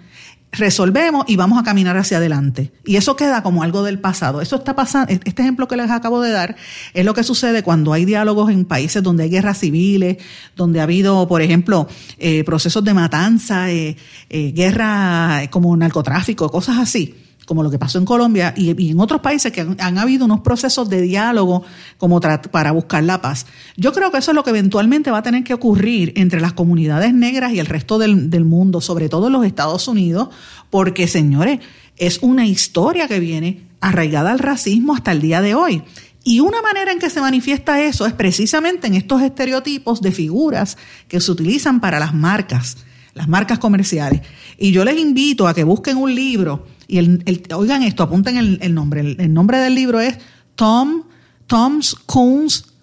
resolvemos 0.51 1.25
y 1.27 1.35
vamos 1.35 1.59
a 1.59 1.63
caminar 1.63 1.97
hacia 1.97 2.17
adelante. 2.17 2.71
Y 2.85 2.97
eso 2.97 3.15
queda 3.15 3.41
como 3.41 3.63
algo 3.63 3.81
del 3.81 3.97
pasado. 3.97 4.39
Eso 4.39 4.57
está 4.57 4.75
pasando, 4.75 5.11
este 5.11 5.41
ejemplo 5.41 5.67
que 5.67 5.75
les 5.75 5.89
acabo 5.89 6.21
de 6.21 6.29
dar 6.29 6.57
es 6.93 7.05
lo 7.05 7.15
que 7.15 7.23
sucede 7.23 7.63
cuando 7.63 7.91
hay 7.91 8.05
diálogos 8.05 8.51
en 8.51 8.65
países 8.65 9.01
donde 9.01 9.23
hay 9.23 9.31
guerras 9.31 9.57
civiles, 9.57 10.17
donde 10.55 10.79
ha 10.79 10.83
habido, 10.83 11.27
por 11.27 11.41
ejemplo, 11.41 11.87
eh, 12.19 12.43
procesos 12.43 12.83
de 12.83 12.93
matanza, 12.93 13.71
eh, 13.71 13.97
eh, 14.29 14.51
guerra 14.51 15.41
como 15.49 15.75
narcotráfico, 15.75 16.51
cosas 16.51 16.77
así 16.77 17.15
como 17.47 17.63
lo 17.63 17.71
que 17.71 17.79
pasó 17.79 17.97
en 17.97 18.03
Colombia 18.03 18.53
y, 18.57 18.91
en 18.91 18.99
otros 18.99 19.21
países 19.21 19.53
que 19.53 19.61
han, 19.61 19.97
habido 19.97 20.25
unos 20.25 20.41
procesos 20.41 20.89
de 20.89 21.01
diálogo 21.01 21.63
como 21.97 22.19
para 22.19 22.71
buscar 22.73 23.05
la 23.05 23.21
paz. 23.21 23.45
Yo 23.77 23.93
creo 23.93 24.11
que 24.11 24.17
eso 24.17 24.31
es 24.31 24.35
lo 24.35 24.43
que 24.43 24.49
eventualmente 24.49 25.11
va 25.11 25.19
a 25.19 25.23
tener 25.23 25.45
que 25.45 25.53
ocurrir 25.53 26.11
entre 26.17 26.41
las 26.41 26.51
comunidades 26.51 27.13
negras 27.13 27.53
y 27.53 27.59
el 27.59 27.65
resto 27.65 27.97
del, 27.97 28.29
del 28.29 28.43
mundo, 28.43 28.81
sobre 28.81 29.07
todo 29.07 29.27
en 29.27 29.33
los 29.33 29.45
Estados 29.45 29.87
Unidos, 29.87 30.27
porque, 30.69 31.07
señores, 31.07 31.61
es 31.95 32.19
una 32.21 32.45
historia 32.45 33.07
que 33.07 33.21
viene 33.21 33.63
arraigada 33.79 34.31
al 34.31 34.39
racismo 34.39 34.93
hasta 34.93 35.13
el 35.13 35.21
día 35.21 35.39
de 35.39 35.55
hoy. 35.55 35.83
Y 36.25 36.41
una 36.41 36.61
manera 36.61 36.91
en 36.91 36.99
que 36.99 37.09
se 37.09 37.21
manifiesta 37.21 37.81
eso 37.81 38.05
es 38.05 38.11
precisamente 38.11 38.87
en 38.87 38.95
estos 38.95 39.21
estereotipos 39.21 40.01
de 40.01 40.11
figuras 40.11 40.77
que 41.07 41.21
se 41.21 41.31
utilizan 41.31 41.79
para 41.79 41.97
las 41.97 42.13
marcas, 42.13 42.75
las 43.13 43.29
marcas 43.29 43.59
comerciales. 43.59 44.19
Y 44.57 44.73
yo 44.73 44.83
les 44.83 44.97
invito 44.97 45.47
a 45.47 45.53
que 45.53 45.63
busquen 45.63 45.95
un 45.95 46.13
libro 46.13 46.65
y 46.87 46.97
el, 46.99 47.43
oigan 47.53 47.83
esto, 47.83 48.03
apunten 48.03 48.37
el, 48.37 48.73
nombre. 48.73 49.01
El, 49.01 49.33
nombre 49.33 49.59
del 49.59 49.75
libro 49.75 49.99
es 49.99 50.17
Tom, 50.55 51.03
Tom's 51.45 51.95
Coons, 52.05 52.73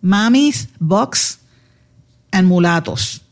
Mamis, 0.00 0.68
Box 0.78 1.40
and 2.30 2.48
Mulatos. 2.48 3.22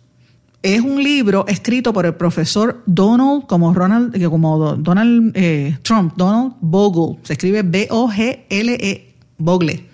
Es 0.63 0.83
un 0.83 1.03
libro 1.03 1.47
escrito 1.49 1.93
por 1.93 2.05
el 2.05 2.15
profesor 2.15 2.83
Donald, 2.85 3.47
como 3.47 3.73
Ronald, 3.73 4.23
como 4.29 4.77
Donald 4.77 5.33
eh, 5.35 5.79
Trump, 5.83 6.13
Donald 6.17 6.55
Bogle. 6.61 7.19
Se 7.23 7.33
escribe 7.33 7.63
B-O-G-L-E, 7.63 9.15
Bogle. 9.39 9.90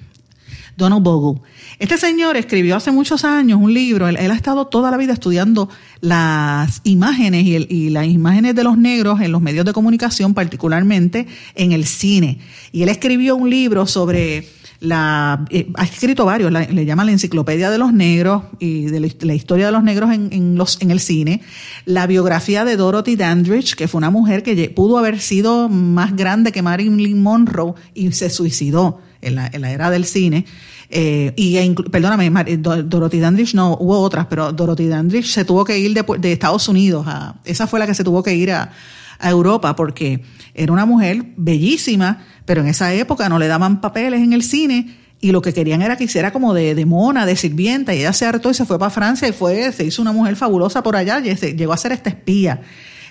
Donald 0.77 1.03
Bogle. 1.03 1.41
Este 1.79 1.97
señor 1.97 2.37
escribió 2.37 2.77
hace 2.77 2.91
muchos 2.91 3.25
años 3.25 3.59
un 3.61 3.73
libro, 3.73 4.09
él, 4.09 4.17
ha 4.17 4.35
estado 4.35 4.67
toda 4.67 4.91
la 4.91 4.97
vida 4.97 5.15
estudiando 5.15 5.69
las 6.01 6.81
imágenes 6.85 7.47
y, 7.47 7.91
las 7.91 8.07
imágenes 8.07 8.55
de 8.55 8.65
los 8.65 8.77
negros 8.77 9.21
en 9.21 9.33
los 9.33 9.41
medios 9.41 9.65
de 9.65 9.73
comunicación, 9.73 10.35
particularmente 10.35 11.27
en 11.55 11.73
el 11.73 11.87
cine. 11.87 12.39
Y 12.73 12.83
él 12.83 12.91
escribió 12.91 13.37
un 13.37 13.49
libro 13.49 13.87
sobre 13.87 14.49
la, 14.81 15.47
eh, 15.49 15.71
ha 15.75 15.85
escrito 15.85 16.27
varios, 16.27 16.53
le 16.53 16.85
llama 16.85 17.05
la 17.07 17.13
enciclopedia 17.13 17.71
de 17.71 17.79
los 17.79 17.95
negros 17.95 18.43
y 18.59 18.83
de 18.83 19.01
la, 19.01 19.35
historia 19.35 19.67
de 19.67 19.73
los 19.73 19.83
negros 19.83 20.11
en, 20.13 20.57
los, 20.57 20.81
en 20.83 20.91
el 20.91 21.01
cine, 21.01 21.41
la 21.87 22.07
biografía 22.07 22.67
de 22.67 22.77
Dorothy 22.77 23.17
Dandridge, 23.17 23.75
que 23.75 23.89
fue 23.89 23.99
una 23.99 24.11
mujer 24.11 24.43
que 24.43 24.69
pudo 24.69 24.99
haber 24.99 25.21
sido 25.21 25.71
más 25.71 26.15
grande 26.15 26.53
que 26.53 26.61
Marilyn 26.61 27.23
Monroe 27.23 27.73
y 27.95 28.13
se 28.13 28.29
suicidó 28.29 29.01
en 29.21 29.35
la, 29.35 29.71
era 29.71 29.91
del 29.91 30.05
cine. 30.05 30.45
Eh, 30.89 31.33
y 31.37 31.59
perdóname, 31.91 32.31
Dorothy 32.59 33.19
Dandridge 33.19 33.55
no, 33.55 33.77
hubo 33.81 33.99
otras, 33.99 34.27
pero 34.27 34.53
Dorothy 34.53 34.87
Dandridge 34.87 35.27
se 35.33 35.45
tuvo 35.45 35.65
que 35.65 35.79
ir 35.79 35.95
de, 35.95 36.33
Estados 36.33 36.69
Unidos, 36.69 37.07
a, 37.09 37.37
esa 37.45 37.67
fue 37.67 37.81
la 37.81 37.87
que 37.87 37.95
se 37.95 38.05
tuvo 38.05 38.23
que 38.23 38.35
ir 38.35 38.53
a, 38.53 38.71
Europa 39.19 39.75
porque 39.77 40.21
era 40.53 40.71
una 40.75 40.85
mujer 40.85 41.25
bellísima, 41.39 42.27
pero 42.45 42.61
en 42.61 42.67
esa 42.67 42.93
época 42.93 43.31
no 43.31 43.39
le 43.39 43.49
daban 43.49 43.81
papeles 43.81 44.21
en 44.21 44.35
el 44.35 44.43
cine 44.43 44.95
y 45.23 45.33
lo 45.33 45.41
que 45.41 45.55
querían 45.55 45.81
era 45.81 45.97
que 45.97 46.05
hiciera 46.05 46.33
como 46.35 46.53
de, 46.53 46.85
mona, 46.85 47.25
de 47.25 47.35
sirvienta, 47.35 47.95
y 47.95 48.01
ella 48.01 48.13
se 48.13 48.27
hartó 48.27 48.51
y 48.51 48.55
se 48.55 48.67
fue 48.67 48.79
para 48.79 48.91
Francia 48.91 49.27
y 49.27 49.33
fue, 49.33 49.73
se 49.73 49.85
hizo 49.85 50.03
una 50.03 50.13
mujer 50.13 50.37
fabulosa 50.37 50.83
por 50.83 50.97
allá 50.97 51.21
y 51.21 51.35
llegó 51.55 51.73
a 51.73 51.79
ser 51.79 51.93
esta 51.93 52.11
espía. 52.11 52.61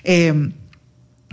Eh, 0.04 0.52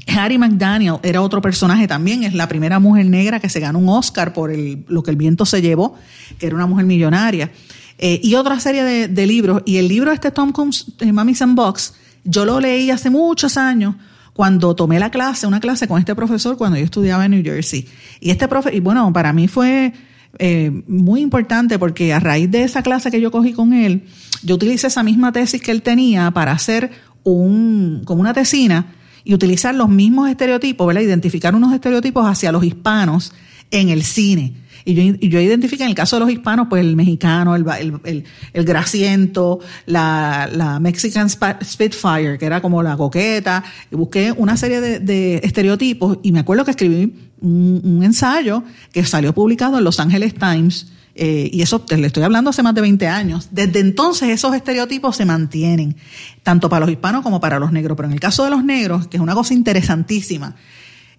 Harry 0.09 0.39
McDaniel 0.39 0.97
era 1.03 1.23
otro 1.23 1.41
personaje 1.41 1.87
también, 1.87 2.25
es 2.25 2.35
la 2.35 2.49
primera 2.49 2.79
mujer 2.79 3.07
negra 3.07 3.41
que 3.41 3.49
se 3.49 3.61
ganó 3.61 3.79
un 3.79 3.89
Oscar 3.89 4.33
por 4.33 4.53
lo 4.55 5.03
que 5.03 5.11
el 5.11 5.17
viento 5.17 5.47
se 5.47 5.63
llevó, 5.63 5.95
que 6.39 6.47
era 6.47 6.57
una 6.57 6.67
mujer 6.67 6.87
millonaria. 6.87 7.51
Eh, 7.99 8.21
y 8.23 8.35
otra 8.35 8.59
serie 8.59 9.09
de, 9.09 9.27
libros. 9.27 9.63
Y 9.65 9.77
el 9.77 9.87
libro 9.87 10.11
este 10.11 10.31
Tom 10.31 10.51
Combs, 10.51 10.87
eh, 11.01 11.13
Mammy's 11.13 11.43
and 11.43 11.55
Box, 11.55 11.95
yo 12.25 12.45
lo 12.45 12.59
leí 12.59 12.91
hace 12.91 13.11
muchos 13.11 13.57
años 13.57 13.95
cuando 14.33 14.75
tomé 14.75 14.99
la 14.99 15.11
clase, 15.11 15.47
una 15.47 15.61
clase 15.61 15.87
con 15.87 15.99
este 15.99 16.15
profesor 16.15 16.57
cuando 16.57 16.79
yo 16.79 16.85
estudiaba 16.85 17.25
en 17.25 17.33
New 17.33 17.45
Jersey. 17.45 17.87
Y 18.21 18.31
este 18.31 18.49
profe, 18.49 18.75
y 18.75 18.81
bueno, 18.81 19.13
para 19.13 19.33
mí 19.33 19.47
fue 19.47 19.93
eh, 20.39 20.83
muy 20.89 21.21
importante 21.21 21.79
porque 21.79 22.13
a 22.13 22.19
raíz 22.19 22.51
de 22.51 22.65
esa 22.65 22.83
clase 22.83 23.11
que 23.11 23.21
yo 23.21 23.31
cogí 23.31 23.53
con 23.53 23.73
él, 23.73 24.05
yo 24.43 24.57
utilicé 24.57 24.87
esa 24.87 25.03
misma 25.03 25.31
tesis 25.31 25.61
que 25.61 25.71
él 25.71 25.83
tenía 25.83 26.31
para 26.31 26.53
hacer 26.53 26.91
un, 27.23 28.03
como 28.05 28.21
una 28.21 28.33
tesina 28.33 28.87
y 29.25 29.35
utilizar 29.35 29.75
los 29.75 29.89
mismos 29.89 30.29
estereotipos, 30.29 30.87
¿verdad? 30.87 31.03
Identificar 31.03 31.55
unos 31.55 31.73
estereotipos 31.73 32.27
hacia 32.27 32.53
los 32.53 32.65
hispanos 32.65 33.33
en 33.71 33.89
el 33.89 34.03
cine. 34.03 34.55
Y 34.85 34.95
yo, 34.95 35.03
y 35.03 35.29
yo 35.29 35.41
identifiqué 35.41 35.85
en 35.85 35.91
el 35.91 35.95
caso 35.95 36.17
de 36.17 36.21
los 36.21 36.31
hispanos, 36.31 36.67
pues 36.69 36.85
el 36.85 36.97
mexicano, 36.97 37.55
el, 37.55 37.65
el, 38.05 38.25
el, 38.53 38.65
grasiento, 38.65 39.61
la, 39.87 40.49
la, 40.53 40.81
Mexican 40.81 41.29
Spitfire, 41.31 42.37
que 42.39 42.47
era 42.47 42.61
como 42.61 42.83
la 42.83 42.97
coqueta, 42.97 43.63
y 43.91 43.97
busqué 43.97 44.33
una 44.33 44.57
serie 44.57 44.81
de, 44.81 44.99
de 44.99 45.41
estereotipos 45.45 46.19
y 46.23 46.33
me 46.33 46.41
acuerdo 46.41 46.65
que 46.65 46.73
escribí 46.73 47.15
un, 47.41 47.81
un, 47.85 48.03
ensayo 48.03 48.65
que 48.93 49.05
salió 49.05 49.33
publicado 49.33 49.79
en 49.79 49.85
Los 49.85 50.01
Angeles 50.01 50.35
Times 50.35 50.93
eh, 51.15 51.51
y 51.53 51.63
eso 51.63 51.85
le 51.89 52.07
estoy 52.07 52.23
hablando 52.23 52.51
hace 52.51 52.63
más 52.63 52.75
de 52.75 52.81
20 52.81 53.07
años. 53.07 53.49
Desde 53.51 53.81
entonces 53.81 54.31
esos 54.31 54.55
estereotipos 54.55 55.17
se 55.17 55.25
mantienen, 55.25 55.97
tanto 56.43 56.69
para 56.69 56.87
los 56.87 56.91
hispanos 56.91 57.23
como 57.23 57.41
para 57.41 57.59
los 57.59 57.73
negros. 57.73 57.97
Pero 57.97 58.09
en 58.09 58.15
el 58.15 58.21
caso 58.21 58.45
de 58.45 58.51
los 58.51 58.65
negros, 58.65 59.09
que 59.09 59.19
es 59.19 59.23
una 59.23 59.35
cosa 59.35 59.55
interesantísima, 59.55 60.57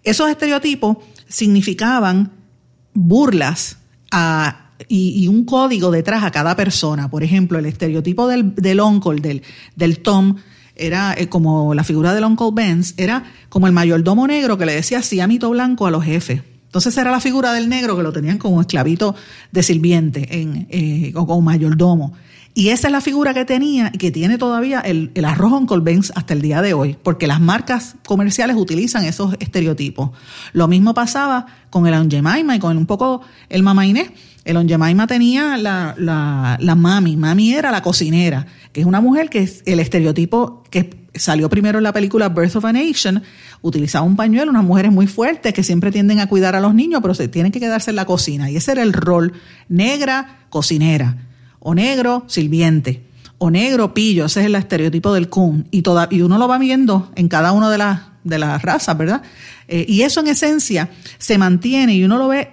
esos 0.03 0.29
estereotipos 0.29 0.97
significaban 1.27 2.31
burlas 2.93 3.77
y, 4.87 5.27
un 5.27 5.45
código 5.45 5.91
detrás 5.91 6.23
a 6.23 6.31
cada 6.31 6.55
persona. 6.55 7.09
Por 7.09 7.23
ejemplo, 7.23 7.59
el 7.59 7.65
estereotipo 7.65 8.27
del, 8.27 8.55
del 8.55 8.81
uncle, 8.81 9.21
del, 9.21 9.43
del 9.75 9.99
Tom, 9.99 10.37
era 10.75 11.13
eh, 11.17 11.29
como 11.29 11.73
la 11.73 11.83
figura 11.83 12.13
del 12.13 12.25
Uncle 12.25 12.49
Benz, 12.51 12.95
era 12.97 13.23
como 13.49 13.67
el 13.67 13.73
mayordomo 13.73 14.25
negro 14.25 14.57
que 14.57 14.65
le 14.65 14.73
decía 14.73 15.01
sí 15.03 15.19
a 15.19 15.27
mito 15.27 15.49
blanco 15.51 15.85
a 15.85 15.91
los 15.91 16.03
jefes. 16.03 16.41
Entonces 16.73 16.97
era 16.97 17.11
la 17.11 17.19
figura 17.19 17.53
del 17.53 17.69
negro 17.69 17.95
que 17.95 18.01
lo 18.01 18.11
tenían 18.11 18.39
como 18.39 18.59
esclavito 18.59 19.13
de 19.51 19.61
sirviente 19.61 20.41
en, 20.41 20.65
eh, 20.71 21.13
o 21.13 21.27
como 21.27 21.39
mayordomo. 21.39 22.13
Y 22.55 22.69
esa 22.69 22.87
es 22.87 22.91
la 22.91 22.99
figura 22.99 23.35
que 23.35 23.45
tenía 23.45 23.91
y 23.93 23.99
que 23.99 24.09
tiene 24.09 24.39
todavía 24.39 24.79
el, 24.79 25.11
el 25.13 25.25
arroz 25.25 25.51
Uncle 25.51 25.81
Ben's 25.81 26.11
hasta 26.15 26.33
el 26.33 26.41
día 26.41 26.63
de 26.63 26.73
hoy, 26.73 26.97
porque 27.03 27.27
las 27.27 27.39
marcas 27.39 27.95
comerciales 28.07 28.55
utilizan 28.55 29.05
esos 29.05 29.35
estereotipos. 29.39 30.09
Lo 30.51 30.67
mismo 30.67 30.95
pasaba 30.95 31.45
con 31.69 31.85
el 31.85 32.09
Jemima 32.09 32.55
y 32.55 32.59
con 32.59 32.75
un 32.75 32.87
poco 32.87 33.21
el 33.49 33.61
Mama 33.61 33.85
Inés. 33.85 34.09
El 34.43 34.57
Jemima 34.67 35.05
tenía 35.05 35.57
la, 35.57 35.93
la, 35.99 36.57
la 36.59 36.73
mami, 36.73 37.17
mami 37.17 37.53
era 37.53 37.69
la 37.69 37.83
cocinera, 37.83 38.47
que 38.71 38.81
es 38.81 38.87
una 38.87 38.99
mujer 38.99 39.29
que 39.29 39.43
es 39.43 39.61
el 39.67 39.79
estereotipo 39.79 40.63
que 40.71 41.02
salió 41.15 41.49
primero 41.49 41.77
en 41.77 41.83
la 41.83 41.93
película 41.93 42.29
Birth 42.29 42.55
of 42.55 42.65
a 42.65 42.73
Nation, 42.73 43.21
utilizaba 43.61 44.05
un 44.05 44.15
pañuelo, 44.15 44.51
unas 44.51 44.63
mujeres 44.63 44.91
muy 44.91 45.07
fuertes 45.07 45.53
que 45.53 45.63
siempre 45.63 45.91
tienden 45.91 46.19
a 46.19 46.27
cuidar 46.27 46.55
a 46.55 46.61
los 46.61 46.73
niños, 46.73 47.01
pero 47.01 47.13
se 47.13 47.27
tienen 47.27 47.51
que 47.51 47.59
quedarse 47.59 47.91
en 47.91 47.95
la 47.95 48.05
cocina. 48.05 48.49
Y 48.49 48.57
ese 48.57 48.71
era 48.71 48.83
el 48.83 48.93
rol, 48.93 49.33
negra, 49.69 50.45
cocinera, 50.49 51.17
o 51.59 51.75
negro, 51.75 52.25
sirviente, 52.27 53.05
o 53.37 53.51
negro, 53.51 53.93
pillo, 53.93 54.25
ese 54.25 54.41
es 54.41 54.45
el 54.47 54.55
estereotipo 54.55 55.13
del 55.13 55.29
kun. 55.29 55.67
Y, 55.71 55.81
toda, 55.81 56.07
y 56.11 56.21
uno 56.21 56.37
lo 56.37 56.47
va 56.47 56.57
viendo 56.57 57.11
en 57.15 57.27
cada 57.27 57.51
una 57.51 57.69
de 57.69 57.77
las, 57.77 58.01
de 58.23 58.39
las 58.39 58.61
razas, 58.61 58.97
¿verdad? 58.97 59.21
Eh, 59.67 59.85
y 59.87 60.01
eso 60.01 60.19
en 60.19 60.27
esencia 60.27 60.89
se 61.17 61.37
mantiene 61.37 61.95
y 61.95 62.03
uno 62.03 62.17
lo 62.17 62.27
ve 62.27 62.51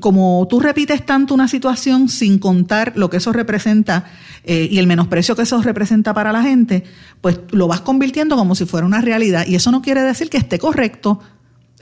como 0.00 0.46
tú 0.50 0.60
repites 0.60 1.04
tanto 1.06 1.34
una 1.34 1.48
situación 1.48 2.08
sin 2.08 2.38
contar 2.38 2.92
lo 2.96 3.08
que 3.08 3.16
eso 3.16 3.32
representa 3.32 4.04
eh, 4.44 4.68
y 4.70 4.78
el 4.78 4.86
menosprecio 4.86 5.34
que 5.34 5.42
eso 5.42 5.60
representa 5.62 6.12
para 6.12 6.30
la 6.32 6.42
gente, 6.42 6.84
pues 7.20 7.40
lo 7.50 7.68
vas 7.68 7.80
convirtiendo 7.80 8.36
como 8.36 8.54
si 8.54 8.66
fuera 8.66 8.86
una 8.86 9.00
realidad. 9.00 9.46
Y 9.46 9.54
eso 9.54 9.70
no 9.70 9.80
quiere 9.80 10.02
decir 10.02 10.28
que 10.28 10.36
esté 10.36 10.58
correcto, 10.58 11.20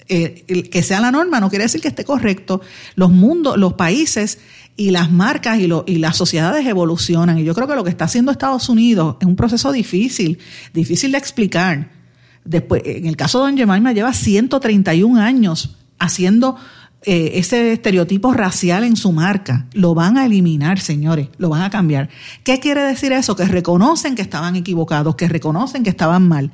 eh, 0.09 0.69
que 0.71 0.83
sea 0.85 1.01
la 1.01 1.11
norma, 1.11 1.41
no 1.41 1.51
quiere 1.51 1.65
decir 1.65 1.81
que 1.81 1.89
esté 1.89 2.05
correcto. 2.05 2.61
Los 2.95 3.11
mundos, 3.11 3.57
los 3.57 3.73
países 3.75 4.39
y 4.77 4.91
las 4.91 5.11
marcas 5.11 5.59
y, 5.59 5.99
las 5.99 6.17
sociedades 6.17 6.65
evolucionan. 6.67 7.39
Y 7.39 7.45
yo 7.45 7.55
creo 7.55 7.67
que 7.67 7.75
lo 7.75 7.83
que 7.83 7.91
está 7.91 8.05
haciendo 8.05 8.31
Estados 8.31 8.69
Unidos 8.69 9.17
es 9.21 9.27
un 9.27 9.35
proceso 9.35 9.73
difícil, 9.73 10.39
difícil 10.73 11.11
de 11.13 11.19
explicar. 11.19 11.91
Después, 12.45 12.83
en 12.85 13.07
el 13.07 13.17
caso 13.17 13.41
de 13.41 13.51
Don 13.51 13.59
Jemima 13.59 13.93
lleva 13.93 14.13
131 14.13 15.21
años 15.21 15.77
haciendo 15.99 16.57
eh, 17.09 17.39
ese 17.39 17.73
estereotipo 17.73 18.33
racial 18.33 18.83
en 18.83 18.97
su 18.97 19.13
marca. 19.13 19.67
Lo 19.73 19.95
van 19.95 20.19
a 20.19 20.27
eliminar, 20.27 20.81
señores, 20.81 21.29
lo 21.39 21.49
van 21.49 21.63
a 21.63 21.71
cambiar. 21.71 22.09
¿Qué 22.43 22.59
quiere 22.59 22.83
decir 22.83 23.13
eso? 23.13 23.37
Que 23.37 23.45
reconocen 23.45 24.17
que 24.17 24.23
estaban 24.23 24.57
equivocados, 24.57 25.15
que 25.15 25.29
reconocen 25.29 25.85
que 25.85 25.91
estaban 25.91 26.27
mal. 26.27 26.51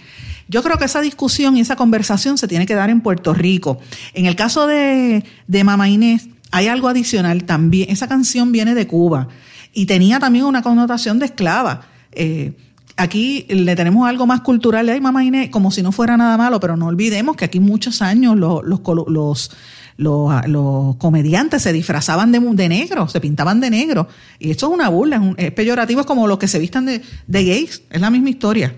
Yo 0.48 0.62
creo 0.62 0.76
que 0.76 0.84
esa 0.84 1.00
discusión 1.00 1.56
y 1.56 1.60
esa 1.60 1.76
conversación 1.76 2.36
se 2.36 2.48
tiene 2.48 2.66
que 2.66 2.74
dar 2.74 2.90
en 2.90 3.00
Puerto 3.00 3.32
Rico. 3.32 3.80
En 4.12 4.26
el 4.26 4.36
caso 4.36 4.66
de, 4.66 5.24
de 5.46 5.64
Mama 5.64 5.88
Inés, 5.88 6.28
hay 6.50 6.68
algo 6.68 6.88
adicional 6.88 7.44
también. 7.44 7.88
Esa 7.88 8.06
canción 8.06 8.52
viene 8.52 8.74
de 8.74 8.86
Cuba 8.86 9.28
y 9.72 9.86
tenía 9.86 10.18
también 10.18 10.44
una 10.44 10.60
connotación 10.60 11.18
de 11.18 11.24
esclava. 11.24 11.86
Eh, 12.12 12.52
aquí 12.96 13.46
le 13.48 13.74
tenemos 13.74 14.06
algo 14.06 14.26
más 14.26 14.42
cultural 14.42 14.86
de 14.86 15.00
Mama 15.00 15.24
Inés, 15.24 15.48
como 15.48 15.70
si 15.70 15.82
no 15.82 15.92
fuera 15.92 16.18
nada 16.18 16.36
malo, 16.36 16.60
pero 16.60 16.76
no 16.76 16.88
olvidemos 16.88 17.36
que 17.36 17.46
aquí 17.46 17.58
muchos 17.58 18.02
años 18.02 18.36
los 18.36 19.50
los, 19.96 20.96
comediantes 20.96 21.62
se 21.62 21.72
disfrazaban 21.72 22.32
de, 22.32 22.68
negro, 22.68 23.08
se 23.08 23.20
pintaban 23.20 23.60
de 23.60 23.70
negro. 23.70 24.08
Y 24.38 24.50
esto 24.50 24.68
es 24.68 24.74
una 24.74 24.88
burla, 24.88 25.34
es, 25.36 25.52
peyorativo, 25.52 26.00
es 26.00 26.06
como 26.06 26.26
los 26.26 26.38
que 26.38 26.48
se 26.48 26.58
vistan 26.58 26.86
de, 26.86 27.02
gays, 27.28 27.82
es 27.90 28.00
la 28.00 28.10
misma 28.10 28.30
historia. 28.30 28.74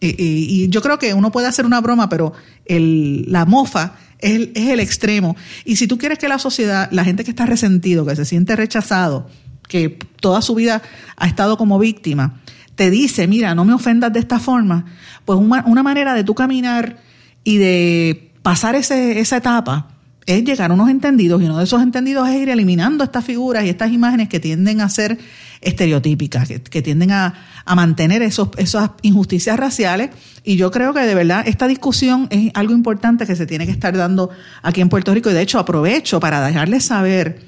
Y, 0.00 0.68
yo 0.68 0.82
creo 0.82 0.98
que 0.98 1.14
uno 1.14 1.30
puede 1.30 1.46
hacer 1.46 1.64
una 1.64 1.80
broma, 1.80 2.08
pero 2.08 2.32
la 2.66 3.44
mofa 3.44 3.94
es 4.18 4.32
el, 4.32 4.52
es 4.54 4.78
extremo. 4.80 5.36
Y 5.64 5.76
si 5.76 5.86
tú 5.86 5.98
quieres 5.98 6.18
que 6.18 6.28
la 6.28 6.38
sociedad, 6.38 6.88
la 6.90 7.04
gente 7.04 7.24
que 7.24 7.30
está 7.30 7.46
resentido, 7.46 8.04
que 8.04 8.16
se 8.16 8.24
siente 8.24 8.56
rechazado, 8.56 9.28
que 9.68 9.98
toda 10.20 10.42
su 10.42 10.54
vida 10.54 10.82
ha 11.16 11.26
estado 11.26 11.56
como 11.56 11.78
víctima, 11.78 12.40
te 12.74 12.90
dice, 12.90 13.26
mira, 13.28 13.54
no 13.54 13.64
me 13.64 13.74
ofendas 13.74 14.12
de 14.12 14.20
esta 14.20 14.40
forma, 14.40 14.86
pues 15.24 15.38
una, 15.38 15.62
una 15.66 15.82
manera 15.82 16.14
de 16.14 16.24
tú 16.24 16.34
caminar 16.34 16.98
y 17.44 17.58
de 17.58 18.32
pasar 18.42 18.74
ese, 18.74 19.20
esa 19.20 19.36
etapa 19.36 19.91
es 20.26 20.44
llegar 20.44 20.70
a 20.70 20.74
unos 20.74 20.88
entendidos 20.88 21.42
y 21.42 21.46
uno 21.46 21.58
de 21.58 21.64
esos 21.64 21.82
entendidos 21.82 22.28
es 22.28 22.36
ir 22.36 22.48
eliminando 22.48 23.02
estas 23.02 23.24
figuras 23.24 23.64
y 23.64 23.68
estas 23.68 23.92
imágenes 23.92 24.28
que 24.28 24.40
tienden 24.40 24.80
a 24.80 24.88
ser 24.88 25.18
estereotípicas, 25.60 26.48
que, 26.48 26.82
tienden 26.82 27.12
a, 27.12 27.34
mantener 27.74 28.22
esos, 28.22 28.48
esas 28.56 28.90
injusticias 29.02 29.56
raciales. 29.56 30.10
Y 30.44 30.56
yo 30.56 30.70
creo 30.70 30.92
que 30.92 31.00
de 31.00 31.14
verdad 31.14 31.44
esta 31.46 31.66
discusión 31.66 32.28
es 32.30 32.50
algo 32.54 32.72
importante 32.72 33.26
que 33.26 33.36
se 33.36 33.46
tiene 33.46 33.66
que 33.66 33.72
estar 33.72 33.96
dando 33.96 34.30
aquí 34.62 34.80
en 34.80 34.88
Puerto 34.88 35.14
Rico 35.14 35.30
y 35.30 35.34
de 35.34 35.42
hecho 35.42 35.58
aprovecho 35.58 36.20
para 36.20 36.44
dejarles 36.44 36.84
saber, 36.84 37.42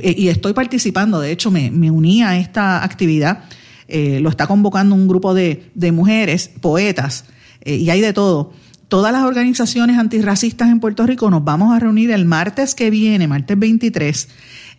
eh, 0.00 0.14
y 0.16 0.28
estoy 0.28 0.52
participando, 0.52 1.20
de 1.20 1.30
hecho 1.30 1.50
me, 1.50 1.70
me 1.70 1.90
uní 1.90 2.22
a 2.22 2.38
esta 2.38 2.82
actividad, 2.84 3.44
eh, 3.88 4.18
lo 4.20 4.30
está 4.30 4.46
convocando 4.46 4.94
un 4.94 5.06
grupo 5.06 5.34
de, 5.34 5.70
de 5.74 5.92
mujeres, 5.92 6.50
poetas, 6.60 7.24
eh, 7.60 7.76
y 7.76 7.90
hay 7.90 8.00
de 8.00 8.12
todo 8.12 8.52
todas 8.88 9.12
las 9.12 9.24
organizaciones 9.24 9.98
antirracistas 9.98 10.68
en 10.68 10.80
Puerto 10.80 11.06
Rico 11.06 11.30
nos 11.30 11.44
vamos 11.44 11.74
a 11.74 11.78
reunir 11.78 12.10
el 12.10 12.24
martes 12.24 12.74
que 12.74 12.90
viene, 12.90 13.26
martes 13.28 13.58
23, 13.58 14.28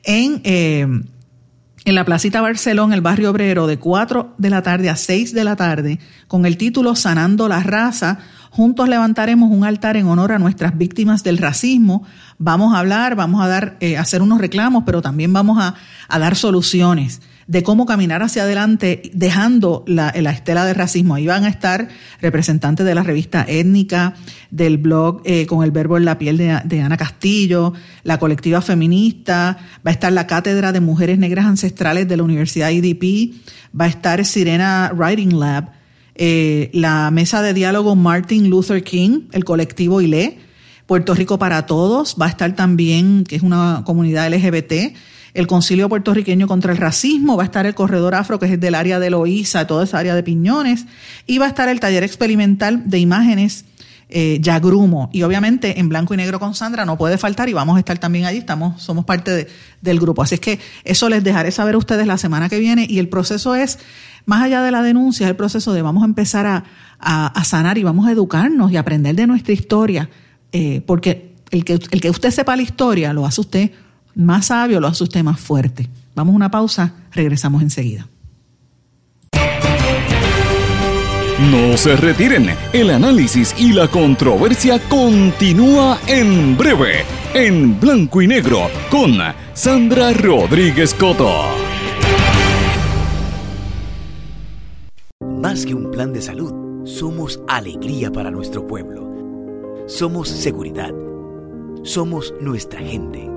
en, 0.03 0.41
eh, 0.43 0.87
en 1.85 1.95
la 1.95 2.05
Placita 2.05 2.41
Barcelón, 2.41 2.93
el 2.93 3.01
barrio 3.01 3.31
obrero, 3.31 3.67
de 3.67 3.79
4 3.79 4.35
de 4.37 4.49
la 4.49 4.61
tarde 4.61 4.89
a 4.89 4.95
6 4.95 5.33
de 5.33 5.43
la 5.43 5.55
tarde, 5.55 5.99
con 6.27 6.45
el 6.45 6.57
título 6.57 6.95
Sanando 6.95 7.47
la 7.47 7.63
Raza. 7.63 8.19
Juntos 8.49 8.89
levantaremos 8.89 9.51
un 9.51 9.63
altar 9.63 9.97
en 9.97 10.07
honor 10.07 10.31
a 10.31 10.39
nuestras 10.39 10.77
víctimas 10.77 11.23
del 11.23 11.37
racismo. 11.37 12.03
Vamos 12.39 12.73
a 12.73 12.79
hablar, 12.79 13.15
vamos 13.15 13.41
a 13.41 13.47
dar, 13.47 13.77
eh, 13.81 13.97
hacer 13.97 14.21
unos 14.21 14.39
reclamos, 14.39 14.83
pero 14.85 15.01
también 15.01 15.31
vamos 15.31 15.59
a, 15.59 15.75
a 16.07 16.19
dar 16.19 16.35
soluciones 16.35 17.21
de 17.47 17.63
cómo 17.63 17.85
caminar 17.85 18.21
hacia 18.23 18.43
adelante 18.43 19.09
dejando 19.13 19.83
la, 19.87 20.09
estela 20.09 20.65
de 20.65 20.73
racismo. 20.73 21.15
Ahí 21.15 21.25
van 21.27 21.45
a 21.45 21.49
estar 21.49 21.87
representantes 22.21 22.85
de 22.85 22.93
la 22.93 23.03
revista 23.03 23.45
étnica, 23.47 24.15
del 24.51 24.77
blog 24.77 25.21
eh, 25.23 25.45
con 25.45 25.63
el 25.63 25.71
verbo 25.71 25.97
en 25.97 26.05
la 26.05 26.17
piel 26.17 26.37
de, 26.37 26.81
Ana 26.81 26.97
Castillo, 26.97 27.73
la 28.03 28.19
colectiva 28.19 28.61
feminista, 28.61 29.57
va 29.85 29.91
a 29.91 29.93
estar 29.93 30.11
la 30.11 30.27
cátedra 30.27 30.73
de 30.73 30.81
mujeres 30.81 31.17
negras 31.17 31.45
ancestrales 31.45 32.07
de 32.07 32.17
la 32.17 32.23
Universidad 32.23 32.69
IDP, 32.69 33.33
va 33.79 33.85
a 33.85 33.89
estar 33.89 34.23
Sirena 34.25 34.91
Writing 34.93 35.39
Lab, 35.39 35.71
eh, 36.15 36.69
la 36.73 37.11
mesa 37.11 37.41
de 37.41 37.53
diálogo 37.53 37.95
Martin 37.95 38.49
Luther 38.49 38.83
King, 38.83 39.21
el 39.31 39.45
colectivo 39.45 40.01
ILE, 40.01 40.37
Puerto 40.85 41.13
Rico 41.13 41.39
para 41.39 41.65
Todos, 41.65 42.17
va 42.19 42.25
a 42.25 42.29
estar 42.29 42.55
también, 42.55 43.23
que 43.23 43.35
es 43.35 43.41
una 43.41 43.83
comunidad 43.85 44.33
LGBT, 44.33 44.95
el 45.37 45.45
Concilio 45.45 45.87
Puertorriqueño 45.87 46.47
contra 46.47 46.71
el 46.71 46.79
Racismo, 46.79 47.37
va 47.37 47.43
a 47.43 47.45
estar 47.45 47.67
el 47.67 47.75
Corredor 47.75 48.15
Afro, 48.15 48.39
que 48.39 48.47
es 48.47 48.59
del 48.59 48.73
área 48.73 48.99
de 48.99 49.11
Loíza, 49.11 49.67
toda 49.67 49.83
esa 49.83 49.99
área 49.99 50.15
de 50.15 50.23
Piñones, 50.23 50.87
y 51.27 51.37
va 51.37 51.45
a 51.45 51.49
estar 51.49 51.69
el 51.69 51.79
taller 51.79 52.03
experimental 52.03 52.89
de 52.89 52.97
imágenes 52.97 53.65
eh, 54.09 54.39
Yagrumo. 54.41 55.11
Y 55.13 55.21
obviamente 55.21 55.79
en 55.79 55.89
blanco 55.89 56.15
y 56.15 56.17
negro 56.17 56.39
con 56.39 56.55
Sandra 56.55 56.85
no 56.85 56.97
puede 56.97 57.19
faltar 57.19 57.49
y 57.49 57.53
vamos 57.53 57.75
a 57.75 57.79
estar 57.79 57.99
también 57.99 58.25
allí, 58.25 58.39
estamos, 58.39 58.81
somos 58.81 59.05
parte 59.05 59.47
del 59.79 59.99
grupo. 59.99 60.23
Así 60.23 60.33
es 60.33 60.41
que 60.41 60.59
eso 60.83 61.07
les 61.07 61.23
dejaré 61.23 61.51
saber 61.51 61.75
a 61.75 61.77
ustedes 61.77 62.07
la 62.07 62.17
semana 62.17 62.49
que 62.49 62.57
viene 62.57 62.87
y 62.89 62.97
el 62.97 63.07
proceso 63.07 63.53
es, 63.53 63.77
más 64.25 64.41
allá 64.41 64.63
de 64.63 64.71
la 64.71 64.81
denuncia, 64.81 65.27
es 65.27 65.29
el 65.29 65.35
proceso 65.35 65.71
de 65.71 65.83
vamos 65.83 66.01
a 66.01 66.07
empezar 66.07 66.47
a, 66.47 67.43
sanar 67.43 67.77
y 67.77 67.83
vamos 67.83 68.07
a 68.07 68.11
educarnos 68.11 68.71
y 68.71 68.77
aprender 68.77 69.15
de 69.15 69.27
nuestra 69.27 69.53
historia, 69.53 70.09
eh, 70.51 70.81
porque 70.87 71.35
el 71.51 71.63
que, 71.63 71.73
el 71.73 72.01
que 72.01 72.09
usted 72.09 72.31
sepa 72.31 72.55
la 72.55 72.63
historia 72.63 73.13
lo 73.13 73.23
hace 73.23 73.39
usted 73.39 73.71
más 74.17 74.47
sabio, 74.47 74.79
lo 74.79 74.87
hace 74.87 75.03
usted 75.03 75.23
más 75.23 75.39
fuerte. 75.39 75.87
Vamos 76.15 76.33
a 76.33 76.35
una 76.35 76.51
pausa, 76.51 76.93
regresamos 77.11 77.61
enseguida. 77.61 78.07
No 81.51 81.77
se 81.77 81.95
retiren, 81.95 82.49
el 82.73 82.89
análisis 82.89 83.53
y 83.59 83.71
la 83.71 83.87
controversia 83.87 84.79
continúa 84.89 85.99
en 86.07 86.57
breve, 86.57 87.05
en 87.35 87.79
blanco 87.79 88.23
y 88.23 88.27
negro, 88.27 88.71
con 88.89 89.19
Sandra 89.53 90.13
Rodríguez 90.13 90.95
Coto. 90.95 91.31
Más 95.39 95.63
que 95.63 95.75
un 95.75 95.91
plan 95.91 96.11
de 96.11 96.23
salud, 96.23 96.85
somos 96.85 97.39
alegría 97.47 98.11
para 98.11 98.31
nuestro 98.31 98.65
pueblo. 98.65 99.85
Somos 99.87 100.29
seguridad. 100.29 100.91
Somos 101.83 102.33
nuestra 102.41 102.79
gente. 102.79 103.36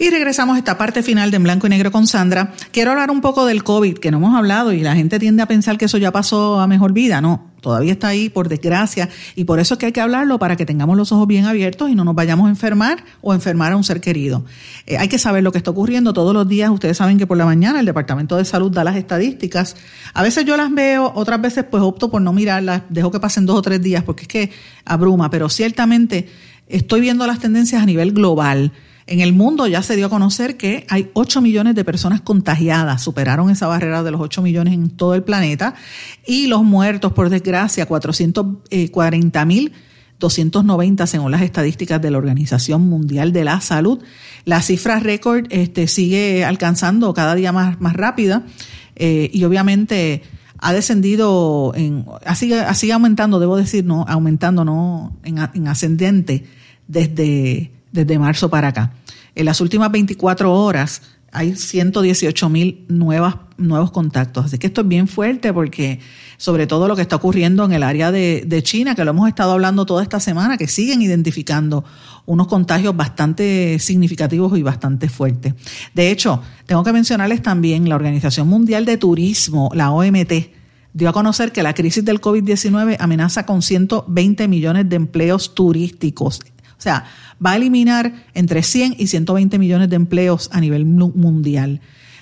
Y 0.00 0.10
regresamos 0.10 0.54
a 0.54 0.58
esta 0.58 0.78
parte 0.78 1.02
final 1.02 1.32
de 1.32 1.38
En 1.38 1.42
Blanco 1.42 1.66
y 1.66 1.70
Negro 1.70 1.90
con 1.90 2.06
Sandra. 2.06 2.52
Quiero 2.70 2.92
hablar 2.92 3.10
un 3.10 3.20
poco 3.20 3.46
del 3.46 3.64
COVID, 3.64 3.98
que 3.98 4.12
no 4.12 4.18
hemos 4.18 4.36
hablado 4.36 4.72
y 4.72 4.80
la 4.80 4.94
gente 4.94 5.18
tiende 5.18 5.42
a 5.42 5.46
pensar 5.46 5.76
que 5.76 5.86
eso 5.86 5.98
ya 5.98 6.12
pasó 6.12 6.60
a 6.60 6.68
mejor 6.68 6.92
vida. 6.92 7.20
No, 7.20 7.50
todavía 7.60 7.92
está 7.92 8.06
ahí, 8.06 8.28
por 8.28 8.48
desgracia, 8.48 9.08
y 9.34 9.42
por 9.42 9.58
eso 9.58 9.74
es 9.74 9.78
que 9.78 9.86
hay 9.86 9.92
que 9.92 10.00
hablarlo 10.00 10.38
para 10.38 10.54
que 10.54 10.64
tengamos 10.64 10.96
los 10.96 11.10
ojos 11.10 11.26
bien 11.26 11.46
abiertos 11.46 11.90
y 11.90 11.96
no 11.96 12.04
nos 12.04 12.14
vayamos 12.14 12.46
a 12.46 12.50
enfermar 12.50 13.02
o 13.22 13.34
enfermar 13.34 13.72
a 13.72 13.76
un 13.76 13.82
ser 13.82 14.00
querido. 14.00 14.44
Eh, 14.86 14.98
hay 14.98 15.08
que 15.08 15.18
saber 15.18 15.42
lo 15.42 15.50
que 15.50 15.58
está 15.58 15.72
ocurriendo 15.72 16.12
todos 16.12 16.32
los 16.32 16.46
días. 16.46 16.70
Ustedes 16.70 16.96
saben 16.96 17.18
que 17.18 17.26
por 17.26 17.36
la 17.36 17.44
mañana 17.44 17.80
el 17.80 17.86
Departamento 17.86 18.36
de 18.36 18.44
Salud 18.44 18.70
da 18.70 18.84
las 18.84 18.94
estadísticas. 18.94 19.74
A 20.14 20.22
veces 20.22 20.44
yo 20.44 20.56
las 20.56 20.72
veo, 20.72 21.10
otras 21.16 21.40
veces 21.40 21.64
pues 21.68 21.82
opto 21.82 22.08
por 22.08 22.22
no 22.22 22.32
mirarlas, 22.32 22.82
dejo 22.88 23.10
que 23.10 23.18
pasen 23.18 23.46
dos 23.46 23.56
o 23.56 23.62
tres 23.62 23.82
días 23.82 24.04
porque 24.04 24.22
es 24.22 24.28
que 24.28 24.50
abruma, 24.84 25.28
pero 25.28 25.48
ciertamente 25.48 26.28
estoy 26.68 27.00
viendo 27.00 27.26
las 27.26 27.40
tendencias 27.40 27.82
a 27.82 27.86
nivel 27.86 28.12
global. 28.12 28.70
En 29.08 29.20
el 29.20 29.32
mundo 29.32 29.66
ya 29.66 29.82
se 29.82 29.96
dio 29.96 30.06
a 30.06 30.10
conocer 30.10 30.58
que 30.58 30.86
hay 30.90 31.10
8 31.14 31.40
millones 31.40 31.74
de 31.74 31.82
personas 31.82 32.20
contagiadas, 32.20 33.02
superaron 33.02 33.48
esa 33.48 33.66
barrera 33.66 34.02
de 34.02 34.10
los 34.10 34.20
8 34.20 34.42
millones 34.42 34.74
en 34.74 34.90
todo 34.90 35.14
el 35.14 35.22
planeta, 35.22 35.74
y 36.26 36.46
los 36.46 36.62
muertos, 36.62 37.14
por 37.14 37.30
desgracia, 37.30 37.86
440 37.86 39.44
mil 39.46 39.72
290 40.18 41.06
según 41.06 41.30
las 41.30 41.42
estadísticas 41.42 42.02
de 42.02 42.10
la 42.10 42.18
Organización 42.18 42.82
Mundial 42.88 43.32
de 43.32 43.44
la 43.44 43.62
Salud. 43.62 44.02
La 44.44 44.60
cifra 44.60 45.00
récord 45.00 45.46
este, 45.48 45.86
sigue 45.86 46.44
alcanzando 46.44 47.14
cada 47.14 47.34
día 47.34 47.50
más, 47.50 47.80
más 47.80 47.94
rápida 47.94 48.44
eh, 48.96 49.30
y 49.32 49.44
obviamente 49.44 50.22
ha 50.58 50.72
descendido, 50.74 51.72
en, 51.76 52.04
así, 52.26 52.90
aumentando, 52.90 53.38
debo 53.40 53.56
decir, 53.56 53.84
no, 53.84 54.04
aumentando, 54.08 54.64
no 54.64 55.16
en 55.22 55.68
ascendente 55.68 56.44
desde 56.88 57.77
desde 57.92 58.18
marzo 58.18 58.48
para 58.50 58.68
acá. 58.68 58.92
En 59.34 59.44
las 59.44 59.60
últimas 59.60 59.90
24 59.92 60.52
horas 60.52 61.02
hay 61.30 61.54
118 61.54 62.48
mil 62.48 62.84
nuevos 62.88 63.90
contactos. 63.90 64.46
Así 64.46 64.58
que 64.58 64.66
esto 64.66 64.80
es 64.80 64.88
bien 64.88 65.08
fuerte 65.08 65.52
porque 65.52 66.00
sobre 66.38 66.66
todo 66.66 66.88
lo 66.88 66.96
que 66.96 67.02
está 67.02 67.16
ocurriendo 67.16 67.64
en 67.64 67.72
el 67.72 67.82
área 67.82 68.10
de, 68.10 68.60
China, 68.62 68.94
que 68.94 69.04
lo 69.04 69.10
hemos 69.10 69.28
estado 69.28 69.52
hablando 69.52 69.84
toda 69.84 70.02
esta 70.02 70.20
semana, 70.20 70.56
que 70.56 70.66
siguen 70.68 71.02
identificando 71.02 71.84
unos 72.24 72.46
contagios 72.46 72.96
bastante 72.96 73.78
significativos 73.78 74.56
y 74.58 74.62
bastante 74.62 75.08
fuertes. 75.08 75.54
De 75.94 76.10
hecho, 76.10 76.42
tengo 76.66 76.82
que 76.84 76.92
mencionarles 76.92 77.42
también 77.42 77.88
la 77.88 77.96
Organización 77.96 78.48
Mundial 78.48 78.84
de 78.84 78.96
Turismo, 78.96 79.70
la 79.74 79.90
OMT, 79.90 80.32
dio 80.94 81.08
a 81.08 81.12
conocer 81.12 81.52
que 81.52 81.62
la 81.62 81.74
crisis 81.74 82.04
del 82.04 82.20
COVID-19 82.20 82.96
amenaza 82.98 83.44
con 83.44 83.62
120 83.62 84.48
millones 84.48 84.88
de 84.88 84.96
empleos 84.96 85.54
turísticos. 85.54 86.40
O 86.78 86.80
sea, 86.80 87.04
va 87.44 87.52
a 87.52 87.56
eliminar 87.56 88.12
entre 88.34 88.62
100 88.62 88.96
y 88.98 89.08
120 89.08 89.58
millones 89.58 89.90
de 89.90 89.96
empleos 89.96 90.48
a 90.52 90.60
nivel 90.60 90.84
mundial. 90.86 91.80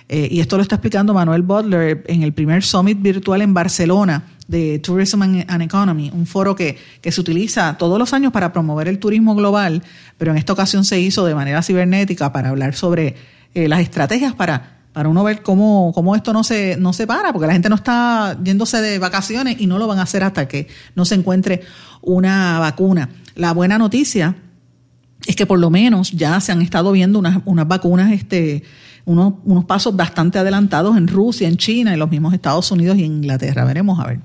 Eh, 0.08 0.28
y 0.30 0.40
esto 0.40 0.56
lo 0.56 0.62
está 0.62 0.76
explicando 0.76 1.12
Manuel 1.12 1.42
Butler 1.42 2.04
en 2.06 2.22
el 2.22 2.32
primer 2.32 2.62
summit 2.62 3.00
virtual 3.00 3.42
en 3.42 3.52
Barcelona 3.52 4.22
de 4.46 4.78
Tourism 4.78 5.22
and 5.22 5.62
Economy, 5.62 6.10
un 6.14 6.26
foro 6.26 6.54
que, 6.54 6.78
que 7.00 7.10
se 7.10 7.20
utiliza 7.20 7.76
todos 7.76 7.98
los 7.98 8.12
años 8.12 8.32
para 8.32 8.52
promover 8.52 8.86
el 8.86 9.00
turismo 9.00 9.34
global, 9.34 9.82
pero 10.16 10.30
en 10.30 10.38
esta 10.38 10.52
ocasión 10.52 10.84
se 10.84 11.00
hizo 11.00 11.26
de 11.26 11.34
manera 11.34 11.62
cibernética 11.62 12.32
para 12.32 12.50
hablar 12.50 12.74
sobre 12.74 13.16
eh, 13.54 13.68
las 13.68 13.80
estrategias 13.80 14.34
para, 14.34 14.78
para 14.92 15.08
uno 15.08 15.24
ver 15.24 15.42
cómo, 15.42 15.90
cómo 15.92 16.14
esto 16.14 16.32
no 16.32 16.44
se, 16.44 16.76
no 16.76 16.92
se 16.92 17.08
para, 17.08 17.32
porque 17.32 17.48
la 17.48 17.54
gente 17.54 17.68
no 17.68 17.74
está 17.74 18.38
yéndose 18.42 18.80
de 18.80 19.00
vacaciones 19.00 19.56
y 19.58 19.66
no 19.66 19.78
lo 19.78 19.88
van 19.88 19.98
a 19.98 20.02
hacer 20.02 20.22
hasta 20.22 20.46
que 20.46 20.68
no 20.94 21.04
se 21.04 21.16
encuentre 21.16 21.62
una 22.02 22.60
vacuna. 22.60 23.08
La 23.34 23.52
buena 23.52 23.78
noticia 23.78 24.36
es 25.26 25.36
que 25.36 25.46
por 25.46 25.58
lo 25.58 25.70
menos 25.70 26.12
ya 26.12 26.40
se 26.40 26.52
han 26.52 26.62
estado 26.62 26.92
viendo 26.92 27.18
unas, 27.18 27.40
unas 27.44 27.66
vacunas, 27.66 28.12
este, 28.12 28.62
unos, 29.04 29.34
unos 29.44 29.64
pasos 29.64 29.94
bastante 29.94 30.38
adelantados 30.38 30.96
en 30.96 31.08
Rusia, 31.08 31.48
en 31.48 31.56
China, 31.56 31.92
en 31.92 31.98
los 31.98 32.10
mismos 32.10 32.32
Estados 32.32 32.70
Unidos 32.70 32.96
y 32.96 33.04
en 33.04 33.16
Inglaterra. 33.16 33.64
Veremos 33.64 33.98
a 33.98 34.06
ver. 34.06 34.20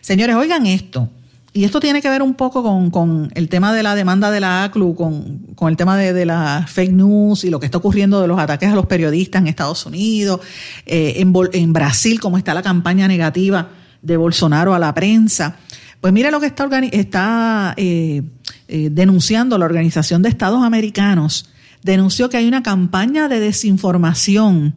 Señores, 0.00 0.36
oigan 0.36 0.66
esto. 0.66 1.10
Y 1.52 1.64
esto 1.64 1.80
tiene 1.80 2.00
que 2.02 2.08
ver 2.08 2.22
un 2.22 2.34
poco 2.34 2.62
con, 2.90 3.30
el 3.34 3.48
tema 3.48 3.74
de 3.74 3.82
la 3.82 3.94
demanda 3.94 4.30
de 4.30 4.40
la 4.40 4.64
ACLU, 4.64 4.94
con, 4.94 5.68
el 5.68 5.76
tema 5.76 5.96
de, 5.96 6.12
de, 6.12 6.26
la 6.26 6.64
fake 6.68 6.92
news 6.92 7.44
y 7.44 7.50
lo 7.50 7.58
que 7.58 7.66
está 7.66 7.78
ocurriendo 7.78 8.20
de 8.20 8.28
los 8.28 8.38
ataques 8.38 8.70
a 8.70 8.74
los 8.74 8.86
periodistas 8.86 9.42
en 9.42 9.48
Estados 9.48 9.84
Unidos, 9.86 10.40
eh, 10.86 11.14
en, 11.16 11.34
en 11.52 11.72
Brasil, 11.72 12.20
cómo 12.20 12.38
está 12.38 12.54
la 12.54 12.62
campaña 12.62 13.08
negativa 13.08 13.70
de 14.02 14.16
Bolsonaro 14.16 14.74
a 14.74 14.78
la 14.78 14.94
prensa. 14.94 15.56
Pues 16.00 16.12
mira 16.12 16.30
lo 16.30 16.40
que 16.40 16.46
está, 16.46 17.74
eh, 17.76 18.22
eh, 18.68 18.88
denunciando 18.92 19.58
la 19.58 19.64
Organización 19.64 20.22
de 20.22 20.28
Estados 20.28 20.62
Americanos. 20.62 21.50
Denunció 21.82 22.28
que 22.28 22.36
hay 22.36 22.46
una 22.46 22.62
campaña 22.62 23.28
de 23.28 23.40
desinformación 23.40 24.74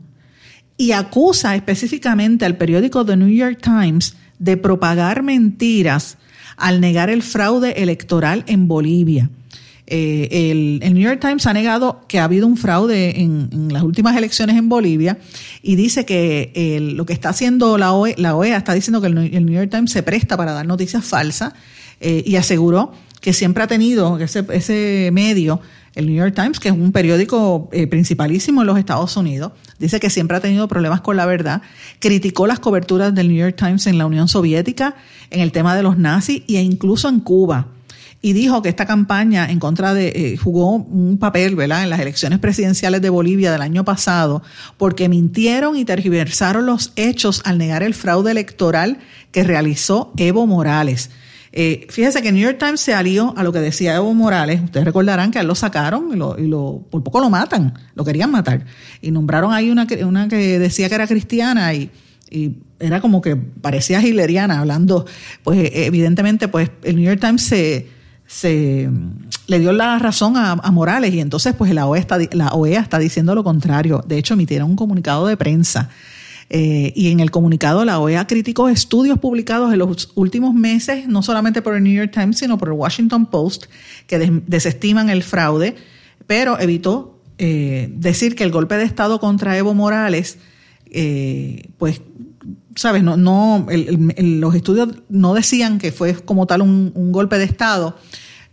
y 0.78 0.94
acusa 0.94 1.56
específicamente 1.56 2.46
al 2.46 2.58
periódico 2.58 3.06
The 3.06 3.18
New 3.18 3.30
York 3.30 3.60
Times 3.62 4.16
de 4.40 4.58
propagar 4.58 5.22
mentiras 5.22 6.18
al 6.58 6.82
negar 6.82 7.10
el 7.10 7.22
fraude 7.22 7.84
electoral 7.84 8.44
en 8.48 8.68
Bolivia. 8.68 9.30
Eh, 9.94 10.80
el, 10.82 10.94
New 10.94 11.04
York 11.04 11.20
Times 11.20 11.46
ha 11.48 11.52
negado 11.52 12.06
que 12.08 12.18
ha 12.18 12.24
habido 12.24 12.48
un 12.48 12.56
fraude 12.56 13.20
en, 13.20 13.50
las 13.74 13.84
últimas 13.84 14.16
elecciones 14.16 14.56
en 14.56 14.70
Bolivia 14.70 15.18
y 15.62 15.76
dice 15.76 16.06
que 16.06 16.94
lo 16.96 17.06
que 17.06 17.12
está 17.12 17.28
haciendo 17.28 17.78
la 17.78 17.92
OEA, 17.92 18.16
la 18.18 18.38
OEA 18.38 18.56
está 18.56 18.74
diciendo 18.74 19.02
que 19.02 19.08
el, 19.08 19.46
New 19.46 19.54
York 19.54 19.70
Times 19.70 19.92
se 19.92 20.02
presta 20.02 20.38
para 20.38 20.54
dar 20.54 20.66
noticias 20.66 21.04
falsas 21.04 21.52
eh, 22.00 22.24
y 22.26 22.38
aseguró 22.38 22.94
que 23.20 23.34
siempre 23.34 23.64
ha 23.64 23.68
tenido 23.68 24.18
ese, 24.20 24.46
ese 24.54 25.10
medio 25.12 25.60
el 25.94 26.06
New 26.06 26.16
York 26.16 26.34
Times, 26.34 26.62
que 26.62 26.70
es 26.70 26.74
un 26.74 26.94
periódico 26.94 27.68
eh, 27.74 27.86
principalísimo 27.86 28.62
en 28.62 28.68
los 28.68 28.80
Estados 28.80 29.18
Unidos, 29.18 29.52
dice 29.78 30.00
que 30.00 30.10
siempre 30.10 30.38
ha 30.38 30.40
tenido 30.40 30.70
problemas 30.70 31.02
con 31.02 31.18
la 31.18 31.26
verdad, 31.26 31.64
criticó 32.00 32.48
las 32.48 32.62
coberturas 32.62 33.14
del 33.14 33.28
New 33.28 33.36
York 33.36 33.58
Times 33.58 33.88
en 33.88 33.98
la 33.98 34.06
Unión 34.06 34.30
Soviética, 34.30 34.96
en 35.32 35.42
el 35.42 35.52
tema 35.52 35.76
de 35.76 35.84
los 35.84 35.98
nazis 35.98 36.44
e 36.48 36.62
incluso 36.62 37.10
en 37.10 37.20
Cuba 37.20 37.68
y 38.22 38.34
dijo 38.34 38.62
que 38.62 38.70
esta 38.70 38.86
campaña 38.86 39.50
en 39.50 39.60
contra 39.60 39.94
de, 39.94 40.10
eh, 40.10 40.38
jugó 40.38 40.76
un 40.76 41.18
papel, 41.18 41.56
¿verdad?, 41.56 41.84
en 41.84 41.90
las 41.90 42.00
elecciones 42.00 42.38
presidenciales 42.40 43.02
de 43.02 43.10
Bolivia 43.10 43.52
del 43.52 43.62
año 43.62 43.84
pasado, 43.84 44.44
porque 44.78 45.10
mintieron 45.10 45.76
y 45.76 45.86
tergiversaron 45.86 46.68
los 46.68 46.94
hechos 46.96 47.42
al 47.46 47.58
negar 47.58 47.82
el 47.82 47.96
fraude 47.96 48.32
electoral 48.32 49.00
que 49.32 49.44
realizó 49.44 50.14
Evo 50.18 50.46
Morales. 50.46 51.10
Eh, 51.54 51.88
fíjese 51.90 52.22
que 52.22 52.32
New 52.32 52.44
York 52.44 52.58
Times 52.60 52.80
se 52.80 52.94
alió 52.94 53.34
a 53.36 53.44
lo 53.44 53.52
que 53.52 53.60
decía 53.60 53.96
Evo 53.96 54.14
Morales. 54.14 54.62
Ustedes 54.64 54.86
recordarán 54.86 55.32
que 55.32 55.40
a 55.40 55.42
él 55.42 55.48
lo 55.48 55.56
sacaron 55.56 56.12
y, 56.14 56.16
lo, 56.16 56.38
y 56.40 56.48
lo, 56.48 56.86
por 56.92 57.04
poco 57.04 57.20
lo 57.20 57.30
matan, 57.30 57.74
lo 57.96 58.06
querían 58.06 58.32
matar. 58.32 58.66
Y 59.02 59.10
nombraron 59.12 59.52
ahí 59.52 59.72
una, 59.72 59.88
una 60.06 60.28
que 60.28 60.60
decía 60.60 60.88
que 60.88 60.96
era 60.96 61.08
cristiana 61.08 61.74
y, 61.74 61.90
y 62.30 62.58
era 62.80 63.02
como 63.02 63.22
que 63.22 63.36
parecía 63.36 64.02
hileriana 64.02 64.60
hablando. 64.60 65.06
Pues 65.44 65.72
evidentemente, 65.74 66.48
pues 66.48 66.70
el 66.84 66.96
New 66.96 67.06
York 67.06 67.20
Times 67.20 67.44
se 67.44 68.01
se 68.32 68.90
le 69.48 69.60
dio 69.60 69.74
la 69.74 70.00
razón 70.00 70.38
a, 70.38 70.56
Morales 70.72 71.14
y 71.14 71.20
entonces 71.20 71.54
pues 71.54 71.74
la 71.74 71.86
OEA, 71.86 72.00
está, 72.00 72.18
la 72.32 72.50
OEA 72.54 72.80
está 72.80 72.98
diciendo 72.98 73.36
lo 73.36 73.44
contrario. 73.44 74.04
De 74.08 74.18
hecho, 74.18 74.36
emitieron 74.36 74.70
un 74.70 74.76
comunicado 74.76 75.28
de 75.28 75.36
prensa 75.38 75.90
Eh, 76.54 76.92
y 76.98 77.12
en 77.12 77.22
el 77.22 77.32
comunicado 77.32 77.86
la 77.86 78.00
OEA 78.00 78.28
criticó 78.28 78.68
estudios 78.68 79.18
publicados 79.20 79.72
en 79.72 79.80
los 79.80 80.12
últimos 80.16 80.54
meses, 80.54 81.08
no 81.08 81.24
solamente 81.24 81.62
por 81.62 81.76
el 81.76 81.84
New 81.84 81.94
York 81.94 82.12
Times, 82.12 82.40
sino 82.40 82.58
por 82.58 82.68
el 82.68 82.74
Washington 82.74 83.26
Post, 83.28 83.68
que 84.06 84.20
desestiman 84.48 85.10
el 85.10 85.24
fraude, 85.24 85.78
pero 86.28 86.60
evitó 86.60 87.22
eh, 87.38 87.88
decir 87.96 88.36
que 88.36 88.44
el 88.44 88.52
golpe 88.52 88.76
de 88.76 88.84
Estado 88.84 89.22
contra 89.22 89.58
Evo 89.58 89.74
Morales, 89.74 90.40
eh, 90.88 91.70
pues, 91.78 92.02
sabes, 92.82 93.04
no, 93.04 93.16
no, 93.16 93.68
los 94.18 94.56
estudios 94.56 94.90
no 95.10 95.34
decían 95.34 95.78
que 95.78 95.92
fue 95.92 96.16
como 96.16 96.48
tal 96.48 96.62
un, 96.62 97.12
golpe 97.12 97.38
de 97.38 97.46
Estado, 97.46 97.96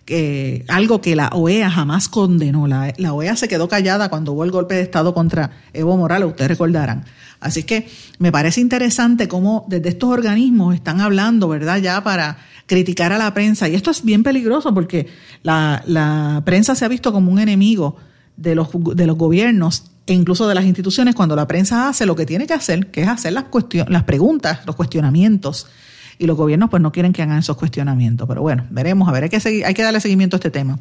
que, 0.04 0.64
algo 0.68 1.00
que 1.00 1.16
la 1.16 1.28
OEA 1.28 1.70
jamás 1.70 2.08
condenó. 2.08 2.66
La, 2.66 2.92
OEA 3.12 3.36
se 3.36 3.48
quedó 3.48 3.68
callada 3.68 4.08
cuando 4.10 4.32
hubo 4.32 4.44
el 4.44 4.50
golpe 4.50 4.74
de 4.74 4.82
Estado 4.82 5.14
contra 5.14 5.50
Evo 5.72 5.96
Morales, 5.96 6.28
ustedes 6.28 6.50
recordarán. 6.50 7.04
Así 7.40 7.62
que 7.62 7.88
me 8.18 8.32
parece 8.32 8.60
interesante 8.60 9.28
cómo 9.28 9.64
desde 9.68 9.90
estos 9.90 10.10
organismos 10.10 10.74
están 10.74 11.00
hablando, 11.00 11.48
¿verdad? 11.48 11.78
Ya 11.78 12.02
para 12.02 12.38
criticar 12.66 13.12
a 13.12 13.18
la 13.18 13.32
prensa. 13.32 13.68
Y 13.68 13.74
esto 13.74 13.90
es 13.90 14.04
bien 14.04 14.22
peligroso 14.22 14.74
porque 14.74 15.06
la, 15.42 15.82
la 15.86 16.42
prensa 16.44 16.74
se 16.74 16.84
ha 16.84 16.88
visto 16.88 17.12
como 17.12 17.32
un 17.32 17.38
enemigo 17.38 17.96
de 18.36 18.54
los, 18.54 18.68
de 18.94 19.06
los 19.06 19.16
gobiernos 19.16 19.84
e 20.08 20.14
incluso 20.14 20.48
de 20.48 20.54
las 20.54 20.64
instituciones 20.64 21.14
cuando 21.14 21.36
la 21.36 21.46
prensa 21.46 21.90
hace 21.90 22.06
lo 22.06 22.16
que 22.16 22.24
tiene 22.24 22.46
que 22.46 22.54
hacer, 22.54 22.86
que 22.86 23.02
es 23.02 23.08
hacer 23.08 23.34
las, 23.34 23.44
las 23.88 24.04
preguntas, 24.04 24.60
los 24.64 24.74
cuestionamientos. 24.74 25.66
Y 26.20 26.26
los 26.26 26.36
gobiernos 26.36 26.70
pues 26.70 26.82
no 26.82 26.90
quieren 26.90 27.12
que 27.12 27.22
hagan 27.22 27.38
esos 27.38 27.58
cuestionamientos. 27.58 28.26
Pero 28.26 28.40
bueno, 28.40 28.66
veremos, 28.70 29.06
a 29.06 29.12
ver, 29.12 29.24
hay 29.24 29.28
que, 29.28 29.64
hay 29.64 29.74
que 29.74 29.82
darle 29.82 30.00
seguimiento 30.00 30.36
a 30.36 30.38
este 30.38 30.50
tema. 30.50 30.78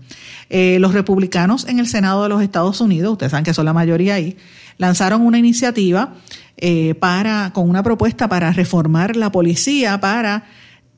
Eh, 0.49 0.78
los 0.80 0.93
republicanos 0.93 1.67
en 1.67 1.78
el 1.78 1.88
Senado 1.88 2.23
de 2.23 2.30
los 2.30 2.41
Estados 2.41 2.80
Unidos, 2.80 3.11
ustedes 3.11 3.32
saben 3.32 3.43
que 3.43 3.53
son 3.53 3.65
la 3.65 3.73
mayoría 3.73 4.15
ahí, 4.15 4.38
lanzaron 4.78 5.21
una 5.21 5.38
iniciativa 5.38 6.15
eh, 6.55 6.95
para, 6.95 7.51
con 7.53 7.69
una 7.69 7.84
propuesta 7.84 8.30
para 8.30 8.53
reformar 8.53 9.17
la 9.17 9.32
policía 9.32 9.99
para 9.99 10.45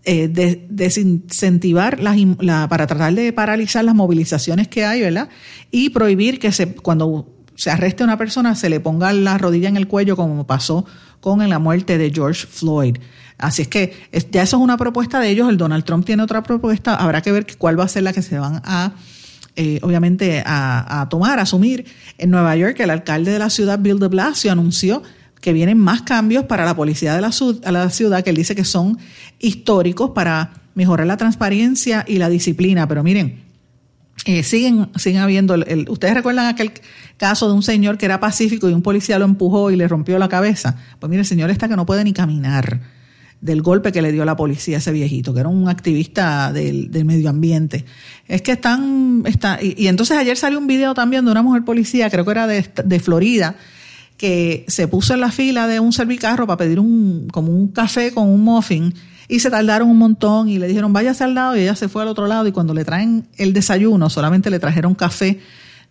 eh, 0.05 0.29
desincentivar 0.69 1.99
las, 1.99 2.15
la, 2.39 2.69
para 2.69 2.85
tratar 2.85 3.13
de 3.15 3.33
paralizar 3.33 3.83
las 3.83 3.95
movilizaciones 3.95 4.67
que 4.67 4.85
hay, 4.85 5.01
¿verdad? 5.01 5.29
Y 5.71 5.89
prohibir 5.89 6.39
que 6.39 6.51
se, 6.51 6.75
cuando 6.75 7.38
se 7.59 7.69
arreste 7.69 8.03
a 8.03 8.05
una 8.05 8.17
persona 8.17 8.55
se 8.55 8.69
le 8.69 8.79
ponga 8.79 9.11
la 9.11 9.37
rodilla 9.37 9.67
en 9.67 9.75
el 9.75 9.85
cuello 9.85 10.15
como 10.15 10.47
pasó 10.47 10.85
con 11.19 11.47
la 11.49 11.59
muerte 11.59 11.97
de 11.97 12.09
George 12.09 12.47
Floyd. 12.47 12.95
Así 13.37 13.63
es 13.63 13.67
que 13.67 13.93
ya 14.31 14.43
eso 14.43 14.55
es 14.55 14.63
una 14.63 14.77
propuesta 14.77 15.19
de 15.19 15.29
ellos, 15.29 15.49
el 15.49 15.57
Donald 15.57 15.83
Trump 15.83 16.05
tiene 16.05 16.23
otra 16.23 16.41
propuesta, 16.41 16.95
habrá 16.95 17.21
que 17.21 17.33
ver 17.33 17.45
cuál 17.57 17.77
va 17.77 17.83
a 17.83 17.89
ser 17.89 18.03
la 18.03 18.13
que 18.13 18.21
se 18.21 18.39
van 18.39 18.61
a, 18.63 18.93
eh, 19.57 19.79
obviamente, 19.81 20.41
a, 20.45 21.07
tomar, 21.09 21.37
a 21.37 21.41
asumir. 21.41 21.85
En 22.17 22.31
Nueva 22.31 22.55
York, 22.55 22.79
el 22.79 22.91
alcalde 22.91 23.31
de 23.33 23.39
la 23.39 23.49
ciudad, 23.49 23.77
Bill 23.77 23.99
de 23.99 24.07
Blasio, 24.07 24.53
anunció 24.53 25.03
que 25.41 25.51
vienen 25.51 25.77
más 25.77 26.03
cambios 26.03 26.45
para 26.45 26.63
la 26.63 26.77
policía 26.77 27.13
de 27.13 27.19
la, 27.19 27.31
la 27.71 27.89
ciudad, 27.89 28.23
que 28.23 28.29
él 28.29 28.37
dice 28.37 28.55
que 28.55 28.63
son 28.63 28.97
históricos 29.37 30.11
para 30.11 30.51
mejorar 30.75 31.07
la 31.07 31.17
transparencia 31.17 32.05
y 32.07 32.19
la 32.19 32.29
disciplina. 32.29 32.87
Pero 32.87 33.03
miren, 33.03 33.48
eh, 34.25 34.43
siguen, 34.43 34.89
siguen 34.95 35.21
habiendo, 35.21 35.53
el, 35.53 35.87
ustedes 35.89 36.13
recuerdan 36.13 36.47
aquel 36.47 36.71
caso 37.17 37.47
de 37.47 37.53
un 37.53 37.63
señor 37.63 37.97
que 37.97 38.05
era 38.05 38.19
pacífico 38.19 38.69
y 38.69 38.73
un 38.73 38.81
policía 38.81 39.19
lo 39.19 39.25
empujó 39.25 39.71
y 39.71 39.75
le 39.75 39.87
rompió 39.87 40.19
la 40.19 40.29
cabeza. 40.29 40.77
Pues 40.99 41.09
mire, 41.09 41.21
el 41.21 41.27
señor 41.27 41.49
está 41.49 41.67
que 41.67 41.75
no 41.75 41.85
puede 41.85 42.03
ni 42.03 42.13
caminar 42.13 42.81
del 43.41 43.61
golpe 43.61 43.91
que 43.91 44.01
le 44.01 44.11
dio 44.11 44.25
la 44.25 44.35
policía 44.35 44.77
a 44.77 44.79
ese 44.79 44.91
viejito, 44.91 45.33
que 45.33 45.39
era 45.39 45.49
un 45.49 45.69
activista 45.69 46.51
del, 46.51 46.89
medio 47.05 47.29
ambiente. 47.29 47.85
Es 48.27 48.41
que 48.41 48.51
están, 48.51 49.23
está, 49.25 49.59
y, 49.61 49.87
entonces 49.87 50.17
ayer 50.17 50.35
salió 50.35 50.59
un 50.59 50.67
video 50.67 50.93
también 50.93 51.23
de 51.23 51.31
una 51.31 51.41
mujer 51.41 51.63
policía, 51.63 52.09
creo 52.09 52.25
que 52.25 52.31
era 52.31 52.47
de, 52.47 52.69
de 52.83 52.99
Florida, 52.99 53.55
que 54.17 54.65
se 54.67 54.89
puso 54.89 55.13
en 55.13 55.21
la 55.21 55.31
fila 55.31 55.67
de 55.67 55.79
un 55.79 55.93
servicarro 55.93 56.45
para 56.45 56.57
pedir 56.57 56.79
un, 56.79 57.27
como 57.31 57.53
un 57.53 57.69
café 57.69 58.11
con 58.11 58.27
un 58.27 58.41
muffin 58.43 58.93
y 59.29 59.39
se 59.39 59.51
tardaron 59.51 59.89
un 59.89 59.97
montón 59.97 60.49
y 60.49 60.57
le 60.57 60.67
dijeron 60.67 60.91
váyase 60.91 61.23
al 61.23 61.35
lado 61.35 61.55
y 61.55 61.61
ella 61.61 61.75
se 61.75 61.87
fue 61.87 62.01
al 62.01 62.07
otro 62.07 62.25
lado 62.25 62.47
y 62.47 62.51
cuando 62.51 62.73
le 62.73 62.83
traen 62.83 63.27
el 63.37 63.53
desayuno 63.53 64.09
solamente 64.09 64.49
le 64.49 64.59
trajeron 64.59 64.95
café, 64.95 65.39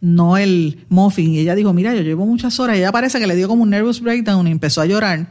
no 0.01 0.37
el 0.37 0.85
muffin. 0.89 1.33
Y 1.33 1.39
ella 1.39 1.55
dijo 1.55 1.73
mira 1.73 1.95
yo 1.95 2.03
llevo 2.03 2.27
muchas 2.27 2.59
horas 2.59 2.77
y 2.77 2.81
ella 2.81 2.91
parece 2.91 3.21
que 3.21 3.29
le 3.29 3.37
dio 3.37 3.47
como 3.47 3.63
un 3.63 3.71
nervous 3.71 4.01
breakdown 4.01 4.49
y 4.49 4.51
empezó 4.51 4.81
a 4.81 4.87
llorar. 4.87 5.29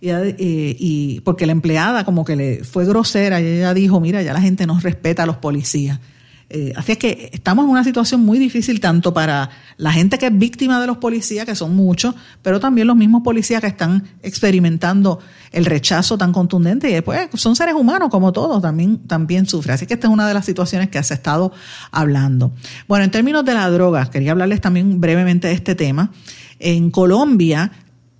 Y, 0.00 0.10
eh, 0.10 0.76
y 0.78 1.20
porque 1.20 1.46
la 1.46 1.52
empleada 1.52 2.04
como 2.04 2.24
que 2.24 2.36
le 2.36 2.64
fue 2.64 2.84
grosera 2.84 3.40
y 3.40 3.46
ella 3.46 3.72
dijo 3.72 4.00
mira 4.00 4.20
ya 4.22 4.34
la 4.34 4.42
gente 4.42 4.66
no 4.66 4.78
respeta 4.80 5.22
a 5.22 5.26
los 5.26 5.36
policías 5.36 6.00
eh, 6.48 6.72
así 6.76 6.92
es 6.92 6.98
que 6.98 7.30
estamos 7.32 7.64
en 7.64 7.70
una 7.70 7.82
situación 7.82 8.24
muy 8.24 8.38
difícil 8.38 8.78
tanto 8.78 9.12
para 9.12 9.50
la 9.78 9.92
gente 9.92 10.16
que 10.16 10.26
es 10.26 10.38
víctima 10.38 10.80
de 10.80 10.86
los 10.86 10.98
policías, 10.98 11.44
que 11.44 11.56
son 11.56 11.74
muchos, 11.74 12.14
pero 12.40 12.60
también 12.60 12.86
los 12.86 12.96
mismos 12.96 13.22
policías 13.24 13.60
que 13.60 13.66
están 13.66 14.04
experimentando 14.22 15.18
el 15.50 15.64
rechazo 15.64 16.16
tan 16.16 16.32
contundente 16.32 16.88
y 16.88 16.92
después 16.92 17.28
son 17.34 17.56
seres 17.56 17.74
humanos 17.74 18.10
como 18.10 18.32
todos, 18.32 18.62
también, 18.62 18.98
también 19.08 19.46
sufren. 19.46 19.74
Así 19.74 19.86
que 19.86 19.94
esta 19.94 20.06
es 20.06 20.12
una 20.12 20.28
de 20.28 20.34
las 20.34 20.44
situaciones 20.44 20.88
que 20.88 20.98
has 20.98 21.10
estado 21.10 21.52
hablando. 21.90 22.52
Bueno, 22.86 23.04
en 23.04 23.10
términos 23.10 23.44
de 23.44 23.54
la 23.54 23.68
droga, 23.68 24.08
quería 24.08 24.30
hablarles 24.30 24.60
también 24.60 25.00
brevemente 25.00 25.48
de 25.48 25.54
este 25.54 25.74
tema. 25.74 26.12
En 26.60 26.90
Colombia 26.90 27.72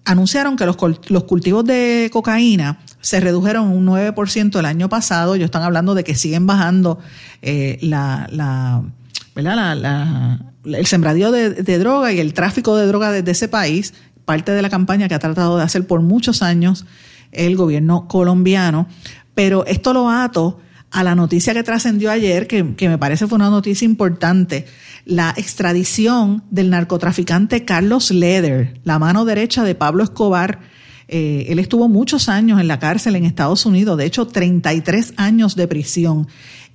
anunciaron 0.07 0.57
que 0.57 0.65
los, 0.65 0.77
los 1.09 1.25
cultivos 1.25 1.65
de 1.65 2.09
cocaína 2.13 2.79
se 3.01 3.21
redujeron 3.21 3.69
un 3.69 3.87
9% 3.87 4.59
el 4.59 4.65
año 4.65 4.89
pasado. 4.89 5.35
Ellos 5.35 5.47
están 5.47 5.63
hablando 5.63 5.95
de 5.95 6.05
que 6.05 6.15
siguen 6.15 6.47
bajando 6.47 6.99
eh, 7.43 7.79
la, 7.83 8.27
la, 8.31 8.83
el 10.65 10.87
sembradío 10.87 11.31
de, 11.31 11.79
droga 11.79 12.13
y 12.13 12.21
el 12.21 12.33
tráfico 12.35 12.77
de 12.77 12.87
droga 12.87 13.11
desde 13.13 13.33
ese 13.33 13.49
país, 13.49 13.95
parte 14.25 14.53
de 14.53 14.63
la 14.63 14.71
campaña 14.71 15.09
que 15.09 15.15
ha 15.15 15.19
tratado 15.19 15.59
de 15.59 15.65
hacer 15.65 15.87
por 15.87 16.01
muchos 16.01 16.43
años 16.43 16.87
el 17.33 17.57
gobierno 17.57 18.09
colombiano. 18.09 18.87
Pero 19.35 19.67
esto 19.67 19.93
lo 19.93 20.09
ato 20.09 20.61
a 20.97 21.05
la 21.05 21.15
noticia 21.15 21.53
que 21.53 21.63
trascendió 21.63 22.11
ayer, 22.11 22.47
que, 22.47 22.65
me 22.65 22.97
parece 22.97 23.27
fue 23.27 23.37
una 23.37 23.51
noticia 23.51 23.85
importante, 23.85 24.65
la 25.05 25.35
extradición 25.37 26.43
del 26.51 26.71
narcotraficante 26.71 27.67
Carlos 27.67 28.11
Leder, 28.11 28.81
la 28.83 28.99
mano 28.99 29.27
derecha 29.27 29.63
de 29.63 29.75
Pablo 29.75 30.03
Escobar, 30.03 30.61
eh, 31.09 31.49
él 31.51 31.59
estuvo 31.59 31.87
muchos 31.91 32.31
años 32.31 32.59
en 32.63 32.67
la 32.67 32.79
cárcel 32.79 33.15
en 33.15 33.27
Estados 33.27 33.67
Unidos, 33.67 33.99
de 33.99 34.07
hecho 34.07 34.27
33 34.27 35.13
años 35.19 35.55
de 35.55 35.69
prisión, 35.69 36.29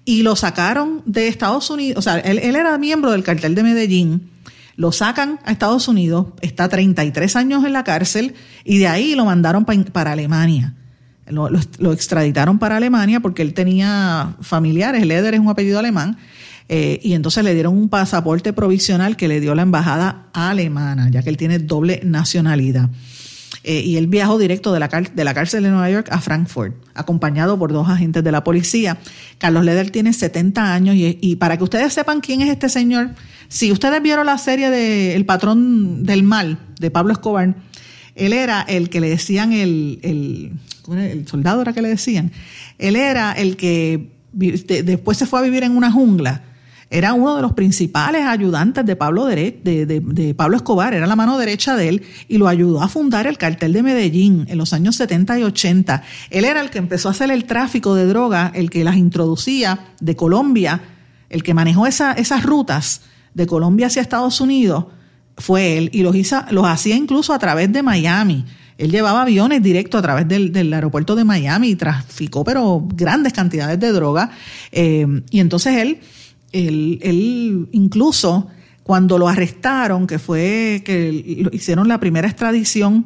y 0.06 0.22
lo 0.22 0.36
sacaron 0.36 1.02
de 1.08 1.28
Estados 1.28 1.72
Unidos, 1.72 1.98
o 1.98 2.02
sea, 2.04 2.20
él, 2.20 2.38
era 2.38 2.78
miembro 2.78 3.14
del 3.14 3.24
cartel 3.24 3.56
de 3.56 3.64
Medellín, 3.64 4.30
lo 4.76 4.92
sacan 4.92 5.40
a 5.46 5.52
Estados 5.52 5.88
Unidos, 5.88 6.28
está 6.42 6.70
33 6.70 7.36
años 7.38 7.66
en 7.66 7.74
la 7.74 7.84
cárcel 7.84 8.36
y 8.66 8.78
de 8.78 8.88
ahí 8.88 9.16
lo 9.16 9.26
mandaron 9.26 9.66
para 9.66 10.12
Alemania. 10.12 10.76
Lo, 11.32 11.94
extraditaron 11.94 12.60
para 12.60 12.78
Alemania 12.78 13.20
porque 13.20 13.42
él 13.42 13.54
tenía 13.54 14.36
familiares, 14.42 15.06
Leder 15.06 15.34
es 15.34 15.40
un 15.40 15.50
apellido 15.50 15.80
alemán, 15.80 16.18
eh, 16.70 17.00
y 17.04 17.14
entonces 17.14 17.44
le 17.44 17.54
dieron 17.54 17.78
un 17.78 17.90
pasaporte 17.90 18.54
provisional 18.54 19.18
que 19.18 19.28
le 19.28 19.40
dio 19.40 19.56
la 19.56 19.64
embajada 19.64 20.28
alemana, 20.34 21.10
ya 21.10 21.24
que 21.24 21.30
él 21.30 21.38
tiene 21.38 21.60
doble 21.60 22.02
nacionalidad. 22.04 22.90
Eh, 23.64 23.82
y 23.86 23.98
él 23.98 24.08
viajó 24.08 24.40
directo 24.40 24.74
de 24.74 24.80
la, 24.80 24.90
cárcel 24.90 25.64
de 25.64 25.70
Nueva 25.70 25.90
York 25.90 26.08
a 26.12 26.20
Frankfurt, 26.20 26.74
acompañado 26.96 27.60
por 27.60 27.72
dos 27.72 27.90
agentes 27.90 28.24
de 28.24 28.32
la 28.32 28.44
policía. 28.44 28.98
Carlos 29.38 29.64
Leder 29.64 29.92
tiene 29.92 30.14
70 30.14 30.74
años 30.74 30.96
y, 30.98 31.36
para 31.36 31.58
que 31.58 31.64
ustedes 31.64 31.94
sepan 31.94 32.22
quién 32.22 32.42
es 32.42 32.50
este 32.50 32.70
señor, 32.70 33.12
si 33.50 33.72
ustedes 33.72 34.02
vieron 34.02 34.26
la 34.26 34.38
serie 34.38 34.70
de 34.70 35.16
El 35.16 35.26
patrón 35.26 36.04
del 36.04 36.24
mal 36.24 36.58
de 36.80 36.90
Pablo 36.90 37.14
Escobar, 37.14 37.54
él 38.16 38.34
era 38.34 38.62
el 38.62 38.90
que 38.90 39.00
le 39.00 39.10
decían 39.10 39.54
el, 39.54 40.54
el 40.90 41.28
soldado 41.28 41.62
era 41.62 41.74
que 41.74 41.82
le 41.82 41.90
decían, 41.90 42.32
él 42.78 42.96
era 42.96 43.34
el 43.34 43.58
que 43.58 44.12
después 44.34 45.18
se 45.18 45.26
fue 45.26 45.40
a 45.40 45.42
vivir 45.44 45.64
en 45.64 45.76
una 45.76 45.92
jungla. 45.92 46.44
Era 46.90 47.14
uno 47.14 47.38
de 47.38 47.42
los 47.42 47.54
principales 47.54 48.26
ayudantes 48.26 48.86
de 48.86 48.98
Pablo, 48.98 49.26
de, 49.26 50.36
Pablo 50.36 50.58
Escobar, 50.58 50.94
era 50.94 51.08
la 51.08 51.16
mano 51.16 51.38
derecha 51.38 51.78
de 51.78 51.88
él 51.88 52.04
y 52.28 52.38
lo 52.38 52.50
ayudó 52.50 52.82
a 52.82 52.90
fundar 52.90 53.28
el 53.28 53.38
cartel 53.38 53.72
de 53.72 53.82
Medellín 53.82 54.46
en 54.50 54.58
los 54.58 54.74
años 54.74 54.98
70 54.98 55.40
y 55.40 55.44
80. 55.44 56.04
Él 56.30 56.44
era 56.44 56.60
el 56.60 56.70
que 56.70 56.80
empezó 56.80 57.08
a 57.08 57.12
hacer 57.12 57.32
el 57.32 57.46
tráfico 57.46 57.96
de 57.96 58.06
droga, 58.08 58.52
el 58.54 58.70
que 58.70 58.84
las 58.84 58.98
introducía 58.98 59.80
de 60.02 60.18
Colombia, 60.18 60.82
el 61.30 61.44
que 61.44 61.54
manejó 61.54 61.88
esas 61.88 62.44
rutas 62.44 63.04
de 63.34 63.48
Colombia 63.48 63.88
hacia 63.88 64.02
Estados 64.02 64.42
Unidos, 64.42 64.88
fue 65.38 65.78
él. 65.78 65.90
Y 65.94 66.04
los, 66.04 66.14
los 66.52 66.66
hacía 66.66 66.98
incluso 66.98 67.34
a 67.34 67.40
través 67.40 67.72
de 67.72 67.84
Miami. 67.84 68.44
Él 68.82 68.92
llevaba 68.92 69.22
aviones 69.22 69.62
directo 69.62 69.98
a 69.98 70.02
través 70.02 70.28
del, 70.28 70.74
aeropuerto 70.74 71.16
de 71.16 71.24
Miami 71.24 71.70
y 71.70 71.76
traficó, 71.76 72.44
pero 72.44 72.88
grandes 72.94 73.34
cantidades 73.34 73.80
de 73.80 73.92
droga. 73.92 74.32
Eh, 74.72 75.06
y 75.30 75.40
entonces 75.40 75.78
él 75.78 76.00
él, 76.52 77.70
incluso 77.72 78.48
cuando 78.84 79.18
lo 79.18 79.28
arrestaron, 79.28 80.08
que 80.08 80.20
fue 80.20 80.82
que 80.86 81.50
hicieron 81.52 81.88
la 81.88 82.00
primera 82.00 82.28
extradición, 82.28 83.06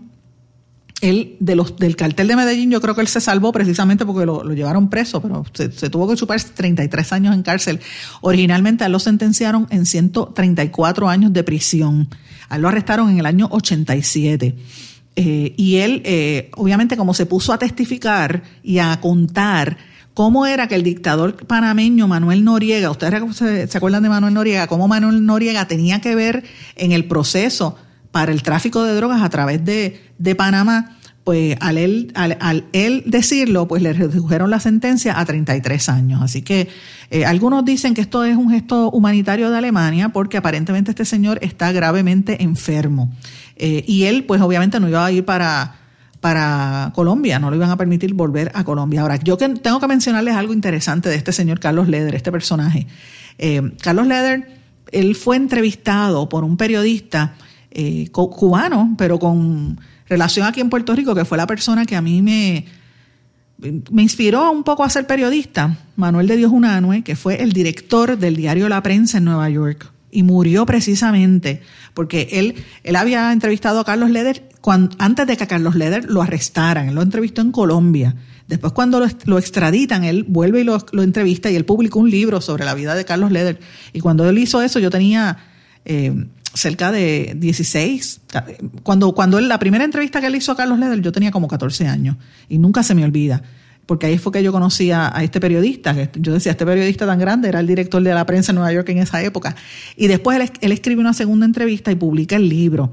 él 1.01 1.36
de 1.39 1.55
los, 1.55 1.76
del 1.76 1.95
cartel 1.95 2.28
de 2.28 2.36
Medellín, 2.36 2.71
yo 2.71 2.82
creo 2.82 2.95
que 2.95 3.01
él 3.01 3.07
se 3.07 3.19
salvó 3.19 3.51
precisamente 3.51 4.05
porque 4.05 4.26
lo, 4.26 4.43
llevaron 4.53 4.89
preso, 4.89 5.21
pero 5.21 5.43
se, 5.53 5.89
tuvo 5.89 6.07
que 6.07 6.15
chupar 6.15 6.41
33 6.41 7.11
años 7.11 7.36
en 7.36 7.43
cárcel. 7.43 7.80
Originalmente 8.21 8.84
a 8.84 8.88
él 8.88 8.93
lo 8.93 8.99
sentenciaron 8.99 9.67
en 9.69 9.86
134 9.86 11.09
años 11.09 11.34
de 11.34 11.43
prisión. 11.43 12.09
A 12.49 12.55
él 12.55 12.61
lo 12.61 12.69
arrestaron 12.69 13.09
en 13.09 13.19
el 13.19 13.26
año 13.26 13.47
87. 13.51 14.55
Eh, 15.16 15.53
y 15.55 15.78
él, 15.78 16.01
eh, 16.05 16.51
obviamente, 16.55 16.97
como 16.97 17.13
se 17.13 17.26
puso 17.26 17.53
a 17.53 17.57
testificar 17.57 18.43
y 18.63 18.80
a 18.80 18.99
contar 18.99 19.78
cómo 20.13 20.45
era 20.45 20.68
que 20.68 20.76
el 20.76 20.84
dictador 20.84 21.36
panameño 21.45 22.07
Manuel 22.07 22.43
Noriega, 22.43 22.89
ustedes 22.89 23.22
se, 23.36 23.78
acuerdan 23.78 24.03
de 24.03 24.09
Manuel 24.09 24.34
Noriega, 24.34 24.68
cómo 24.68 24.88
Manuel 24.88 25.26
Noriega 25.26 25.68
tenía 25.68 26.01
que 26.01 26.16
ver 26.16 26.43
en 26.76 26.91
el 26.91 27.05
proceso 27.05 27.78
para 28.11 28.32
el 28.32 28.41
tráfico 28.43 28.84
de 28.84 28.95
drogas 28.95 29.22
a 29.22 29.30
través 29.30 29.63
de, 29.66 30.36
Panamá, 30.36 30.97
pues 31.26 31.57
al 31.59 31.78
él, 31.78 32.13
él, 32.72 33.03
decirlo, 33.05 33.68
pues 33.68 33.82
le 33.82 33.91
redujeron 33.91 34.49
la 34.49 34.61
sentencia 34.61 35.20
a 35.20 35.26
33 35.26 35.89
años. 35.89 36.22
Así 36.22 36.41
que 36.41 36.70
eh, 37.09 37.26
algunos 37.26 37.66
dicen 37.66 37.93
que 37.93 38.01
esto 38.01 38.24
es 38.24 38.38
un 38.38 38.49
gesto 38.51 38.89
humanitario 38.91 39.49
de 39.49 39.57
Alemania 39.57 40.09
porque 40.09 40.38
aparentemente 40.38 40.91
este 40.91 41.03
señor 41.03 41.39
está 41.41 41.74
gravemente 41.74 42.41
enfermo. 42.41 43.11
Eh, 43.56 43.84
y 43.88 44.03
él, 44.03 44.26
pues 44.26 44.41
obviamente 44.41 44.80
no 44.80 44.89
iba 44.89 45.06
a 45.06 45.12
ir 45.12 45.26
para, 45.26 45.76
para 46.20 46.91
Colombia, 46.93 47.39
no 47.39 47.49
le 47.49 47.58
iban 47.58 47.70
a 47.70 47.78
permitir 47.78 48.14
volver 48.14 48.51
a 48.53 48.64
Colombia. 48.64 49.01
Ahora, 49.01 49.18
yo 49.18 49.38
que, 49.38 49.47
tengo 49.49 49.80
que 49.80 49.88
mencionarles 49.88 50.36
algo 50.36 50.53
interesante 50.53 51.10
de 51.10 51.16
este 51.16 51.32
señor 51.32 51.60
Carlos 51.60 51.88
Leder, 51.88 52.16
este 52.16 52.32
personaje. 52.32 52.88
Eh, 53.38 53.62
Carlos 53.82 54.08
Leder, 54.08 54.60
él 54.91 55.16
fue 55.16 55.38
entrevistado 55.38 56.30
por 56.30 56.43
un 56.43 56.58
periodista 56.58 57.36
cubano, 58.12 58.95
pero 58.97 59.20
con 59.20 59.78
relación 60.08 60.47
aquí 60.47 60.62
en 60.62 60.70
Puerto 60.70 60.95
Rico, 60.95 61.14
que 61.14 61.26
fue 61.26 61.38
la 61.38 61.45
persona 61.45 61.86
que 61.86 61.97
a 61.97 62.01
mí 62.01 62.22
me, 62.22 62.66
me 63.58 64.01
inspiró 64.01 64.51
un 64.51 64.64
poco 64.64 64.84
a 64.84 64.89
ser 64.89 65.08
periodista, 65.08 65.78
Manuel 65.95 66.28
de 66.28 66.38
Dios 66.38 66.51
Unanue, 66.51 67.03
que 67.03 67.16
fue 67.16 67.41
el 67.41 67.53
director 67.53 68.18
del 68.18 68.36
diario 68.36 68.70
La 68.70 68.84
Prensa 68.84 69.18
en 69.18 69.26
Nueva 69.26 69.49
York. 69.49 69.91
Y 70.16 70.24
murió 70.24 70.66
precisamente 70.66 71.61
porque 71.93 72.30
él, 72.32 72.55
él 72.84 72.95
había 72.95 73.34
entrevistado 73.34 73.80
a 73.80 73.86
Carlos 73.86 74.09
Leder 74.09 74.47
antes 74.97 75.28
de 75.28 75.38
que 75.38 75.43
a 75.43 75.47
Carlos 75.47 75.76
Leder 75.76 76.09
lo 76.09 76.22
arrestaran. 76.22 76.89
Él 76.89 76.95
lo 76.95 77.01
entrevistó 77.01 77.41
en 77.41 77.51
Colombia. 77.51 78.16
Después, 78.47 78.74
cuando 78.74 79.05
lo, 79.26 79.38
extraditan, 79.38 80.03
él 80.03 80.24
vuelve 80.28 80.61
y 80.61 80.63
lo, 80.63 80.84
lo, 80.91 81.03
entrevista 81.03 81.49
y 81.49 81.55
él 81.55 81.66
publicó 81.66 81.99
un 81.99 82.09
libro 82.09 82.41
sobre 82.41 82.63
la 82.63 82.74
vida 82.74 82.95
de 82.95 83.05
Carlos 83.05 83.32
Leder. 83.32 83.59
Y 83.93 83.99
cuando 83.99 84.28
él 84.30 84.38
hizo 84.38 84.61
eso, 84.61 84.80
yo 84.80 84.89
tenía 84.89 85.38
eh, 85.84 86.26
cerca 86.53 86.91
de 86.91 87.34
16. 87.38 88.22
Cuando, 88.84 89.13
cuando 89.13 89.39
él, 89.39 89.47
la 89.47 89.59
primera 89.59 89.84
entrevista 89.84 90.22
que 90.22 90.28
él 90.28 90.36
hizo 90.36 90.51
a 90.51 90.55
Carlos 90.55 90.80
Leder, 90.80 91.01
yo 91.01 91.11
tenía 91.11 91.32
como 91.32 91.47
14 91.47 91.88
años 91.88 92.18
y 92.49 92.57
nunca 92.57 92.84
se 92.84 92.95
me 92.95 93.03
olvida. 93.03 93.41
Porque 93.86 94.08
ahí 94.08 94.18
fue 94.18 94.32
que 94.32 94.42
yo 94.42 94.52
conocí 94.52 94.92
a, 94.92 95.14
este 95.22 95.40
periodista, 95.40 95.96
yo 96.16 96.34
decía, 96.34 96.54
este 96.54 96.66
periodista 96.66 97.06
tan 97.06 97.20
grande 97.20 97.50
era 97.50 97.60
el 97.60 97.68
director 97.68 98.02
de 98.02 98.14
la 98.14 98.26
prensa 98.26 98.52
en 98.52 98.56
Nueva 98.56 98.74
York 98.74 98.90
en 98.90 98.98
esa 98.98 99.22
época. 99.22 99.56
Y 99.96 100.08
después 100.08 100.40
él, 100.40 100.52
él 100.62 100.72
escribe 100.72 101.02
una 101.02 101.14
segunda 101.14 101.46
entrevista 101.46 101.92
y 101.92 101.96
publica 101.96 102.36
el 102.36 102.50
libro. 102.50 102.92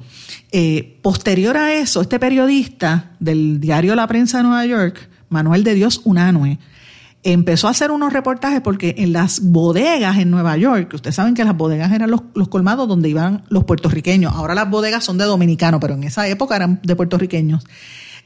Eh, 0.51 0.99
posterior 1.01 1.57
a 1.57 1.75
eso, 1.75 2.03
este 2.03 2.19
periodista 2.19 3.13
del 3.21 3.59
diario 3.59 3.95
La 3.95 4.07
Prensa 4.07 4.39
de 4.39 4.45
Nueva 4.45 4.67
York, 4.67 5.09
Manuel 5.31 5.65
de 5.65 5.75
Dios 5.75 6.03
Unanue, 6.05 6.59
empezó 7.23 7.69
a 7.69 7.71
hacer 7.71 7.91
unos 7.91 8.13
reportajes 8.13 8.61
porque 8.61 8.97
en 8.99 9.13
las 9.13 9.41
bodegas 9.41 10.19
en 10.19 10.31
Nueva 10.31 10.57
York, 10.57 10.93
ustedes 10.95 11.15
saben 11.15 11.35
que 11.35 11.45
las 11.45 11.57
bodegas 11.57 11.93
eran 11.93 12.11
los, 12.11 12.49
colmados 12.49 12.89
donde 12.89 13.09
iban 13.09 13.45
los 13.49 13.65
puertorriqueños, 13.65 14.33
ahora 14.35 14.55
las 14.55 14.69
bodegas 14.69 15.05
son 15.05 15.19
de 15.19 15.25
dominicanos, 15.25 15.81
pero 15.81 15.95
en 15.95 16.05
esa 16.05 16.27
época 16.29 16.57
eran 16.57 16.81
de 16.83 16.97
puertorriqueños, 16.97 17.65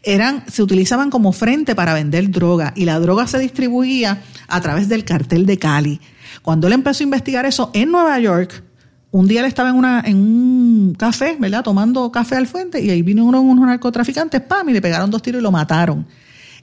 eran, 0.06 0.44
se 0.50 0.62
utilizaban 0.62 1.10
como 1.10 1.32
frente 1.32 1.74
para 1.74 1.92
vender 1.92 2.30
droga 2.30 2.72
y 2.76 2.84
la 2.84 2.98
droga 2.98 3.26
se 3.26 3.38
distribuía 3.38 4.22
a 4.48 4.60
través 4.60 4.88
del 4.88 5.04
cartel 5.04 5.44
de 5.44 5.58
Cali. 5.58 6.00
Cuando 6.42 6.68
él 6.68 6.72
empezó 6.72 7.02
a 7.02 7.04
investigar 7.04 7.44
eso 7.44 7.70
en 7.74 7.90
Nueva 7.90 8.18
York, 8.20 8.62
un 9.10 9.26
día 9.26 9.40
él 9.40 9.46
estaba 9.46 9.70
en, 9.70 9.74
una, 9.74 10.02
en 10.06 10.16
un 10.16 10.94
café, 10.96 11.36
¿verdad? 11.38 11.64
Tomando 11.64 12.10
café 12.12 12.36
al 12.36 12.46
fuente 12.46 12.80
y 12.80 12.90
ahí 12.90 13.02
vino 13.02 13.24
uno, 13.24 13.40
unos 13.40 13.66
narcotraficantes, 13.66 14.40
¡pam! 14.42 14.68
y 14.68 14.72
le 14.72 14.80
pegaron 14.80 15.10
dos 15.10 15.22
tiros 15.22 15.40
y 15.40 15.42
lo 15.42 15.50
mataron. 15.50 16.06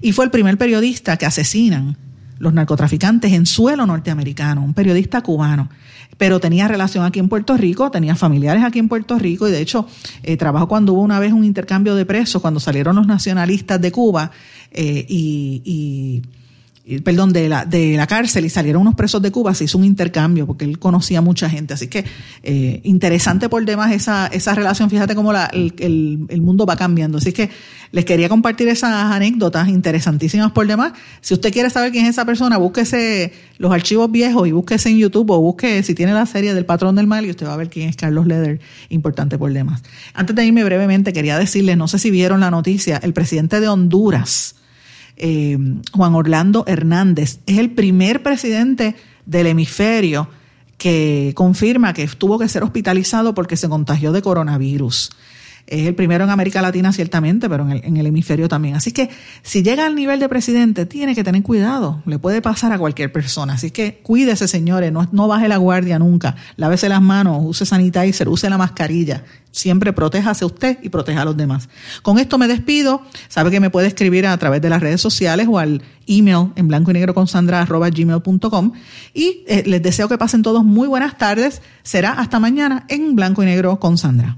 Y 0.01 0.13
fue 0.13 0.25
el 0.25 0.31
primer 0.31 0.57
periodista 0.57 1.17
que 1.17 1.25
asesinan 1.25 1.97
los 2.43 2.53
narcotraficantes 2.53 3.31
en 3.31 3.45
suelo 3.45 3.85
norteamericano, 3.85 4.63
un 4.63 4.73
periodista 4.73 5.21
cubano, 5.21 5.69
pero 6.17 6.39
tenía 6.39 6.67
relación 6.67 7.05
aquí 7.05 7.19
en 7.19 7.29
Puerto 7.29 7.57
Rico, 7.57 7.89
tenía 7.89 8.15
familiares 8.15 8.63
aquí 8.63 8.79
en 8.79 8.89
Puerto 8.89 9.17
Rico 9.17 9.47
y 9.47 9.51
de 9.51 9.61
hecho 9.61 9.87
eh, 10.21 10.37
trabajó 10.37 10.67
cuando 10.67 10.93
hubo 10.93 11.01
una 11.01 11.19
vez 11.19 11.33
un 11.33 11.43
intercambio 11.43 11.95
de 11.95 12.05
presos, 12.05 12.41
cuando 12.41 12.59
salieron 12.59 12.95
los 12.95 13.07
nacionalistas 13.07 13.81
de 13.81 13.91
Cuba 13.91 14.29
eh, 14.71 15.05
y 15.07 16.21
perdón, 17.03 17.31
de 17.31 17.47
la, 17.47 17.63
de 17.63 17.95
la 17.95 18.07
cárcel 18.07 18.43
y 18.45 18.49
salieron 18.49 18.81
unos 18.81 18.95
presos 18.95 19.21
de 19.21 19.31
Cuba, 19.31 19.53
se 19.53 19.63
hizo 19.63 19.77
un 19.77 19.85
intercambio 19.85 20.45
porque 20.45 20.65
él 20.65 20.79
conocía 20.79 21.19
a 21.19 21.21
mucha 21.21 21.49
gente. 21.49 21.73
Así 21.73 21.87
que 21.87 22.03
eh, 22.43 22.81
interesante 22.83 23.47
por 23.47 23.63
demás 23.63 23.93
esa, 23.93 24.27
esa 24.27 24.53
relación. 24.53 24.89
Fíjate 24.89 25.15
cómo 25.15 25.31
la, 25.31 25.45
el, 25.45 25.73
el, 26.27 26.41
mundo 26.41 26.65
va 26.65 26.75
cambiando. 26.75 27.19
Así 27.19 27.31
que 27.31 27.49
les 27.91 28.03
quería 28.03 28.27
compartir 28.27 28.67
esas 28.67 28.91
anécdotas 28.91 29.69
interesantísimas 29.69 30.51
por 30.51 30.67
demás. 30.67 30.91
Si 31.21 31.33
usted 31.33 31.53
quiere 31.53 31.69
saber 31.69 31.93
quién 31.93 32.03
es 32.05 32.11
esa 32.11 32.25
persona, 32.25 32.57
búsquese 32.57 33.31
los 33.59 33.71
archivos 33.71 34.11
viejos 34.11 34.45
y 34.45 34.51
búsquese 34.51 34.89
en 34.89 34.97
YouTube 34.97 35.31
o 35.31 35.39
busque 35.39 35.83
si 35.83 35.95
tiene 35.95 36.13
la 36.13 36.25
serie 36.25 36.53
del 36.53 36.65
patrón 36.65 36.95
del 36.95 37.07
mal 37.07 37.25
y 37.25 37.29
usted 37.29 37.47
va 37.47 37.53
a 37.53 37.57
ver 37.57 37.69
quién 37.69 37.87
es 37.87 37.95
Carlos 37.95 38.27
Leder, 38.27 38.59
importante 38.89 39.37
por 39.37 39.53
demás. 39.53 39.83
Antes 40.13 40.35
de 40.35 40.45
irme 40.45 40.65
brevemente, 40.65 41.13
quería 41.13 41.39
decirles, 41.39 41.77
no 41.77 41.87
sé 41.87 41.97
si 41.97 42.11
vieron 42.11 42.41
la 42.41 42.51
noticia, 42.51 42.97
el 42.97 43.13
presidente 43.13 43.61
de 43.61 43.69
Honduras, 43.69 44.55
eh, 45.17 45.57
Juan 45.91 46.15
Orlando 46.15 46.63
Hernández. 46.67 47.39
Es 47.45 47.57
el 47.57 47.71
primer 47.71 48.23
presidente 48.23 48.95
del 49.25 49.47
hemisferio 49.47 50.29
que 50.77 51.33
confirma 51.35 51.93
que 51.93 52.07
tuvo 52.07 52.39
que 52.39 52.49
ser 52.49 52.63
hospitalizado 52.63 53.33
porque 53.33 53.55
se 53.55 53.69
contagió 53.69 54.11
de 54.11 54.21
coronavirus. 54.21 55.11
Es 55.65 55.87
el 55.87 55.95
primero 55.95 56.25
en 56.25 56.29
América 56.29 56.61
Latina, 56.61 56.91
ciertamente, 56.91 57.49
pero 57.49 57.67
en 57.69 57.97
el, 57.97 58.05
hemisferio 58.05 58.49
también. 58.49 58.75
Así 58.75 58.91
que 58.91 59.09
si 59.43 59.63
llega 59.63 59.85
al 59.85 59.95
nivel 59.95 60.19
de 60.19 60.27
presidente, 60.27 60.85
tiene 60.85 61.15
que 61.15 61.23
tener 61.23 61.41
cuidado. 61.41 62.03
Le 62.05 62.19
puede 62.19 62.41
pasar 62.41 62.73
a 62.73 62.77
cualquier 62.77 63.13
persona. 63.13 63.53
Así 63.53 63.71
que 63.71 63.99
cuídese, 64.03 64.47
señores. 64.47 64.91
No, 64.91 65.07
no 65.13 65.27
baje 65.27 65.47
la 65.47 65.57
guardia 65.57 65.99
nunca. 65.99 66.35
Lávese 66.57 66.89
las 66.89 67.01
manos, 67.01 67.39
use 67.43 67.65
sanitizer, 67.65 68.27
use 68.27 68.49
la 68.49 68.57
mascarilla. 68.57 69.23
Siempre 69.51 69.93
protéjase 69.93 70.43
usted 70.43 70.79
y 70.81 70.89
proteja 70.89 71.21
a 71.21 71.25
los 71.25 71.37
demás. 71.37 71.69
Con 72.01 72.19
esto 72.19 72.37
me 72.37 72.47
despido. 72.47 73.01
Sabe 73.29 73.49
que 73.49 73.59
me 73.59 73.69
puede 73.69 73.87
escribir 73.87 74.27
a 74.27 74.37
través 74.37 74.61
de 74.61 74.69
las 74.69 74.81
redes 74.81 74.99
sociales 74.99 75.47
o 75.49 75.59
al 75.59 75.81
email 76.07 76.49
en 76.55 76.67
blanco 76.67 76.91
y 76.91 76.95
negro 76.95 77.13
con 77.13 77.27
sandra 77.27 77.65
gmail.com. 77.65 78.73
Y 79.13 79.43
eh, 79.47 79.63
les 79.65 79.81
deseo 79.81 80.09
que 80.09 80.17
pasen 80.17 80.41
todos 80.41 80.65
muy 80.65 80.89
buenas 80.89 81.17
tardes. 81.17 81.61
Será 81.83 82.11
hasta 82.11 82.39
mañana 82.39 82.85
en 82.89 83.15
blanco 83.15 83.43
y 83.43 83.45
negro 83.45 83.79
con 83.79 83.97
Sandra. 83.97 84.37